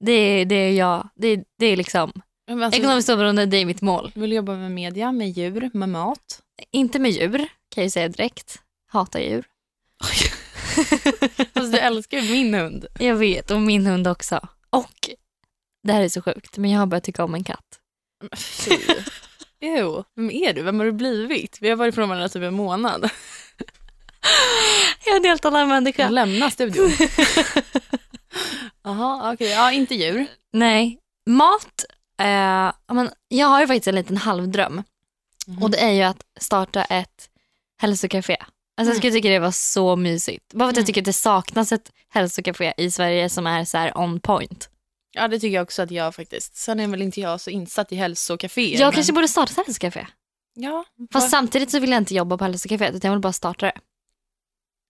Det 0.06 0.12
är, 0.12 0.46
det 0.46 0.56
är 0.56 0.72
jag. 0.72 1.10
Det 1.16 1.28
är, 1.28 1.44
det 1.60 1.66
är 1.66 1.78
liksom. 1.78 2.12
Alltså, 2.52 2.80
Ekonomiskt 2.80 3.10
oberoende, 3.10 3.46
det 3.46 3.58
är 3.58 3.66
mitt 3.66 3.82
mål. 3.82 4.12
Du 4.14 4.22
vill 4.22 4.32
jobba 4.32 4.56
med 4.56 4.72
media, 4.72 5.12
med 5.12 5.30
djur, 5.30 5.70
med 5.74 5.90
mat. 5.90 6.42
Inte 6.72 7.00
med 7.00 7.12
djur, 7.12 7.48
kan 7.76 7.84
jag 7.84 7.92
säga 7.92 8.08
direkt. 8.08 8.60
Hatar 8.92 9.20
djur. 9.20 9.46
Fast 11.54 11.72
du 11.72 11.78
älskar 11.80 12.18
ju 12.18 12.32
min 12.32 12.54
hund. 12.54 12.86
Jag 13.00 13.16
vet, 13.16 13.52
och 13.52 13.62
min 13.62 13.86
hund 13.86 14.08
också. 14.08 14.48
Och, 14.70 15.10
det 15.84 15.94
här 15.94 16.02
är 16.02 16.10
så 16.10 16.22
sjukt, 16.22 16.58
men 16.58 16.72
jag 16.72 16.80
har 16.80 16.86
börjat 16.86 17.04
tycka 17.04 17.24
om 17.24 17.36
en 17.36 17.44
katt. 17.44 17.80
Jo, 19.62 20.04
vem 20.16 20.32
är 20.32 20.54
du? 20.54 20.62
Vem 20.62 20.80
har 20.80 20.86
du 20.86 20.92
blivit? 20.92 21.58
Vi 21.62 21.70
har 21.70 21.76
varit 21.76 21.96
från 21.96 22.10
varandra 22.10 22.30
typ 22.30 22.44
en 22.44 22.54
månad. 22.54 23.10
Jag 25.06 25.14
är 25.16 25.20
en 25.20 25.26
helt 25.26 25.46
annan 25.46 25.68
människa. 25.68 26.10
Lämna 26.10 26.52
studion. 26.52 26.92
Jaha, 28.84 29.34
okej. 29.34 29.50
Ja, 29.50 29.72
inte 29.72 29.96
djur. 29.96 30.26
Nej, 30.54 31.00
mat. 31.26 31.86
Eh, 32.22 32.72
men 32.96 33.10
jag 33.28 33.48
har 33.48 33.62
ju 33.62 33.68
faktiskt 33.68 33.88
en 33.88 33.96
liten 33.96 34.18
halvdröm. 34.18 34.84
Mhm. 35.48 35.64
Och 35.64 35.72
det 35.72 35.78
är 35.80 35.92
ju 35.92 36.02
att 36.04 36.24
starta 36.40 36.84
ett 36.84 37.30
hälsokafé. 37.82 38.34
Alltså 38.40 38.50
jag 38.76 38.86
Mm. 38.86 38.98
skulle 38.98 39.14
tycka 39.14 39.30
det 39.30 39.40
var 39.40 39.52
så 39.52 39.96
mysigt. 39.96 40.54
Bara 40.54 40.60
för 40.66 40.70
att 40.70 40.76
jag 40.76 40.82
Mm. 40.82 40.86
tycker 40.86 41.02
att 41.02 41.06
det 41.06 41.14
saknas 41.14 41.72
ett 41.72 41.92
hälsokafé 42.10 42.74
i 42.78 42.92
Sverige 42.92 43.30
som 43.30 43.48
är 43.48 43.66
så 43.66 43.78
här 43.78 43.98
on 43.98 44.20
point. 44.20 44.70
Ja 45.12 45.28
det 45.28 45.40
tycker 45.40 45.56
jag 45.56 45.64
också 45.64 45.82
att 45.82 45.92
jag 45.92 46.16
faktiskt. 46.16 46.56
Sen 46.56 46.80
är 46.80 46.88
väl 46.88 47.02
inte 47.02 47.22
jag 47.22 47.42
så 47.42 47.50
insatt 47.50 47.92
i 47.92 47.96
hälsokaféer. 47.96 48.80
Jag 48.80 48.86
men... 48.88 48.94
kanske 48.94 49.14
borde 49.14 49.28
starta 49.28 49.52
ett 49.52 49.68
hälsokafé. 49.68 50.08
Ja, 50.54 50.86
Fast 51.14 51.24
vad- 51.24 51.30
samtidigt 51.32 51.72
så 51.72 51.80
vill 51.80 51.90
jag 51.92 51.98
inte 51.98 52.16
jobba 52.16 52.38
på 52.38 52.44
hälsokaféet 52.44 52.96
utan 52.96 53.10
jag 53.10 53.16
vill 53.16 53.22
bara 53.22 53.34
starta 53.34 53.66
det. 53.66 53.80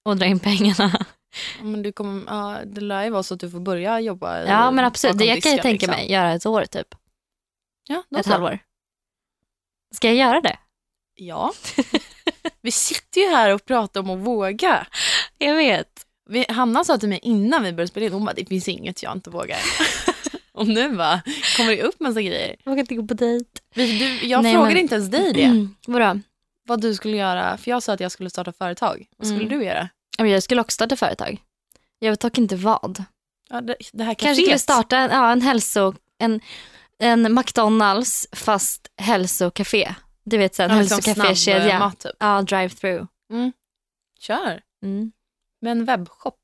Och 0.06 0.18
dra 0.18 0.26
in 0.26 0.40
pengarna. 0.40 1.06
men 1.62 1.82
du 1.84 1.92
kommer, 1.92 2.24
ja, 2.28 2.60
det 2.66 2.82
lär 2.82 3.04
ju 3.04 3.10
vara 3.10 3.24
så 3.24 3.34
att 3.34 3.40
du 3.40 3.50
får 3.50 3.60
börja 3.60 4.00
jobba 4.00 4.46
Ja 4.46 4.72
men 4.72 4.86
absolut, 4.86 5.18
det 5.18 5.26
jag 5.26 5.44
kan 5.44 5.52
jag 5.52 5.62
tänka 5.62 5.86
liksom. 5.86 5.92
mig 5.92 6.12
göra 6.12 6.34
ett 6.34 6.46
år 6.46 6.66
typ. 6.66 6.88
Ja, 7.88 8.04
Ett 8.20 8.26
så. 8.26 8.32
halvår. 8.32 8.60
Ska 9.96 10.08
jag 10.08 10.16
göra 10.16 10.42
det? 10.42 10.60
Ja. 11.16 11.54
Vi 12.62 12.72
sitter 12.72 13.22
ju 13.22 13.28
här 13.30 13.54
och 13.54 13.66
pratar 13.66 14.00
om 14.02 14.10
att 14.10 14.20
våga. 14.20 14.88
Jag 15.38 15.56
vet. 15.56 15.99
Vi, 16.30 16.46
Hanna 16.50 16.84
sa 16.84 16.98
till 16.98 17.10
mig 17.10 17.20
innan 17.24 17.64
vi 17.64 17.74
började 17.74 17.88
spela 17.88 18.06
in, 18.06 18.14
hon 18.14 18.26
bara, 18.26 18.34
det 18.34 18.46
finns 18.46 18.68
inget 18.68 19.04
jag 19.04 19.12
inte 19.14 19.30
vågar. 19.30 19.58
och 20.52 20.68
nu 20.68 20.90
bara, 20.96 21.22
kommer 21.58 21.72
det 21.72 21.84
upp 21.84 22.00
massa 22.00 22.22
grejer. 22.22 22.56
Jag 22.64 22.72
vågar 22.72 22.80
inte 22.80 22.96
gå 22.96 23.08
på 23.08 23.14
dejt. 23.14 23.46
Du, 23.76 23.86
jag 24.28 24.44
Nej, 24.44 24.54
frågade 24.54 24.74
men- 24.74 24.82
inte 24.82 24.96
ens 24.96 25.10
dig 25.12 25.34
det, 25.34 25.44
Mm. 25.44 25.76
Vadå? 25.88 26.20
vad 26.68 26.82
du 26.82 26.96
skulle 26.96 27.18
göra, 27.18 27.58
för 27.58 27.72
jag 27.72 27.84
sa 27.84 27.94
att 27.94 28.00
jag 28.00 28.12
skulle 28.12 28.30
starta 28.30 28.52
företag. 28.54 29.06
Vad 29.18 29.28
skulle 29.28 29.46
Mm. 29.46 29.60
du 29.60 29.66
göra? 29.66 29.90
Jag 30.18 30.44
skulle 30.44 30.62
också 30.62 30.74
starta 30.76 30.96
företag. 30.96 31.38
Jag 32.00 32.10
vet 32.12 32.20
dock 32.20 32.38
inte 32.38 32.56
vad. 32.56 33.04
Ja, 33.50 33.62
det, 33.62 33.76
det 33.94 34.04
här 34.04 34.14
Kanske 34.14 34.44
skulle 34.44 34.60
starta 34.60 34.98
en, 34.98 35.12
ja, 35.12 35.32
en 35.32 35.42
hälso... 35.42 35.94
En, 36.20 36.42
en 37.00 37.34
McDonalds 37.36 38.28
fast 38.32 38.88
hälsokafé. 38.98 39.96
Du 40.24 40.38
vet 40.38 40.56
så 40.56 40.64
en 40.64 40.70
Ja, 40.72 40.80
liksom 40.82 41.02
snabb, 41.02 41.18
hälsokafékedja. 41.28 41.80
mat 41.80 42.00
typ. 42.00 42.12
Ja, 42.20 42.42
drive-through. 42.42 43.08
Kör. 44.20 44.62
Mm. 44.84 45.12
Med 45.62 45.72
en 45.72 45.86
webbshop 45.86 46.36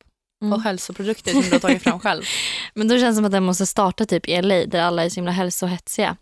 Mm. 0.42 0.54
och 0.54 0.62
hälsoprodukter 0.62 1.32
som 1.32 1.42
du 1.42 1.52
har 1.52 1.60
tagit 1.60 1.84
fram 1.84 2.00
själv. 2.00 2.24
Men 2.74 2.88
då 2.88 3.00
känns 3.00 3.12
det 3.14 3.16
som 3.16 3.26
att 3.26 3.32
den 3.32 3.44
måste 3.44 3.66
starta 3.66 4.06
typ 4.06 4.28
i 4.30 4.42
LA 4.42 4.66
där 4.66 4.82
alla 4.82 5.06
är 5.06 5.10
så 5.10 5.16
himla 5.16 5.32
hälsohetsiga. 5.32 6.18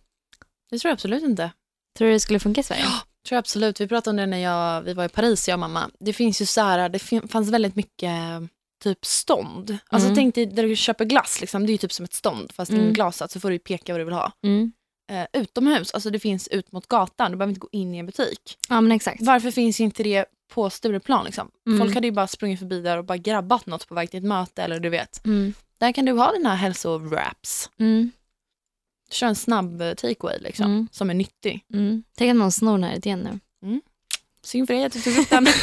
Det 0.71 0.79
tror 0.79 0.89
jag 0.89 0.93
absolut 0.93 1.23
inte. 1.23 1.51
Tror 1.97 2.07
du 2.07 2.13
det 2.13 2.19
skulle 2.19 2.39
funka 2.39 2.61
i 2.61 2.63
Sverige? 2.63 2.83
tror 2.83 3.35
jag 3.35 3.37
absolut. 3.37 3.81
Vi 3.81 3.87
pratade 3.87 4.09
om 4.09 4.15
det 4.17 4.25
när 4.25 4.37
jag, 4.37 4.81
vi 4.81 4.93
var 4.93 5.05
i 5.05 5.09
Paris, 5.09 5.47
jag 5.47 5.55
och 5.55 5.59
mamma. 5.59 5.89
Det 5.99 6.13
finns 6.13 6.41
ju 6.41 6.45
så 6.45 6.61
här, 6.61 6.89
det 6.89 6.99
fanns 7.29 7.49
väldigt 7.49 7.75
mycket 7.75 8.11
typ 8.83 9.05
stånd. 9.05 9.77
Alltså 9.87 10.07
Mm. 10.07 10.15
tänk 10.15 10.35
dig 10.35 10.45
där 10.45 10.63
du 10.63 10.75
köper 10.75 11.05
glass, 11.05 11.41
liksom. 11.41 11.65
det 11.65 11.69
är 11.69 11.73
ju 11.73 11.77
typ 11.77 11.91
som 11.93 12.05
ett 12.05 12.13
stånd 12.13 12.51
fast 12.55 12.71
Mm. 12.71 12.87
inglasat 12.87 13.31
så 13.31 13.39
får 13.39 13.49
du 13.51 13.59
peka 13.59 13.93
vad 13.93 13.99
du 13.99 14.05
vill 14.05 14.13
ha. 14.13 14.31
Mm. 14.43 14.71
Eh, 15.11 15.41
utomhus, 15.41 15.93
alltså 15.93 16.09
det 16.09 16.19
finns 16.19 16.47
ut 16.47 16.71
mot 16.71 16.87
gatan, 16.87 17.31
du 17.31 17.37
behöver 17.37 17.51
inte 17.51 17.59
gå 17.59 17.69
in 17.71 17.95
i 17.95 17.97
en 17.97 18.05
butik. 18.05 18.57
Ja 18.69 18.81
men 18.81 18.91
exakt. 18.91 19.21
Varför 19.21 19.51
finns 19.51 19.79
inte 19.79 20.03
det 20.03 20.25
på 20.53 20.69
Stureplan? 20.69 21.25
Liksom? 21.25 21.51
Mm. 21.67 21.79
Folk 21.79 21.93
hade 21.95 22.07
ju 22.07 22.11
bara 22.13 22.27
sprungit 22.27 22.59
förbi 22.59 22.81
där 22.81 22.97
och 22.97 23.05
bara 23.05 23.17
grabbat 23.17 23.65
något 23.65 23.87
på 23.87 23.95
väg 23.95 24.11
till 24.11 24.17
ett 24.17 24.23
möte 24.25 24.63
eller 24.63 24.79
du 24.79 24.89
vet. 24.89 25.25
Mm. 25.25 25.53
Där 25.77 25.91
kan 25.91 26.05
du 26.05 26.11
ha 26.11 26.31
dina 26.31 26.55
hälsowraps. 26.55 27.69
Mm. 27.77 28.11
Kör 29.11 29.27
en 29.27 29.35
snabb 29.35 29.81
eh, 29.81 29.93
takeaway 29.93 30.39
liksom, 30.39 30.65
Mm. 30.65 30.87
som 30.91 31.09
är 31.09 31.13
nyttig. 31.13 31.65
Mm. 31.73 32.03
Tänk 32.17 32.29
att 32.29 32.35
någon 32.35 32.51
snor 32.51 32.71
den 32.77 32.83
här 32.83 32.95
idén 32.95 33.19
nu. 33.19 33.39
Synd 34.41 34.67
för 34.67 34.73
dig 34.73 34.83
att 34.83 34.93
du 34.93 35.01
tog 35.01 35.17
upp 35.17 35.29
den. 35.29 35.47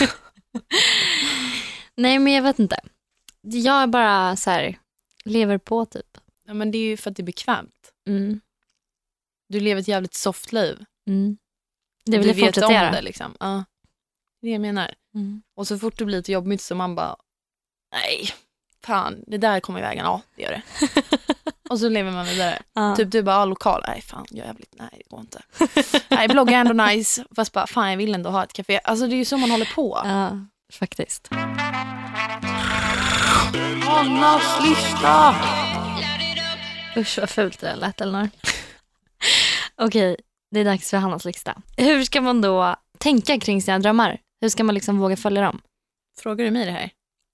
Nej 1.94 2.18
men 2.18 2.32
jag 2.32 2.42
vet 2.42 2.58
inte. 2.58 2.76
Jag 3.42 3.82
är 3.82 3.86
bara 3.86 4.36
så 4.36 4.50
här, 4.50 4.78
lever 5.24 5.58
på 5.58 5.86
typ. 5.86 6.18
ja, 6.46 6.54
men 6.54 6.70
det 6.70 6.78
är 6.78 6.84
ju 6.84 6.96
för 6.96 7.10
att 7.10 7.16
det 7.16 7.22
är 7.22 7.24
bekvämt. 7.24 7.92
Mm. 8.08 8.40
Du 9.48 9.60
lever 9.60 9.80
ett 9.80 9.88
jävligt 9.88 10.14
soft 10.14 10.52
liv. 10.52 10.84
Mm. 11.06 11.38
Det 12.04 12.18
vill 12.18 12.22
du 12.22 12.28
jag 12.28 12.34
vet 12.34 12.44
fortsätta 12.44 12.66
om 12.66 12.74
göra. 12.74 12.90
det 12.90 13.02
liksom. 13.02 13.36
Ja. 13.40 13.64
Det 14.40 14.46
är 14.46 14.48
det 14.48 14.52
jag 14.52 14.60
menar. 14.60 14.94
Mm. 15.14 15.42
Och 15.56 15.68
så 15.68 15.78
fort 15.78 15.98
det 15.98 16.04
blir 16.04 16.16
lite 16.16 16.32
jobbigt 16.32 16.62
så 16.62 16.74
man 16.74 16.94
bara, 16.94 17.16
nej, 17.92 18.28
fan, 18.84 19.24
det 19.26 19.38
där 19.38 19.60
kommer 19.60 19.78
i 19.78 19.82
vägen. 19.82 20.04
Ja, 20.04 20.22
det 20.36 20.42
gör 20.42 20.50
det. 20.50 20.62
och 21.70 21.78
så 21.78 21.88
lever 21.88 22.10
man 22.10 22.26
vidare. 22.26 22.62
Ja. 22.72 22.96
Typ 22.96 23.10
du 23.10 23.22
bara, 23.22 23.36
ja, 23.36 23.44
lokal, 23.44 23.84
nej 23.86 24.02
fan, 24.02 24.26
jag 24.30 24.44
är 24.44 24.46
jävligt, 24.46 24.74
nej 24.78 24.88
det 24.92 25.08
går 25.08 25.20
inte. 25.20 25.42
nej, 26.08 26.28
blogga 26.28 26.56
är 26.56 26.60
ändå 26.60 26.84
nice, 26.84 27.24
fast 27.36 27.52
bara, 27.52 27.66
fan 27.66 27.90
jag 27.90 27.96
vill 27.96 28.14
ändå 28.14 28.30
ha 28.30 28.44
ett 28.44 28.52
café. 28.52 28.80
Alltså 28.84 29.06
det 29.06 29.14
är 29.14 29.18
ju 29.18 29.24
så 29.24 29.36
man 29.36 29.50
håller 29.50 29.74
på. 29.74 30.02
ja, 30.04 30.38
faktiskt. 30.72 31.28
Annas 33.88 34.60
lista! 34.62 35.34
Usch 36.96 37.18
vad 37.18 37.30
fult 37.30 37.60
det 37.60 37.66
där 37.66 37.76
lät 37.76 38.00
Elinor. 38.00 38.28
Okej, 39.76 40.16
det 40.50 40.60
är 40.60 40.64
dags 40.64 40.90
för 40.90 40.96
Hannas 40.96 41.24
lista. 41.24 41.62
Hur 41.76 42.04
ska 42.04 42.20
man 42.20 42.40
då 42.40 42.76
tänka 42.98 43.40
kring 43.40 43.62
sina 43.62 43.78
drömmar? 43.78 44.18
Hur 44.40 44.48
ska 44.48 44.64
man 44.64 44.74
liksom 44.74 44.98
våga 44.98 45.16
följa 45.16 45.42
dem? 45.42 45.60
Frågar 46.18 46.44
du 46.44 46.50
mig 46.50 46.66
det 46.66 46.72
här? 46.72 46.90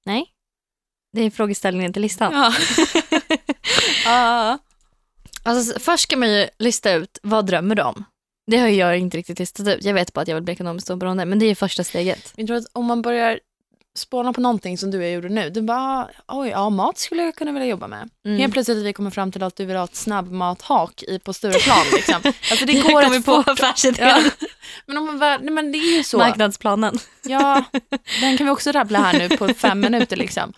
Nej, 0.07 0.27
det 1.13 1.23
är 1.23 1.31
frågeställningen 1.31 1.93
till 1.93 2.03
listan. 2.03 2.33
Ja. 2.33 2.55
Alltså, 5.43 5.81
först 5.81 6.03
ska 6.03 6.17
man 6.17 6.33
ju 6.33 6.49
lista 6.59 6.93
ut 6.93 7.19
vad 7.23 7.47
drömmer 7.47 7.75
du 7.75 7.83
om? 7.83 8.05
Det 8.47 8.57
har 8.57 8.69
jag 8.69 8.99
inte 8.99 9.17
riktigt 9.17 9.39
listat 9.39 9.69
ut. 9.69 9.85
Jag 9.85 9.95
vet 9.95 10.13
bara 10.13 10.21
att 10.21 10.29
jag 10.29 10.35
vill 10.35 10.45
bli 10.45 10.53
ekonomiskt 10.53 10.91
oberoende, 10.91 11.25
men 11.25 11.39
det 11.39 11.47
är 11.47 11.55
första 11.55 11.85
steget. 11.85 12.33
Jag 12.37 12.47
tror 12.47 12.57
att 12.57 12.67
om 12.73 12.85
man 12.85 13.03
börjar 13.03 13.41
spåna 13.97 14.33
på 14.33 14.41
någonting 14.41 14.79
som 14.79 14.91
du 14.91 14.99
och 14.99 15.05
jag 15.05 15.13
gjorde 15.13 15.29
nu, 15.29 15.51
du 15.51 15.63
bara, 15.63 16.09
oj, 16.29 16.49
ja 16.49 16.71
mat 16.71 16.99
skulle 16.99 17.23
jag 17.23 17.35
kunna 17.35 17.53
vilja 17.53 17.69
jobba 17.69 17.87
med. 17.87 18.09
Mm. 18.27 18.39
Helt 18.39 18.53
plötsligt 18.53 18.79
vi 18.79 18.93
kommer 18.93 19.11
fram 19.11 19.33
till 19.33 19.43
att 19.43 19.57
du 19.57 19.65
vill 19.65 19.77
ha 19.77 19.85
ett 19.85 19.97
snabbmathak 19.97 21.03
i 21.03 21.19
på 21.19 21.33
Stureplan. 21.33 21.87
Liksom. 21.93 22.15
Alltså 22.51 22.67
det 22.67 22.73
Jag 22.73 22.83
går 22.83 23.03
kommer 23.03 23.17
rätt 23.17 23.25
på 23.25 23.35
affärsidén. 23.47 24.09
Ja. 24.09 24.47
Men, 24.87 24.97
om 24.99 25.07
man 25.07 25.19
väl, 25.19 25.41
nej, 25.43 25.51
men 25.55 25.73
det 25.73 25.79
är 25.79 25.97
ju 25.97 26.03
så. 26.05 26.19
Marknadsplanen. 26.19 26.99
Ja, 27.25 27.65
den 28.21 28.37
kan 28.37 28.47
vi 28.47 28.51
också 28.51 28.73
rabbla 28.73 28.99
här 28.99 29.19
nu 29.19 29.37
på 29.37 29.49
fem 29.55 29.81
minuter. 29.81 30.17
Liksom. 30.17 30.53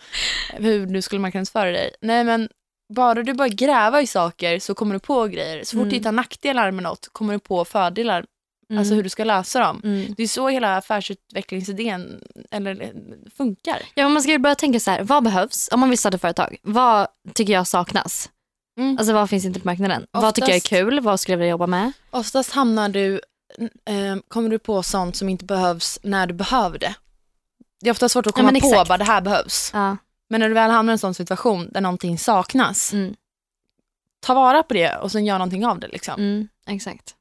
Hur 0.52 0.86
du 0.86 1.02
skulle 1.02 1.20
marknadsföra 1.20 1.70
dig. 1.70 1.90
Nej 2.00 2.24
men 2.24 2.48
bara 2.94 3.22
du 3.22 3.34
börjar 3.34 3.52
gräva 3.52 4.02
i 4.02 4.06
saker 4.06 4.58
så 4.58 4.74
kommer 4.74 4.94
du 4.94 5.00
på 5.00 5.24
grejer. 5.26 5.64
Så 5.64 5.70
fort 5.70 5.74
Mm. 5.74 5.88
du 5.88 5.96
hittar 5.96 6.12
nackdelar 6.12 6.70
med 6.70 6.82
något 6.82 7.08
kommer 7.12 7.32
du 7.32 7.38
på 7.38 7.64
fördelar. 7.64 8.24
Mm. 8.70 8.78
Alltså 8.78 8.94
hur 8.94 9.02
du 9.02 9.08
ska 9.08 9.24
lösa 9.24 9.60
dem. 9.60 9.80
Mm. 9.84 10.14
Det 10.16 10.22
är 10.22 10.26
så 10.28 10.48
hela 10.48 10.76
affärsutvecklingsidén 10.76 12.22
eller, 12.50 12.82
eh, 12.82 12.88
funkar. 13.36 13.82
Ja, 13.94 14.08
man 14.08 14.22
ska 14.22 14.32
ju 14.32 14.38
börja 14.38 14.54
tänka 14.54 14.80
så 14.80 14.90
här, 14.90 15.02
vad 15.04 15.24
behövs 15.24 15.68
om 15.72 15.80
man 15.80 15.88
vill 15.88 15.98
starta 15.98 16.18
företag? 16.18 16.56
Vad 16.62 17.06
tycker 17.34 17.52
jag 17.52 17.66
saknas? 17.66 18.30
Mm. 18.78 18.98
Alltså 18.98 19.12
vad 19.14 19.30
finns 19.30 19.44
inte 19.44 19.60
på 19.60 19.68
marknaden? 19.68 20.06
Vad 20.10 20.34
tycker 20.34 20.48
jag 20.48 20.54
är 20.56 20.60
Oftast- 20.60 20.68
kul? 20.68 21.00
Vad 21.00 21.20
skulle 21.20 21.32
jag 21.32 21.38
vilja 21.38 21.50
jobba 21.50 21.66
med? 21.66 21.92
Oftast 22.10 22.52
hamnar 22.52 22.88
du, 22.88 23.20
eh, 23.84 24.16
kommer 24.28 24.48
du 24.50 24.58
på 24.58 24.82
sånt 24.82 25.16
som 25.16 25.28
inte 25.28 25.44
behövs 25.44 25.98
när 26.02 26.26
du 26.26 26.34
behöver 26.34 26.78
det. 26.78 26.94
Det 27.80 27.88
är 27.88 27.92
ofta 27.92 28.08
svårt 28.08 28.26
att 28.26 28.30
Ja, 28.36 28.36
komma 28.42 28.50
men 28.52 28.60
på 28.60 28.84
vad 28.88 28.98
det 29.00 29.04
här 29.04 29.20
behövs. 29.20 29.70
Ja. 29.74 29.96
Men 30.30 30.40
när 30.40 30.48
du 30.48 30.54
väl 30.54 30.70
hamnar 30.70 30.92
i 30.92 30.94
en 30.94 30.98
sån 30.98 31.14
situation 31.14 31.68
där 31.72 31.80
någonting 31.80 32.18
saknas, 32.18 32.92
Mm. 32.92 33.14
ta 34.20 34.34
vara 34.34 34.62
på 34.62 34.74
det 34.74 34.96
och 34.96 35.12
sen 35.12 35.24
gör 35.26 35.38
någonting 35.38 35.66
av 35.66 35.80
det. 35.80 35.88
Liksom. 35.88 36.14
Mm, 36.20 36.48
exakt. 36.66 37.14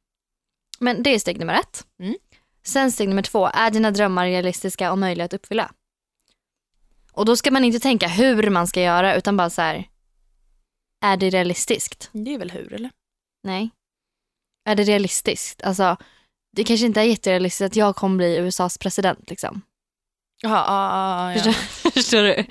Men 0.79 1.03
det 1.03 1.09
är 1.09 1.19
steg 1.19 1.39
nummer 1.39 1.53
ett. 1.53 1.85
Mm. 1.99 2.15
Sen 2.65 2.91
steg 2.91 3.09
nummer 3.09 3.21
två, 3.21 3.49
är 3.53 3.71
dina 3.71 3.91
drömmar 3.91 4.25
realistiska 4.25 4.91
och 4.91 4.97
möjliga 4.97 5.25
att 5.25 5.33
uppfylla? 5.33 5.71
Och 7.11 7.25
då 7.25 7.35
ska 7.35 7.51
man 7.51 7.63
inte 7.63 7.79
tänka 7.79 8.07
hur 8.07 8.49
man 8.49 8.67
ska 8.67 8.81
göra 8.81 9.15
utan 9.15 9.37
bara 9.37 9.49
så 9.49 9.61
här, 9.61 9.87
är 11.05 11.17
det 11.17 11.29
realistiskt? 11.29 12.09
Det 12.11 12.33
är 12.33 12.39
väl 12.39 12.51
hur 12.51 12.73
eller? 12.73 12.91
Nej. 13.43 13.69
Är 14.65 14.75
det 14.75 14.83
realistiskt? 14.83 15.63
Alltså, 15.63 15.97
det 16.55 16.63
kanske 16.63 16.85
inte 16.85 17.01
är 17.01 17.05
jätterealistiskt 17.05 17.71
att 17.71 17.75
jag 17.75 17.95
kommer 17.95 18.17
bli 18.17 18.37
USAs 18.37 18.77
president 18.77 19.29
liksom. 19.29 19.61
Jaha, 20.41 20.65
ja, 20.67 21.31
ja, 21.31 21.31
ja. 21.31 21.53
Förstår, 21.53 21.91
förstår 22.01 22.23
du? 22.23 22.45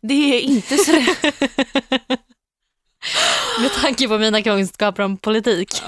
Det 0.00 0.14
är 0.14 0.40
inte 0.40 0.76
så 0.76 0.92
Med 3.60 3.72
tanke 3.82 4.08
på 4.08 4.18
mina 4.18 4.42
kunskaper 4.42 5.02
om 5.02 5.16
politik. 5.16 5.82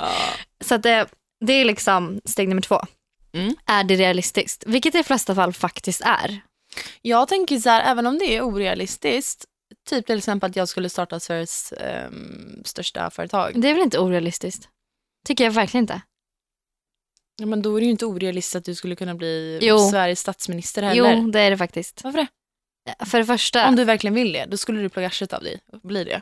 Så 0.60 0.74
att 0.74 0.82
det, 0.82 1.06
det 1.46 1.52
är 1.52 1.64
liksom 1.64 2.20
steg 2.24 2.48
nummer 2.48 2.62
två. 2.62 2.80
Mm. 3.32 3.54
Är 3.66 3.84
det 3.84 3.96
realistiskt? 3.96 4.64
Vilket 4.66 4.92
det 4.92 4.98
i 4.98 5.02
flesta 5.02 5.34
fall 5.34 5.52
faktiskt 5.52 6.00
är. 6.04 6.40
Jag 7.02 7.28
tänker 7.28 7.58
så 7.58 7.70
här, 7.70 7.90
även 7.90 8.06
om 8.06 8.18
det 8.18 8.36
är 8.36 8.42
orealistiskt, 8.42 9.44
typ 9.88 10.06
till 10.06 10.18
exempel 10.18 10.50
att 10.50 10.56
jag 10.56 10.68
skulle 10.68 10.88
starta 10.88 11.20
Sveriges 11.20 11.72
ehm, 11.72 12.62
största 12.64 13.10
företag. 13.10 13.60
Det 13.60 13.68
är 13.68 13.74
väl 13.74 13.82
inte 13.82 13.98
orealistiskt? 13.98 14.68
Tycker 15.26 15.44
jag 15.44 15.50
verkligen 15.50 15.84
inte. 15.84 16.00
Ja, 17.36 17.46
men 17.46 17.62
då 17.62 17.76
är 17.76 17.80
det 17.80 17.84
ju 17.84 17.90
inte 17.90 18.06
orealistiskt 18.06 18.56
att 18.56 18.64
du 18.64 18.74
skulle 18.74 18.96
kunna 18.96 19.14
bli 19.14 19.58
Jo. 19.62 19.78
Sveriges 19.78 20.20
statsminister 20.20 20.82
heller. 20.82 21.16
Jo, 21.16 21.30
det 21.30 21.40
är 21.40 21.50
det 21.50 21.58
faktiskt. 21.58 22.04
Varför 22.04 22.18
det? 22.18 22.26
För 23.06 23.18
det 23.18 23.24
första, 23.24 23.68
Om 23.68 23.76
du 23.76 23.84
verkligen 23.84 24.14
vill 24.14 24.32
det, 24.32 24.46
då 24.46 24.56
skulle 24.56 24.80
du 24.82 24.88
plugga 24.88 25.06
arslet 25.08 25.32
av 25.32 25.42
dig 25.42 25.60
och 25.72 25.80
bli 25.80 26.04
det. 26.04 26.20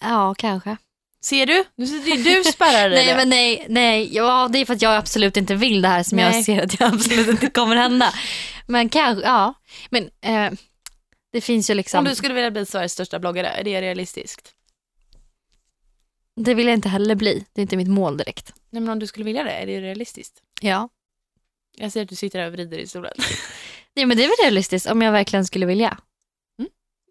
ja 0.00 0.34
kanske. 0.38 0.76
Ser 1.22 1.46
du? 1.46 1.64
Nu 1.76 1.86
sitter 1.86 2.30
ju 2.30 2.36
du 2.36 2.44
spärrar 2.44 2.90
dig 2.90 3.06
Nej 3.06 3.16
men 3.16 3.28
nej, 3.28 3.66
nej, 3.68 4.14
ja 4.14 4.48
det 4.52 4.58
är 4.58 4.64
för 4.64 4.74
att 4.74 4.82
jag 4.82 4.96
absolut 4.96 5.36
inte 5.36 5.54
vill 5.54 5.82
det 5.82 5.88
här 5.88 6.02
som 6.02 6.16
Nej. 6.16 6.36
jag 6.36 6.44
ser 6.44 6.62
att 6.62 6.80
jag 6.80 6.94
absolut 6.94 7.28
inte 7.28 7.50
kommer 7.50 7.76
hända. 7.76 8.14
Men 8.66 8.88
kanske, 8.88 9.24
ja. 9.24 9.54
Men 9.90 10.10
eh, 10.20 10.52
det 11.32 11.40
finns 11.40 11.70
ju 11.70 11.74
liksom, 11.74 11.98
Om 11.98 12.04
du 12.04 12.14
skulle 12.14 12.34
vilja 12.34 12.50
bli 12.50 12.66
Sveriges 12.66 12.92
största 12.92 13.18
bloggare, 13.18 13.48
är 13.48 13.64
det 13.64 13.80
realistiskt? 13.80 14.54
det 16.44 16.54
vill 16.54 16.66
jag 16.66 16.74
inte 16.74 16.88
heller 16.88 17.14
bli. 17.14 17.44
Det 17.52 17.60
är 17.60 17.62
inte 17.62 17.76
mitt 17.76 17.88
mål 17.88 18.16
direkt. 18.16 18.52
Nej, 18.70 18.80
men 18.82 18.88
om 18.92 18.98
du 18.98 19.06
skulle 19.06 19.24
vilja 19.24 19.44
det, 19.44 19.50
är 19.50 19.66
det 19.66 19.80
realistiskt? 19.80 20.42
Ja. 20.60 20.88
Jag 21.76 21.92
ser 21.92 22.02
att 22.02 22.08
du 22.08 22.16
sitter 22.16 22.38
här 22.38 22.46
och 22.46 22.52
vrider 22.52 22.78
i 22.78 22.86
stolen. 22.86 23.12
Nej 23.94 24.06
men 24.06 24.16
det 24.16 24.24
är 24.24 24.28
väl 24.28 24.36
realistiskt 24.44 24.90
om 24.90 25.02
jag 25.02 25.12
verkligen 25.12 25.44
skulle 25.44 25.66
vilja. 25.66 25.98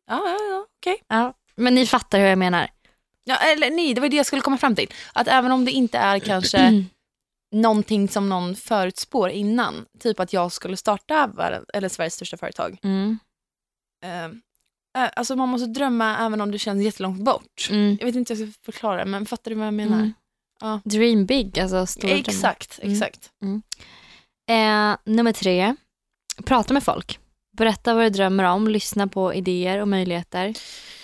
Ja, 0.08 0.22
ja, 0.26 0.38
ja, 0.50 0.66
okej. 0.80 1.04
Ja. 1.08 1.34
Men 1.56 1.76
ni 1.76 1.86
fattar 1.86 2.20
hur 2.20 2.26
jag 2.26 2.38
menar. 2.38 2.70
Ja, 3.30 3.36
eller 3.36 3.72
nej, 3.72 3.94
det 3.94 4.02
var 4.02 4.10
det 4.10 4.16
jag 4.18 4.26
skulle 4.26 4.42
komma 4.42 4.58
fram 4.58 4.76
till. 4.76 4.94
Att 5.14 5.28
även 5.28 5.52
om 5.52 5.66
det 5.66 5.72
inte 5.72 5.98
är 5.98 6.20
kanske 6.20 6.84
någonting 7.56 8.08
som 8.10 8.30
någon 8.30 8.56
förutspår 8.56 9.30
innan, 9.30 9.86
typ 10.00 10.20
att 10.20 10.34
jag 10.34 10.52
skulle 10.52 10.78
starta 10.78 11.28
världen- 11.28 11.66
eller 11.74 11.90
Sveriges 11.90 12.14
största 12.14 12.38
företag. 12.38 12.78
Mm. 12.84 13.20
Eh, 14.04 15.10
alltså 15.16 15.36
man 15.36 15.50
måste 15.50 15.68
drömma 15.68 16.18
även 16.18 16.42
om 16.42 16.52
det 16.52 16.60
känns 16.60 16.84
jättelångt 16.84 17.20
bort. 17.22 17.68
Mm. 17.72 17.98
Jag 18.00 18.06
vet 18.06 18.16
inte 18.16 18.34
hur 18.34 18.42
jag 18.46 18.54
ska 18.54 18.62
förklara 18.72 19.06
men 19.06 19.26
fattar 19.26 19.52
du 19.52 19.56
vad 19.58 19.68
jag 19.68 19.74
menar? 19.74 19.98
Mm. 19.98 20.14
Ja. 20.62 20.82
Dream 20.86 21.26
big, 21.26 21.60
alltså 21.60 21.86
stora 21.86 22.08
drömmar. 22.10 22.30
Exakt, 22.30 22.80
Mm. 22.82 22.94
exakt. 22.94 23.32
Eh, 24.50 24.96
nummer 25.14 25.32
tre, 25.32 25.76
prata 26.46 26.74
med 26.74 26.84
folk. 26.84 27.20
Berätta 27.58 27.94
vad 27.94 28.04
du 28.04 28.10
drömmer 28.10 28.44
om, 28.44 28.68
lyssna 28.68 29.08
på 29.08 29.34
idéer 29.34 29.82
och 29.82 29.88
möjligheter. 29.88 30.54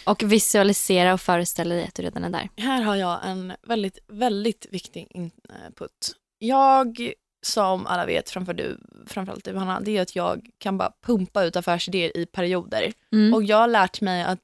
Och 0.05 0.23
visualisera 0.23 1.13
och 1.13 1.21
föreställa 1.21 1.75
dig 1.75 1.83
att 1.83 1.95
du 1.95 2.03
redan 2.03 2.23
är 2.23 2.29
där. 2.29 2.49
Här 2.57 2.81
har 2.81 2.95
jag 2.95 3.19
en 3.23 3.53
väldigt, 3.67 3.99
väldigt 4.07 4.65
viktig 4.71 5.07
input. 5.09 6.15
Jag, 6.37 7.13
som 7.45 7.87
alla 7.87 8.05
vet, 8.05 8.29
framför 8.29 8.53
du, 8.53 8.77
framförallt 9.07 9.45
du 9.45 9.57
Hanna, 9.57 9.79
det 9.79 9.97
är 9.97 10.01
att 10.01 10.15
jag 10.15 10.49
kan 10.57 10.77
bara 10.77 10.91
pumpa 11.05 11.43
ut 11.43 11.55
affärsidéer 11.55 12.17
i 12.17 12.25
perioder. 12.25 12.93
Mm. 13.13 13.33
Och 13.33 13.43
jag 13.43 13.57
har 13.57 13.67
lärt 13.67 14.01
mig 14.01 14.23
att 14.23 14.39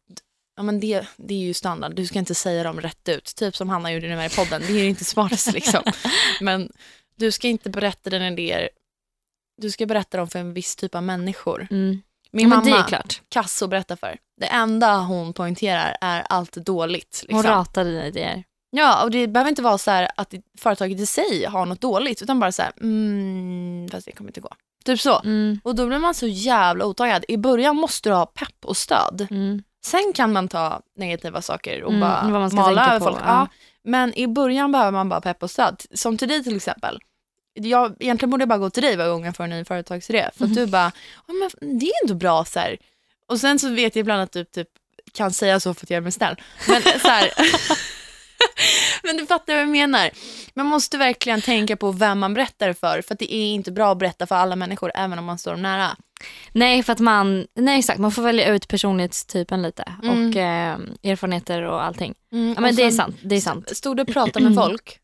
ja, 0.55 0.63
men 0.63 0.79
det, 0.79 1.07
det 1.17 1.33
är 1.33 1.39
ju 1.39 1.53
standard, 1.53 1.95
du 1.95 2.05
ska 2.05 2.19
inte 2.19 2.35
säga 2.35 2.63
dem 2.63 2.81
rätt 2.81 3.09
ut. 3.09 3.35
Typ 3.35 3.55
som 3.55 3.69
Hanna 3.69 3.91
gjorde 3.91 4.07
nu 4.07 4.15
här 4.15 4.25
i 4.25 4.35
podden, 4.35 4.61
det 4.67 4.73
är 4.73 4.83
ju 4.83 4.89
inte 4.89 5.05
smartast 5.05 5.53
liksom. 5.53 5.83
Men 6.41 6.71
du 7.15 7.31
ska 7.31 7.47
inte 7.47 7.69
berätta 7.69 8.09
dina 8.09 8.27
idéer, 8.27 8.69
du 9.61 9.71
ska 9.71 9.85
berätta 9.85 10.17
dem 10.17 10.27
för 10.27 10.39
en 10.39 10.53
viss 10.53 10.75
typ 10.75 10.95
av 10.95 11.03
människor. 11.03 11.67
Mm. 11.71 12.01
Min 12.31 12.49
ja, 12.49 12.55
mamma, 12.55 12.83
klart. 12.83 13.21
Kasso 13.29 13.67
berättar 13.67 13.95
för. 13.95 14.17
Det 14.41 14.45
enda 14.47 14.97
hon 14.97 15.33
poängterar 15.33 15.97
är 16.01 16.21
allt 16.29 16.53
dåligt. 16.53 17.25
Hon 17.29 17.37
Liksom. 17.37 17.51
ratar 17.55 17.83
dina 17.85 18.05
idéer. 18.07 18.43
Ja, 18.71 19.03
och 19.03 19.11
det 19.11 19.27
behöver 19.27 19.49
inte 19.49 19.61
vara 19.61 19.77
så 19.77 19.91
här 19.91 20.09
att 20.17 20.33
företaget 20.59 20.99
i 20.99 21.05
sig 21.05 21.45
har 21.45 21.65
något 21.65 21.81
dåligt, 21.81 22.21
utan 22.21 22.39
bara 22.39 22.51
så 22.51 22.61
här, 22.61 22.71
mm, 22.81 23.87
fast 23.91 24.05
det 24.05 24.11
kommer 24.11 24.29
inte 24.29 24.41
gå. 24.41 24.49
Typ 24.85 24.99
så. 24.99 25.19
Mm. 25.19 25.59
Och 25.63 25.75
då 25.75 25.87
blir 25.87 25.99
man 25.99 26.13
så 26.13 26.27
jävla 26.27 26.85
otaggad. 26.85 27.25
I 27.27 27.37
början 27.37 27.75
måste 27.75 28.09
du 28.09 28.13
ha 28.13 28.25
pepp 28.25 28.65
och 28.65 28.77
stöd. 28.77 29.27
Mm. 29.31 29.63
Sen 29.85 30.11
kan 30.15 30.33
man 30.33 30.47
ta 30.47 30.81
negativa 30.97 31.41
saker 31.41 31.83
och 31.83 31.93
Mm, 31.93 32.01
bara 32.01 32.49
mala 32.49 32.95
över 32.95 32.99
folk. 33.05 33.17
ja. 33.17 33.25
Ja. 33.27 33.47
Men 33.83 34.17
i 34.17 34.27
början 34.27 34.71
behöver 34.71 34.91
man 34.91 35.09
bara 35.09 35.21
pepp 35.21 35.43
och 35.43 35.51
stöd. 35.51 35.81
Som 35.93 36.17
till 36.17 36.27
dig 36.27 36.43
till 36.43 36.55
exempel. 36.55 36.99
Jag, 37.53 37.95
egentligen 37.99 38.29
borde 38.29 38.41
jag 38.41 38.49
bara 38.49 38.59
gå 38.59 38.69
till 38.69 38.83
dig 38.83 38.95
varje 38.97 39.09
gång 39.09 39.25
jag 39.25 39.35
får 39.35 39.43
en 39.43 39.49
ny 39.49 39.65
företagsidé. 39.65 40.29
För 40.37 40.43
att 40.45 40.49
Mhm. 40.51 40.55
du 40.55 40.65
bara, 40.67 40.91
ja, 41.27 41.33
men 41.33 41.79
det 41.79 41.85
är 41.85 41.91
ändå 42.03 42.13
bra 42.15 42.45
så 42.45 42.59
här. 42.59 42.77
Och 43.27 43.39
sen 43.39 43.59
så 43.59 43.69
vet 43.69 43.95
jag 43.95 44.01
ibland 44.01 44.21
att 44.21 44.31
du 44.31 44.43
typ 44.45 44.67
kan 45.13 45.31
säga 45.33 45.59
så 45.59 45.73
för 45.73 45.85
att 45.85 45.89
göra 45.89 46.01
mig 46.01 46.11
snäll. 46.11 46.35
Men 46.67 46.81
så 46.81 47.07
här, 47.07 47.31
Men 49.03 49.17
du 49.17 49.25
fattar 49.25 49.53
vad 49.53 49.61
jag 49.61 49.69
menar. 49.69 50.09
Man 50.53 50.65
måste 50.65 50.97
verkligen 50.97 51.41
tänka 51.41 51.77
på 51.77 51.91
vem 51.91 52.19
man 52.19 52.33
berättar 52.33 52.73
för. 52.73 53.01
För 53.01 53.13
att 53.13 53.19
det 53.19 53.33
är 53.35 53.53
inte 53.53 53.71
bra 53.71 53.91
att 53.91 53.97
berätta 53.97 54.27
för 54.27 54.35
alla 54.35 54.55
människor, 54.55 54.91
även 54.95 55.19
om 55.19 55.25
man 55.25 55.37
står 55.37 55.51
dem 55.51 55.61
nära. 55.61 55.97
Nej, 56.51 56.83
för 56.83 56.93
att 56.93 56.99
man, 56.99 57.47
nej 57.55 57.79
exakt, 57.79 57.99
man 57.99 58.11
får 58.11 58.21
välja 58.21 58.47
ut 58.53 58.67
personlighetstypen 58.67 59.61
lite 59.61 59.83
Mm. 60.03 60.29
och 60.29 60.35
eh, 60.35 60.77
erfarenheter 61.11 61.61
och 61.61 61.83
allting. 61.83 62.13
Mm, 62.31 62.53
Ja, 62.55 62.61
men 62.61 62.69
och 62.69 62.75
det 62.75 62.83
är 62.83 62.91
sant. 62.91 63.15
Det 63.23 63.35
är 63.35 63.41
sant. 63.41 63.77
Stod 63.77 63.97
du 63.97 64.01
och 64.01 64.07
pratade 64.07 64.45
med 64.49 64.55
folk? 64.67 64.99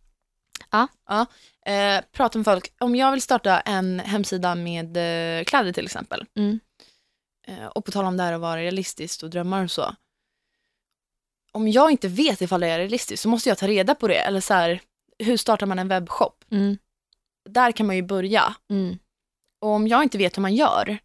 Ja. 0.72 0.88
ja. 1.08 1.26
Eh, 1.72 2.02
prata 2.12 2.40
med 2.40 2.46
folk. 2.46 2.74
Om 2.80 2.96
jag 2.96 3.12
vill 3.12 3.22
starta 3.22 3.60
en 3.60 4.00
hemsida 4.00 4.56
med 4.56 4.98
eh, 4.98 5.44
kläder 5.44 5.72
till 5.72 5.86
exempel. 5.86 6.26
Mm. 6.36 6.60
Eh, 7.48 7.66
och 7.66 7.86
på 7.86 7.92
tal 7.92 8.06
om 8.06 8.18
det 8.18 8.24
här 8.24 8.34
att 8.34 8.42
vara 8.42 8.62
realistiskt 8.62 9.24
och 9.24 9.30
drömmar 9.30 9.64
och 9.64 9.72
så. 9.72 9.96
Om 11.52 11.68
jag 11.68 11.92
inte 11.92 12.08
vet 12.08 12.42
ifall 12.42 12.60
det 12.60 12.68
är 12.68 12.80
realistiskt 12.80 13.24
så 13.24 13.30
måste 13.30 13.50
jag 13.50 13.58
ta 13.58 13.68
reda 13.68 13.96
på 13.96 14.08
det. 14.08 14.20
Eller 14.20 14.42
så 14.42 14.54
här, 14.54 14.82
hur 15.20 15.38
startar 15.38 15.66
man 15.66 15.80
en 15.80 15.88
webbshop? 15.88 16.46
Mm. 16.52 16.78
Där 17.50 17.72
kan 17.72 17.88
man 17.88 17.96
ju 17.96 18.02
börja. 18.02 18.56
Mm. 18.70 18.98
Och 19.62 19.70
om 19.70 19.88
jag 19.88 20.04
inte 20.04 20.18
vet 20.18 20.38
hur 20.38 20.42
man 20.42 20.56
gör, 20.56 20.98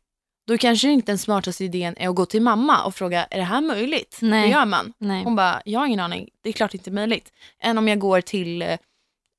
då 0.46 0.58
kanske 0.58 0.88
inte 0.88 1.12
den 1.12 1.18
smartaste 1.18 1.64
idén 1.64 1.94
är 1.96 2.08
att 2.08 2.14
gå 2.14 2.26
till 2.26 2.42
mamma 2.42 2.84
och 2.84 2.94
fråga, 2.94 3.24
är 3.24 3.38
det 3.38 3.44
här 3.44 3.60
möjligt? 3.60 4.18
Nej. 4.20 4.42
Hur 4.42 4.48
gör 4.48 4.64
man? 4.64 4.92
Nej. 4.98 5.24
Hon 5.24 5.36
bara, 5.36 5.62
jag 5.64 5.80
har 5.80 5.86
ingen 5.86 6.00
aning, 6.00 6.30
det 6.42 6.48
är 6.48 6.52
klart 6.52 6.74
inte 6.74 6.90
möjligt. 6.90 7.32
Än 7.60 7.78
om 7.78 7.88
jag 7.88 7.98
går 7.98 8.20
till 8.20 8.62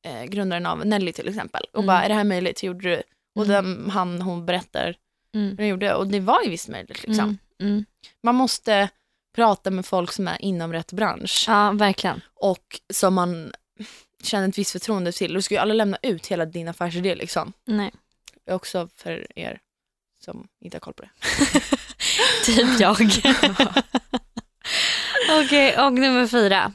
eh, 0.04 0.24
grundaren 0.24 0.66
av 0.66 0.86
Nelly 0.86 1.14
till 1.14 1.28
exempel 1.30 1.64
och 1.72 1.80
Mm. 1.80 1.88
bara, 1.88 2.04
är 2.04 2.10
det 2.10 2.16
här 2.16 2.24
möjligt? 2.24 2.64
Hur 2.64 2.68
gjorde 2.68 2.90
du? 2.90 3.04
Och 3.36 3.46
Mm. 3.46 3.64
den, 3.82 3.90
han, 3.90 4.22
hon 4.22 4.46
berättar 4.46 4.96
Mm. 5.36 5.50
hur 5.50 5.58
de 5.58 5.68
gjorde 5.68 5.94
och 5.96 6.08
det 6.08 6.20
var 6.20 6.44
ju 6.44 6.50
visst 6.50 6.70
möjligt. 6.70 7.04
Liksom. 7.08 7.26
Mm. 7.26 7.38
Mm. 7.74 7.86
Man 8.24 8.36
måste 8.36 8.90
prata 9.36 9.72
med 9.72 9.86
folk 9.86 10.12
som 10.12 10.28
är 10.28 10.42
inom 10.42 10.74
rätt 10.74 10.92
bransch 10.92 11.46
Ja, 11.48 11.72
verkligen. 11.72 12.22
och 12.34 12.80
som 12.94 13.14
man 13.14 13.54
känner 14.24 14.50
ett 14.50 14.58
visst 14.58 14.72
förtroende 14.72 15.12
till. 15.12 15.34
Du 15.34 15.42
ska 15.42 15.56
ju 15.56 15.60
aldrig 15.62 15.78
lämna 15.78 15.98
ut 16.02 16.28
hela 16.28 16.46
din 16.46 16.68
affärsidé 16.68 17.16
liksom. 17.16 17.54
Nej. 17.66 17.92
Också 18.52 18.90
för 18.96 19.40
er 19.40 19.60
som 20.20 20.48
inte 20.62 20.76
har 20.76 20.80
koll 20.80 20.94
på 20.94 21.04
det. 21.04 21.10
Typ 22.46 22.80
jag. 22.80 22.98
Okej, 25.46 25.78
och 25.80 25.94
nummer 25.94 26.28
fyra. 26.28 26.74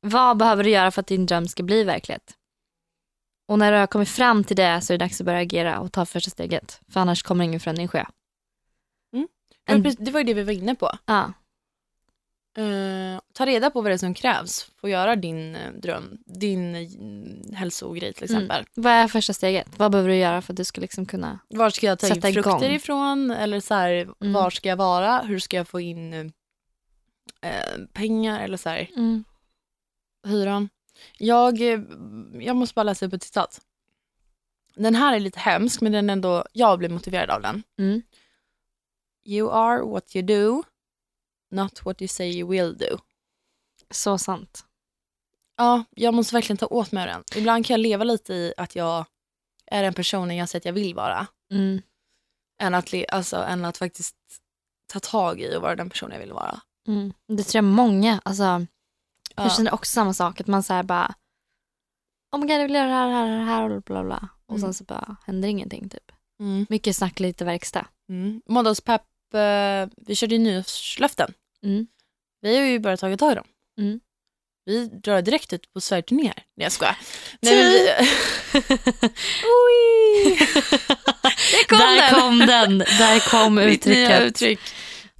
Vad 0.00 0.36
behöver 0.36 0.64
du 0.64 0.70
göra 0.70 0.90
för 0.90 1.00
att 1.00 1.06
din 1.06 1.26
dröm 1.26 1.48
ska 1.48 1.62
bli 1.62 1.84
verklighet? 1.84 2.34
Och 3.48 3.58
när 3.58 3.72
du 3.72 3.78
har 3.78 3.86
kommit 3.86 4.08
fram 4.08 4.44
till 4.44 4.56
det 4.56 4.80
så 4.80 4.92
är 4.92 4.98
det 4.98 5.04
dags 5.04 5.20
att 5.20 5.24
börja 5.24 5.38
agera 5.40 5.80
och 5.80 5.92
ta 5.92 6.06
första 6.06 6.30
steget. 6.30 6.80
För 6.88 7.00
annars 7.00 7.22
kommer 7.22 7.44
ingen 7.44 7.60
förändring 7.60 7.88
ske. 7.88 8.06
Var, 9.66 9.74
En- 9.74 9.82
det 9.98 10.10
var 10.10 10.20
ju 10.20 10.24
det 10.26 10.34
vi 10.34 10.42
var 10.42 10.52
inne 10.52 10.74
på. 10.74 10.90
Ja. 11.06 11.32
Eh, 12.56 13.20
ta 13.32 13.46
reda 13.46 13.70
på 13.70 13.80
vad 13.80 13.90
det 13.90 13.94
är 13.94 13.98
som 13.98 14.14
krävs 14.14 14.62
för 14.80 14.88
att 14.88 14.92
göra 14.92 15.16
din 15.16 15.54
eh, 15.56 15.72
dröm, 15.72 16.18
din 16.26 16.74
uh, 16.74 17.54
hälsogrej 17.54 18.12
till 18.12 18.24
exempel. 18.24 18.56
Mm. 18.60 18.66
Vad 18.74 18.92
är 18.92 19.08
första 19.08 19.32
steget? 19.32 19.68
Vad 19.78 19.92
behöver 19.92 20.08
du 20.10 20.16
göra 20.16 20.42
för 20.42 20.52
att 20.52 20.56
du 20.56 20.64
ska 20.64 20.80
liksom 20.80 21.06
kunna... 21.06 21.38
Var 21.48 21.70
ska 21.70 21.86
jag 21.86 21.98
ta 21.98 22.06
in 22.08 22.14
Sätta 22.14 22.28
igång. 22.28 22.42
frukter 22.42 22.70
ifrån? 22.70 23.30
Eller 23.30 23.60
så 23.60 23.74
här, 23.74 23.90
Mm. 24.20 24.32
var 24.32 24.50
ska 24.50 24.68
jag 24.68 24.76
vara? 24.76 25.18
Hur 25.22 25.38
ska 25.38 25.56
jag 25.56 25.68
få 25.68 25.80
in 25.80 26.12
eh, 26.14 26.22
pengar? 27.92 28.40
Eller 28.40 28.56
så 28.56 28.68
här, 28.68 28.90
Mm. 28.96 29.24
hyran. 30.26 30.68
Jag, 31.18 31.60
eh, 31.60 31.80
jag 32.40 32.56
måste 32.56 32.74
bara 32.74 32.82
läsa 32.82 33.06
upp 33.06 33.12
ett 33.12 33.22
citat. 33.22 33.60
Den 34.74 34.94
här 34.94 35.16
är 35.16 35.20
lite 35.20 35.38
hemsk 35.38 35.80
men 35.80 35.92
den 35.92 36.10
ändå, 36.10 36.44
jag 36.52 36.78
blir 36.78 36.88
motiverad 36.88 37.30
av 37.30 37.42
den. 37.42 37.62
Mm. 37.78 38.02
You 39.24 39.50
are 39.50 39.82
what 39.82 40.16
you 40.16 40.26
do, 40.26 40.62
not 41.50 41.84
what 41.84 42.02
you 42.02 42.08
say 42.08 42.38
you 42.38 42.50
will 42.50 42.78
do. 42.78 42.98
Så 43.90 44.18
sant. 44.18 44.64
Ja, 45.56 45.84
jag 45.90 46.14
måste 46.14 46.34
verkligen 46.34 46.56
ta 46.56 46.66
åt 46.66 46.92
mig 46.92 47.06
den. 47.06 47.24
Ibland 47.36 47.66
kan 47.66 47.74
jag 47.74 47.80
leva 47.80 48.04
lite 48.04 48.34
i 48.34 48.54
att 48.56 48.76
jag 48.76 49.04
är 49.66 49.82
den 49.82 49.94
personen 49.94 50.36
jag 50.36 50.48
säger 50.48 50.60
att 50.60 50.64
jag 50.64 50.72
vill 50.72 50.94
vara. 50.94 51.26
Mm. 51.50 51.82
Än 52.60 52.74
att, 52.74 52.94
alltså, 53.08 53.36
än 53.36 53.64
att 53.64 53.78
faktiskt 53.78 54.16
ta 54.86 55.00
tag 55.00 55.40
i 55.40 55.56
och 55.56 55.62
vara 55.62 55.76
den 55.76 55.90
personen 55.90 56.12
jag 56.12 56.20
vill 56.20 56.32
vara. 56.32 56.60
Mm. 56.88 57.12
Det 57.28 57.42
tror 57.42 57.64
jag 57.64 57.64
många, 57.64 58.20
alltså, 58.24 58.66
Ja. 59.38 59.44
jag 59.44 59.56
känner 59.56 59.74
också 59.74 59.92
samma 59.92 60.14
sak. 60.14 60.40
Att 60.40 60.46
man 60.46 60.62
säger 60.62 60.82
bara, 60.82 61.14
oh 62.32 62.40
my 62.40 62.46
god 62.46 62.56
jag 62.56 62.62
vill 62.62 62.74
göra 62.74 62.86
det 62.88 62.92
här, 62.94 63.08
det 63.08 63.14
här, 63.14 63.38
det 63.38 63.44
här 63.44 63.70
och 63.70 63.82
bla 63.82 64.04
bla. 64.04 64.28
Och 64.46 64.56
Mm. 64.56 64.60
sen 64.60 64.74
så 64.74 64.84
bara 64.84 65.16
händer 65.26 65.48
ingenting 65.48 65.88
typ. 65.88 66.12
Mm. 66.40 66.66
Mycket 66.68 66.96
snack, 66.96 67.20
lite 67.20 67.44
verkstad. 67.44 67.86
Mm. 68.08 68.42
Måndagspepp, 68.48 69.02
eh, 69.34 69.88
vi 69.96 70.14
körde 70.14 70.34
ju 70.34 70.38
nyårslöften. 70.38 71.32
Mm. 71.64 71.86
Vi 72.40 72.56
har 72.58 72.64
ju 72.64 72.78
börjat 72.78 73.00
ta 73.00 73.16
tag 73.16 73.32
i 73.32 73.34
dem. 73.34 73.44
Mm. 73.80 74.00
Vi 74.64 74.86
drar 74.86 75.22
direkt 75.22 75.52
ut 75.52 75.72
på 75.72 75.80
Sverigeturné 75.80 76.26
här. 76.26 76.34
Nej 76.56 76.64
jag 76.64 76.72
skojar. 76.72 76.96
Nej, 77.40 77.54
men 77.54 77.70
vi... 77.72 77.88
Oj! 79.66 80.38
Där 81.68 81.68
kom 81.68 81.78
Där 81.78 81.96
den! 82.10 82.20
kom 82.20 82.38
den, 82.38 82.78
där 82.78 83.30
kom 83.30 83.54
Mitt 83.54 83.84
nya 83.86 84.20
uttrycket. 84.20 84.26
uttryck. 84.26 84.60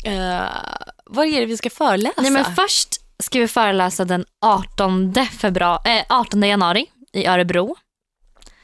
Eh, 0.05 0.49
vad 1.05 1.27
är 1.27 1.41
det 1.41 1.47
vi 1.47 1.57
ska 1.57 1.71
föreläsa? 1.71 2.23
Nej, 2.23 2.31
men 2.31 2.45
först 2.55 2.89
ska 3.23 3.39
vi 3.41 3.49
föreläsa 3.49 4.05
den 4.05 4.25
18, 4.41 5.15
februari, 5.39 5.99
eh, 5.99 6.05
18 6.09 6.43
januari 6.43 6.87
i 7.13 7.27
Örebro. 7.27 7.77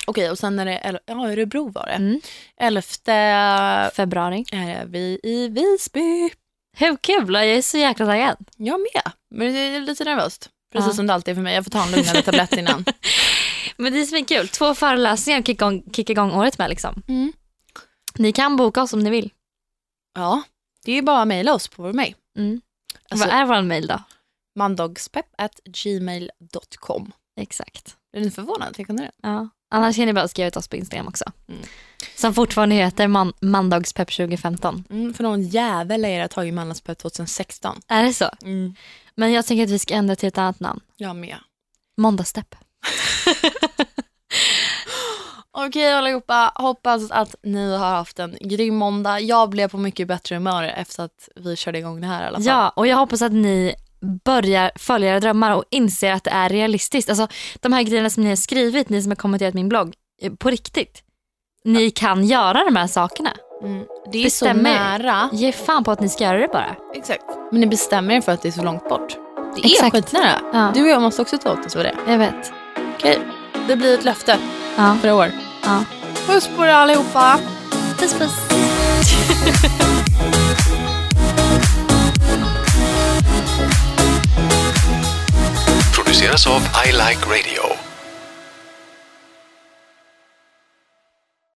Okej, 0.06 0.30
och 0.30 0.38
sen 0.38 0.58
är 0.58 0.64
det 0.64 0.80
el- 0.84 0.98
ja, 1.06 1.28
Örebro 1.30 1.68
var 1.72 1.86
det. 1.86 1.92
Mm. 1.92 2.20
11 2.56 3.90
Februari. 3.96 4.44
är 4.52 4.86
vi 4.86 5.20
i 5.22 5.48
Visby. 5.48 6.30
Hur 6.76 6.96
kul? 6.96 7.34
Jag 7.34 7.46
är 7.46 7.62
så 7.62 7.78
jäkla 7.78 8.06
taggad. 8.06 8.36
Jag 8.56 8.80
med, 8.80 9.12
men 9.30 9.52
det 9.52 9.58
är 9.58 9.80
lite 9.80 10.04
nervöst. 10.04 10.50
Precis 10.72 10.88
Ja. 10.88 10.94
som 10.94 11.06
det 11.06 11.14
alltid 11.14 11.32
är 11.32 11.34
för 11.34 11.42
mig. 11.42 11.54
Jag 11.54 11.64
får 11.64 11.70
ta 11.70 11.82
en 11.84 11.90
lugnande 11.92 12.22
tablett 12.22 12.52
innan. 12.56 12.84
Men 13.76 13.92
det 13.92 14.00
är 14.00 14.04
svinkul. 14.04 14.48
Två 14.48 14.74
föreläsningar 14.74 15.38
att 15.40 15.46
kicka 15.46 15.64
igång, 15.66 15.82
kicka 15.92 16.12
igång 16.12 16.30
året 16.32 16.58
med. 16.58 16.70
Liksom. 16.70 17.02
Mm. 17.08 17.32
Ni 18.14 18.32
kan 18.32 18.56
boka 18.56 18.82
oss 18.82 18.92
om 18.92 19.00
ni 19.00 19.10
vill. 19.10 19.30
Ja, 20.14 20.42
det 20.84 20.92
är 20.92 21.02
bara 21.02 21.22
att 21.22 21.28
mejla 21.28 21.54
oss 21.54 21.68
på 21.68 21.82
vår 21.82 21.92
mejl. 21.92 22.14
Mm. 22.38 22.60
Alltså, 23.10 23.26
Vad 23.26 23.34
är 23.36 23.44
vår 23.44 23.62
mail 23.62 23.86
då? 23.86 24.02
Mandagspepp 24.54 25.26
at 25.38 25.60
gmail.com. 25.64 27.12
Exakt. 27.40 27.96
Är 28.12 28.20
ni 28.20 28.30
förvånade 28.30 28.70
att 28.70 28.78
jag 28.78 28.86
kunde 28.86 29.02
det? 29.02 29.10
Ja. 29.22 29.48
Annars 29.70 29.96
kan 29.96 30.06
ni 30.06 30.12
bara 30.12 30.28
skriva 30.28 30.50
till 30.50 30.58
oss 30.58 30.68
på 30.68 30.76
Instagram 30.76 31.08
också. 31.08 31.24
Som 32.16 32.34
fortfarande 32.34 32.74
heter 32.74 33.08
man 33.08 33.32
Mandagspepp 33.40 34.12
2015. 34.12 34.84
Mm, 34.90 35.14
för 35.14 35.24
någon 35.24 35.42
jävel 35.42 36.04
är 36.04 36.20
det 36.20 36.28
tagit 36.28 36.54
Manlandspepp 36.54 36.98
2016. 36.98 37.80
Är 37.88 38.04
det 38.04 38.12
så? 38.12 38.30
Mm. 38.42 38.74
Men 39.14 39.32
jag 39.32 39.46
tänker 39.46 39.64
att 39.64 39.70
vi 39.70 39.78
ska 39.78 39.94
ändra 39.94 40.16
till 40.16 40.28
ett 40.28 40.38
annat 40.38 40.60
namn. 40.60 40.80
Jag 40.96 41.16
med. 41.16 41.36
Måndagsstepp. 41.96 42.54
Okej 45.56 45.92
allihopa, 45.92 46.52
hoppas 46.54 47.10
att 47.10 47.34
ni 47.42 47.76
har 47.76 47.88
haft 47.88 48.18
en 48.18 48.36
grym 48.40 48.76
måndag. 48.76 49.20
Jag 49.20 49.50
blev 49.50 49.68
på 49.68 49.78
mycket 49.78 50.08
bättre 50.08 50.36
humör 50.36 50.62
efter 50.62 51.02
att 51.02 51.28
vi 51.36 51.56
körde 51.56 51.78
igång 51.78 52.00
det 52.00 52.06
här 52.06 52.22
i 52.22 52.26
alla 52.26 52.36
fall. 52.36 52.46
Ja, 52.46 52.68
och 52.68 52.86
jag 52.86 52.96
hoppas 52.96 53.22
att 53.22 53.32
ni 53.32 53.74
börjar 54.24 54.70
följa 54.76 55.10
era 55.10 55.20
drömmar 55.20 55.54
och 55.54 55.64
inser 55.70 56.12
att 56.12 56.24
det 56.24 56.30
är 56.30 56.48
realistiskt. 56.48 57.08
Alltså 57.10 57.28
de 57.60 57.72
här 57.72 57.82
grejerna 57.82 58.10
som 58.10 58.22
ni 58.22 58.28
har 58.28 58.36
skrivit, 58.36 58.88
ni 58.88 59.02
som 59.02 59.10
har 59.10 59.16
kommenterat 59.16 59.54
min 59.54 59.68
blogg, 59.68 59.94
eh, 60.22 60.32
på 60.32 60.50
riktigt. 60.50 61.02
Ni 61.64 61.90
kan 61.90 62.24
göra 62.24 62.64
de 62.64 62.76
här 62.76 62.86
sakerna. 62.86 63.30
Mm. 63.62 63.84
Det 64.12 64.18
är 64.18 64.24
Bestäm 64.24 64.56
så 64.56 64.62
nära. 64.62 65.30
Ge 65.32 65.52
fan 65.52 65.84
på 65.84 65.90
att 65.90 66.00
ni 66.00 66.08
ska 66.08 66.24
göra 66.24 66.38
det 66.38 66.48
bara. 66.48 66.76
Exakt. 66.94 67.22
Men 67.50 67.60
ni 67.60 67.66
bestämmer 67.66 68.14
er 68.14 68.20
för 68.20 68.32
att 68.32 68.42
det 68.42 68.48
är 68.48 68.52
så 68.52 68.62
långt 68.62 68.88
bort. 68.88 69.16
Det 69.56 69.60
är 69.60 69.66
Exakt. 69.66 69.92
skitnära. 69.96 70.40
Ja. 70.52 70.70
Du 70.74 70.82
och 70.82 70.88
jag 70.88 71.02
måste 71.02 71.22
också 71.22 71.38
ta 71.38 71.52
åt 71.52 71.66
oss 71.66 71.72
för 71.72 71.82
det. 71.82 71.94
Jag 72.08 72.18
vet. 72.18 72.52
Okej, 72.94 73.18
det 73.68 73.76
blir 73.76 73.94
ett 73.94 74.04
löfte 74.04 74.38
Ja. 74.76 74.96
för 75.00 75.08
i 75.08 75.12
år. 75.12 75.30
Ja. 75.64 75.84
Puss 76.26 76.48
på 76.56 76.64
er 76.64 76.68
allihopa. 76.68 77.38
Puss 77.98 78.14
puss. 78.14 78.34
produceras 86.14 86.46
av 86.46 86.62
I 86.86 86.92
Like 86.92 87.26
Radio. 87.26 87.73